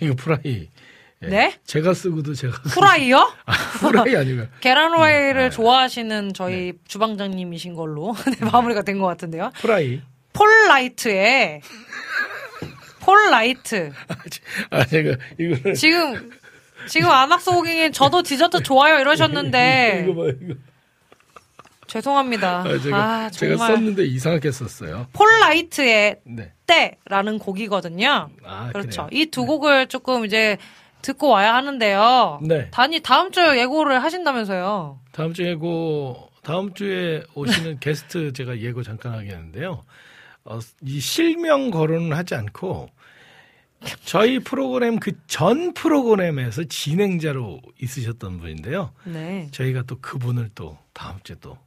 이거 0.00 0.14
프라이. 0.16 0.68
예. 1.22 1.26
네? 1.28 1.58
제가 1.66 1.94
쓰고도 1.94 2.34
제가. 2.34 2.56
쓰- 2.68 2.78
후라이요? 2.78 3.16
아, 3.46 3.52
프라이 3.78 4.16
아니고요. 4.16 4.48
계란 4.60 4.90
네. 4.90 4.96
후라이를 4.96 5.50
좋아하시는 5.50 6.34
저희 6.34 6.72
주방장님이신 6.88 7.74
걸로 7.74 8.14
네, 8.26 8.44
마무리가 8.44 8.82
된 8.82 8.98
것 9.00 9.06
같은데요. 9.06 9.52
프라이. 9.60 10.00
폴라이트에 10.32 11.60
폴라이트. 13.00 13.92
아, 14.70 14.84
제가 14.86 15.16
이거를. 15.38 15.74
지금 15.74 16.30
지금 16.88 17.10
안학수 17.10 17.52
고객님 17.52 17.92
저도 17.92 18.22
디저트 18.22 18.62
좋아요 18.62 18.98
이러셨는데 19.00 20.06
이거 20.08 20.14
봐, 20.22 20.28
이거. 20.40 20.54
죄송합니다. 21.86 22.60
아, 22.66 22.78
제가, 22.78 22.96
아, 22.96 23.30
제가 23.30 23.56
썼는데 23.66 24.04
이상하게 24.04 24.50
썼어요. 24.50 25.08
폴라이트의 25.12 26.20
네. 26.24 26.52
때라는 27.06 27.38
곡이거든요. 27.38 28.28
아, 28.44 28.68
그렇죠. 28.72 29.06
그래요? 29.06 29.22
이두 29.22 29.46
곡을 29.46 29.88
조금 29.88 30.24
이제 30.24 30.56
듣고 31.02 31.28
와야 31.28 31.54
하는데요. 31.54 32.40
네. 32.42 32.70
단이 32.70 33.00
다음 33.00 33.30
주 33.32 33.40
예고를 33.40 34.02
하신다면서요. 34.02 35.00
다음 35.12 35.34
주에 35.34 35.48
예고 35.50 36.28
다음 36.42 36.72
주에 36.74 37.22
오시는 37.34 37.78
게스트 37.80 38.32
제가 38.32 38.58
예고 38.60 38.82
잠깐 38.82 39.12
하겠는데요. 39.14 39.82
어, 40.44 40.58
이 40.82 41.00
실명 41.00 41.70
거론을 41.70 42.16
하지 42.16 42.34
않고 42.34 42.88
저희 44.04 44.38
프로그램 44.38 44.98
그 45.00 45.12
전 45.26 45.72
프로그램에서 45.74 46.64
진행자로 46.64 47.60
있으셨던 47.80 48.38
분인데요. 48.38 48.92
네. 49.04 49.48
저희가 49.50 49.82
또 49.86 49.98
그분을 50.00 50.50
또 50.54 50.78
다음 50.92 51.16
주에 51.24 51.34
또 51.40 51.58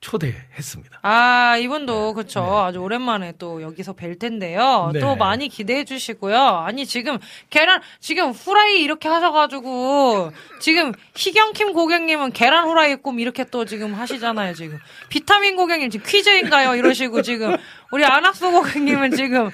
초대했습니다. 0.00 1.00
아, 1.02 1.56
이분도 1.58 2.14
그쵸. 2.14 2.40
아주 2.40 2.78
오랜만에 2.78 3.34
또 3.38 3.60
여기서 3.60 3.92
뵐 3.92 4.18
텐데요. 4.18 4.90
네. 4.94 5.00
또 5.00 5.14
많이 5.14 5.48
기대해 5.48 5.84
주시고요. 5.84 6.38
아니, 6.38 6.86
지금 6.86 7.18
계란, 7.50 7.82
지금 8.00 8.30
후라이 8.30 8.80
이렇게 8.82 9.08
하셔가지고, 9.08 10.32
지금 10.60 10.92
희경킴 11.14 11.74
고객님은 11.74 12.32
계란 12.32 12.66
후라이 12.66 12.96
꿈 12.96 13.20
이렇게 13.20 13.44
또 13.44 13.66
지금 13.66 13.92
하시잖아요, 13.94 14.54
지금. 14.54 14.78
비타민 15.10 15.54
고객님 15.56 15.90
지금 15.90 16.06
퀴즈인가요? 16.08 16.76
이러시고 16.76 17.20
지금. 17.22 17.56
우리 17.92 18.04
안학수 18.04 18.50
고객님은 18.50 19.16
지금, 19.16 19.46
어? 19.48 19.50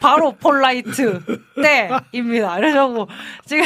바로 0.00 0.32
폴라이트 0.32 1.20
때입니다. 1.62 2.58
이러고 2.58 3.06
지금 3.46 3.64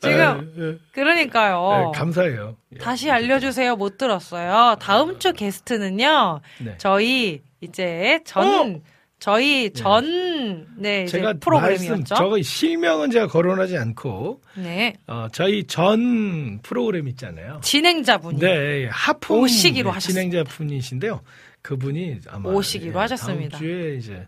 지금 0.00 0.80
그러니까요. 0.92 1.92
네, 1.92 1.98
감사해요. 1.98 2.56
다시 2.80 3.10
알려주세요. 3.10 3.76
못 3.76 3.98
들었어요. 3.98 4.76
다음 4.80 5.18
주 5.18 5.32
게스트는요. 5.32 6.40
네. 6.64 6.74
저희 6.78 7.42
이제 7.60 8.20
전 8.24 8.82
저희 9.18 9.72
전 9.72 10.66
네, 10.76 11.04
이제 11.04 11.18
제가 11.18 11.34
프로그램이었죠. 11.40 11.90
말씀 11.90 12.04
저거 12.04 12.40
실명은 12.42 13.10
제가 13.10 13.26
거론하지 13.26 13.76
않고 13.76 14.42
네. 14.56 14.94
어, 15.06 15.26
저희 15.32 15.64
전 15.64 16.60
프로그램 16.62 17.08
있잖아요. 17.08 17.60
진행자분이 17.62 18.38
네, 18.38 18.88
하품 18.90 19.40
오시기로 19.40 19.90
네, 19.90 19.94
하셨어요. 19.94 20.12
진행자 20.12 20.44
분이신데요. 20.44 21.20
그분이 21.62 22.20
아마 22.28 22.50
오시기로 22.50 22.92
예, 22.94 22.98
하셨습니다. 23.00 23.58
다음 23.58 23.60
주에 23.66 23.96
이제 23.96 24.12
예, 24.12 24.26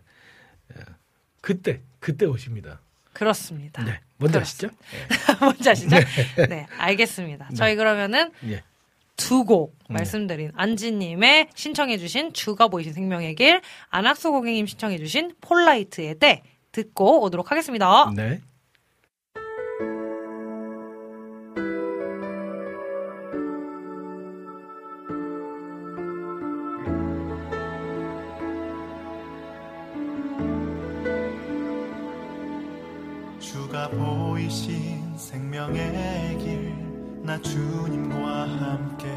그때 1.41 1.81
그때 1.99 2.25
오십니다. 2.25 2.81
그렇습니다. 3.13 3.83
네, 3.83 3.99
먼저 4.17 4.39
하시죠. 4.39 4.69
뭔지 5.41 5.69
아시죠? 5.69 5.95
네, 6.47 6.67
알겠습니다. 6.77 7.49
저희 7.55 7.75
그러면은 7.75 8.31
예. 8.47 8.63
두곡 9.17 9.75
네. 9.89 9.95
말씀드린 9.95 10.51
안지님의 10.55 11.49
신청해주신 11.53 12.33
주가 12.33 12.69
보이신 12.69 12.93
생명의 12.93 13.35
길, 13.35 13.61
안학수 13.89 14.31
고객님 14.31 14.65
신청해주신 14.65 15.35
폴라이트의 15.41 16.15
때 16.19 16.43
듣고 16.71 17.21
오도록 17.23 17.51
하겠습니다. 17.51 18.11
네. 18.15 18.39
나 37.29 37.39
주님과 37.43 38.25
함께 38.25 39.07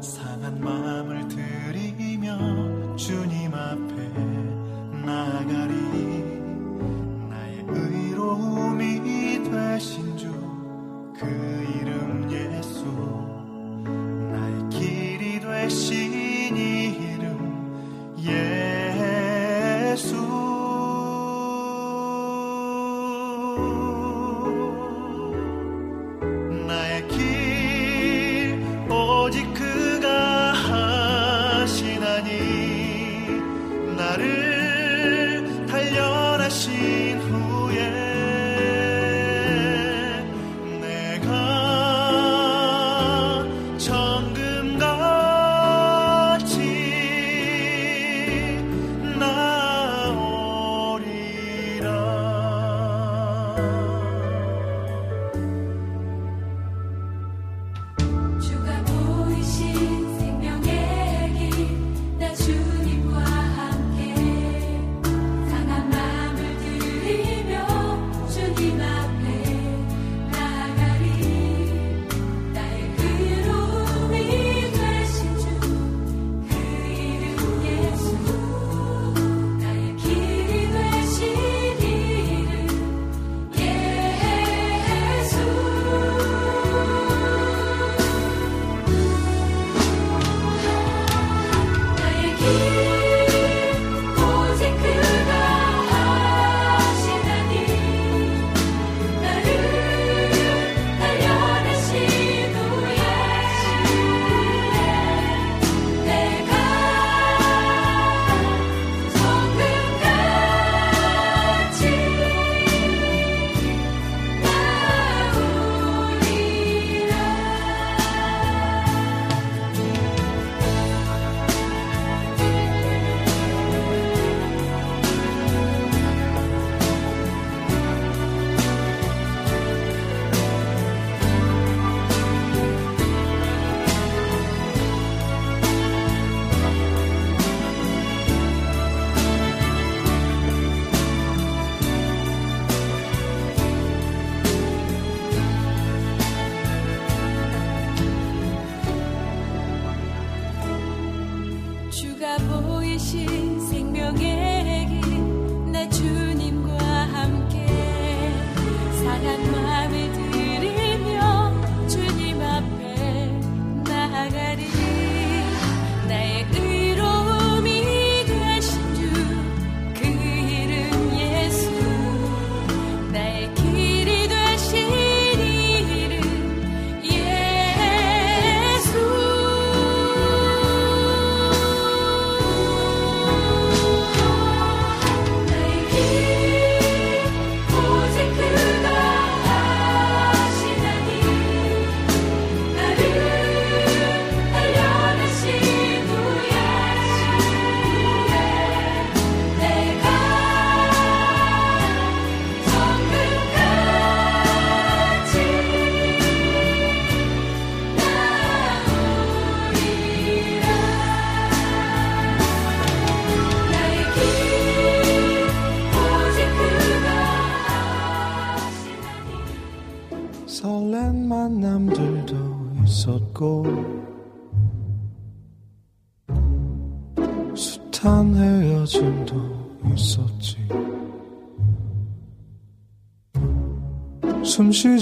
상한 0.00 0.60
마음을 0.60 1.26
들이며 1.26 2.94
주님 2.94 3.52
앞에 3.52 3.94
나가리. 5.04 5.74
나의 7.30 7.64
의로움이 7.66 9.42
되신 9.42 10.16
주 10.16 10.30
그 11.18 11.26
이름 11.80 12.30
예수. 12.30 12.84
나의 14.30 14.68
길이 14.70 15.40
되신 15.40 16.56
이 16.56 16.94
이름 16.94 18.14
예수 18.20 20.14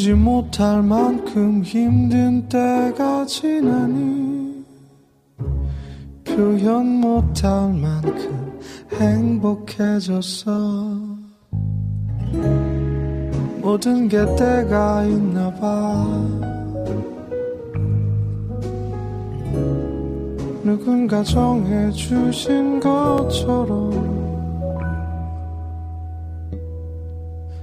숨쉬지 0.03 0.15
못할 0.15 0.83
만큼 0.83 1.63
힘든 1.63 2.49
때가 2.49 3.25
지나니 3.25 4.65
표현 6.25 6.87
못할 7.01 7.73
만큼 7.73 8.59
행복해졌어. 8.95 10.51
모든 13.61 14.09
게 14.09 14.19
때가 14.37 15.05
있나 15.05 15.55
봐. 15.55 16.05
누군가 20.65 21.23
정해주신 21.23 22.81
것처럼 22.81 24.02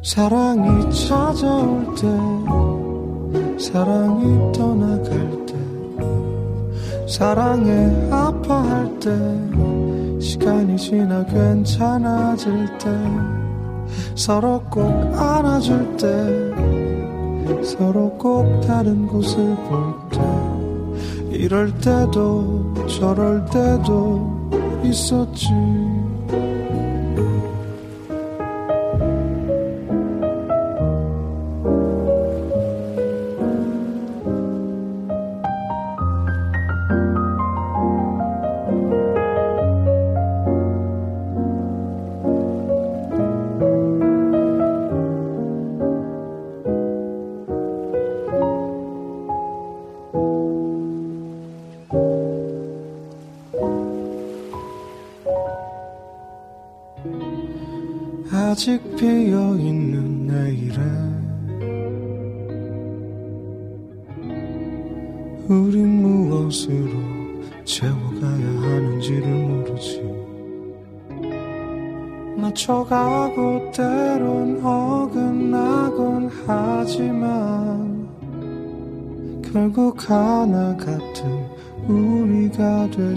사랑이 0.09 0.91
찾아올 0.91 1.85
때 1.93 2.07
사랑이 3.59 4.51
떠나갈 4.51 5.45
때 5.45 5.53
사랑에 7.07 8.09
아파할 8.09 8.99
때 8.99 10.19
시간이 10.19 10.77
지나 10.77 11.23
괜찮아질 11.25 12.65
때 12.79 12.89
서로 14.15 14.63
꼭 14.71 14.81
안아줄 15.13 15.97
때 15.97 17.63
서로 17.63 18.09
꼭 18.17 18.61
다른 18.61 19.05
곳을 19.05 19.55
볼 19.57 19.93
때 20.09 21.37
이럴 21.37 21.71
때도 21.77 22.73
저럴 22.87 23.45
때도 23.45 24.49
있었지 24.83 25.49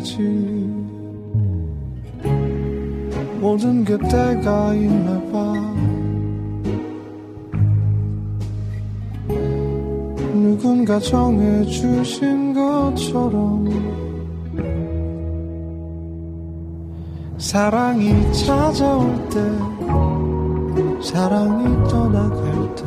되지. 0.03 0.19
모든 3.41 3.85
게 3.85 3.97
때가 3.97 4.75
있나 4.75 5.21
봐. 5.33 5.53
누군가 10.35 10.99
정해주신 10.99 12.53
것처럼 12.55 13.69
사랑이 17.39 18.33
찾아올 18.33 19.29
때 19.29 19.41
사랑이 21.01 21.89
떠나갈 21.89 22.75
때 22.75 22.83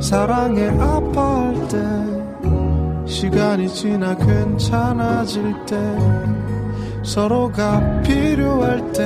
사랑에 0.00 0.68
아파할 0.68 1.68
때 1.68 2.21
시간이 3.12 3.68
지나 3.68 4.16
괜찮아질 4.16 5.54
때 5.66 5.76
서로가 7.04 8.00
필요할 8.02 8.92
때 8.92 9.04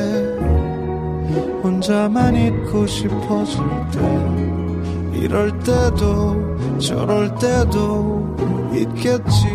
혼자만 1.62 2.36
있고 2.36 2.86
싶어질 2.86 3.58
때 3.92 5.18
이럴 5.18 5.58
때도 5.58 6.78
저럴 6.78 7.34
때도 7.34 8.72
있겠지. 8.74 9.48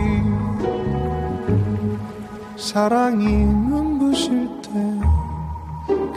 사랑이 2.57 3.25
눈부실 3.25 4.47
때 4.61 4.71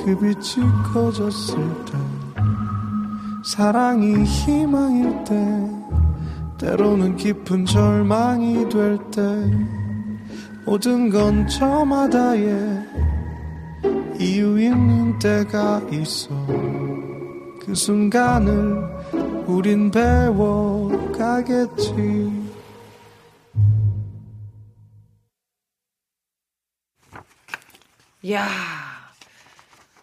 그 0.04 0.14
빛이 0.18 0.66
꺼졌을 0.92 1.56
때 1.86 1.92
사랑이 3.42 4.22
희망일 4.24 5.24
때 5.24 5.73
때로는 6.64 7.16
깊은 7.16 7.66
절망이 7.66 8.66
될 8.70 8.96
때 9.10 9.20
모든 10.64 11.10
건 11.10 11.46
저마다의 11.46 12.82
이유 14.18 14.58
있는 14.58 15.18
때가 15.18 15.82
있어 15.92 16.30
그 17.60 17.74
순간을 17.74 19.44
우린 19.46 19.90
배워가겠지 19.90 21.34
이야. 28.22 28.48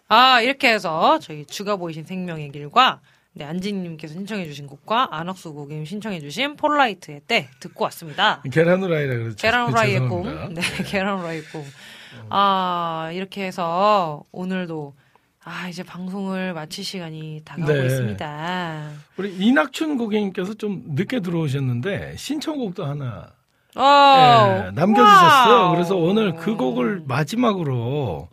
아, 0.06 0.40
이렇게 0.40 0.68
해서 0.72 1.18
저희 1.18 1.44
주가 1.44 1.74
보이신 1.74 2.04
생명의 2.04 2.52
길과 2.52 3.00
네, 3.34 3.44
안지님께서 3.44 4.12
신청해주신 4.12 4.66
곡과 4.66 5.08
안학수 5.10 5.54
고객님 5.54 5.86
신청해주신 5.86 6.56
폴라이트의 6.56 7.22
때 7.26 7.48
듣고 7.60 7.84
왔습니다. 7.84 8.42
계란 8.52 8.82
후라이라 8.82 9.14
그러죠. 9.14 9.36
계란 9.36 9.68
후라이의 9.70 10.00
꿈. 10.08 10.24
죄송합니다. 10.24 10.60
네, 10.60 10.84
계란 10.84 11.18
후라이의 11.18 11.42
꿈. 11.44 11.64
아, 12.28 13.10
이렇게 13.14 13.44
해서 13.46 14.22
오늘도 14.32 14.94
아, 15.44 15.66
이제 15.68 15.82
방송을 15.82 16.52
마칠 16.52 16.84
시간이 16.84 17.40
다가오고 17.44 17.72
네. 17.72 17.86
있습니다. 17.86 18.90
우리 19.16 19.34
이낙춘 19.34 19.96
고객님께서 19.96 20.54
좀 20.54 20.82
늦게 20.88 21.20
들어오셨는데 21.20 22.14
신청곡도 22.16 22.84
하나 22.84 23.32
어, 23.74 24.66
예, 24.66 24.70
남겨주셨어요. 24.72 25.54
와우. 25.54 25.72
그래서 25.74 25.96
오늘 25.96 26.34
그 26.34 26.54
곡을 26.56 27.04
마지막으로 27.06 28.28
예, 28.30 28.31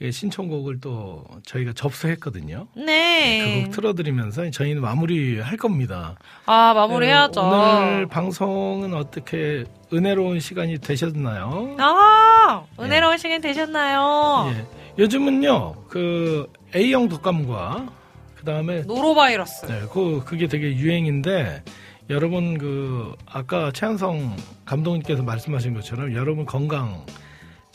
신청곡을 0.00 0.80
또 0.80 1.24
저희가 1.46 1.72
접수했거든요. 1.72 2.66
네. 2.76 3.60
그곡 3.62 3.72
틀어드리면서 3.72 4.50
저희는 4.50 4.82
마무리할 4.82 5.56
겁니다. 5.56 6.16
아, 6.44 6.74
마무리해야죠. 6.74 7.40
예, 7.40 7.44
오늘 7.44 8.06
방송은 8.06 8.92
어떻게 8.92 9.64
은혜로운 9.92 10.40
시간이 10.40 10.78
되셨나요? 10.78 11.76
아, 11.78 12.64
은혜로운 12.78 13.16
시간 13.16 13.40
되셨나요? 13.40 14.52
예. 14.54 14.66
요즘은요, 14.98 15.86
그 15.88 16.52
A형 16.74 17.08
독감과 17.08 17.86
그 18.34 18.44
다음에 18.44 18.82
노로바이러스. 18.82 19.66
네, 19.66 19.80
그 19.92 20.22
그게 20.24 20.46
되게 20.46 20.76
유행인데 20.76 21.62
여러분 22.10 22.58
그 22.58 23.14
아까 23.26 23.72
최한성 23.72 24.36
감독님께서 24.66 25.22
말씀하신 25.22 25.74
것처럼 25.74 26.14
여러분 26.14 26.44
건강 26.44 27.04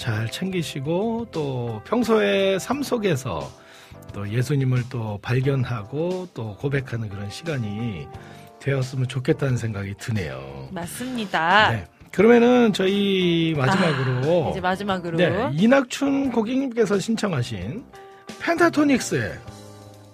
잘 0.02 0.32
챙기시고 0.32 1.28
또 1.32 1.80
평소에 1.86 2.57
삶 2.57 2.82
속에서 2.82 3.48
또 4.15 4.28
예수님을 4.28 4.86
또 4.90 5.19
발견하고 5.22 6.28
또 6.34 6.56
고백하는 6.56 7.07
그런 7.07 7.30
시간이 7.30 8.07
되었으면 8.60 9.07
좋겠다는 9.07 9.57
생각이 9.57 9.94
드네요. 9.99 10.69
맞습니다. 10.72 11.69
네. 11.69 11.88
그러면은 12.11 12.73
저희 12.73 13.53
마지막으로 13.56 14.48
아, 14.48 14.49
이제 14.49 14.60
마지막으로. 14.60 15.18
네, 15.18 15.52
이낙춘 15.53 16.32
고객님께서 16.32 16.98
신청하신 16.98 17.86
펜타토닉스의 18.41 19.34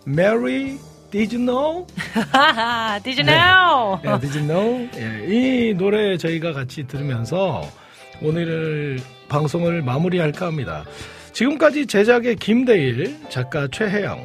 Mary 0.05 0.77
Did 1.11 1.33
You 1.33 1.45
Know? 1.45 1.87
Did 3.03 3.21
you 3.21 3.25
know? 3.25 4.01
네, 4.03 4.19
Did 4.19 4.37
You 4.37 4.47
Know? 4.47 4.89
예, 4.97 5.25
이 5.69 5.73
노래 5.75 6.17
저희가 6.17 6.51
같이 6.51 6.85
들으면서 6.85 7.61
오늘 8.21 8.99
방송을 9.29 9.81
마무리할까 9.81 10.45
합니다. 10.47 10.83
지금까지 11.33 11.85
제작의 11.85 12.37
김대일, 12.37 13.15
작가 13.29 13.67
최혜영, 13.71 14.19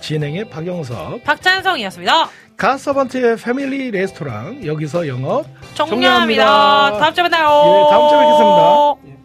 진행의 0.00 0.48
박영섭, 0.50 1.22
박찬성이었습니다. 1.24 2.28
가서번트의 2.56 3.36
패밀리 3.36 3.90
레스토랑 3.90 4.66
여기서 4.66 5.06
영업 5.08 5.46
종료합니다. 5.74 6.98
다음 6.98 7.14
주에 7.14 7.22
만나요. 7.22 7.46
예, 7.46 7.90
다음 7.90 8.08
주에 8.08 8.18
뵙겠습니다. 8.18 9.19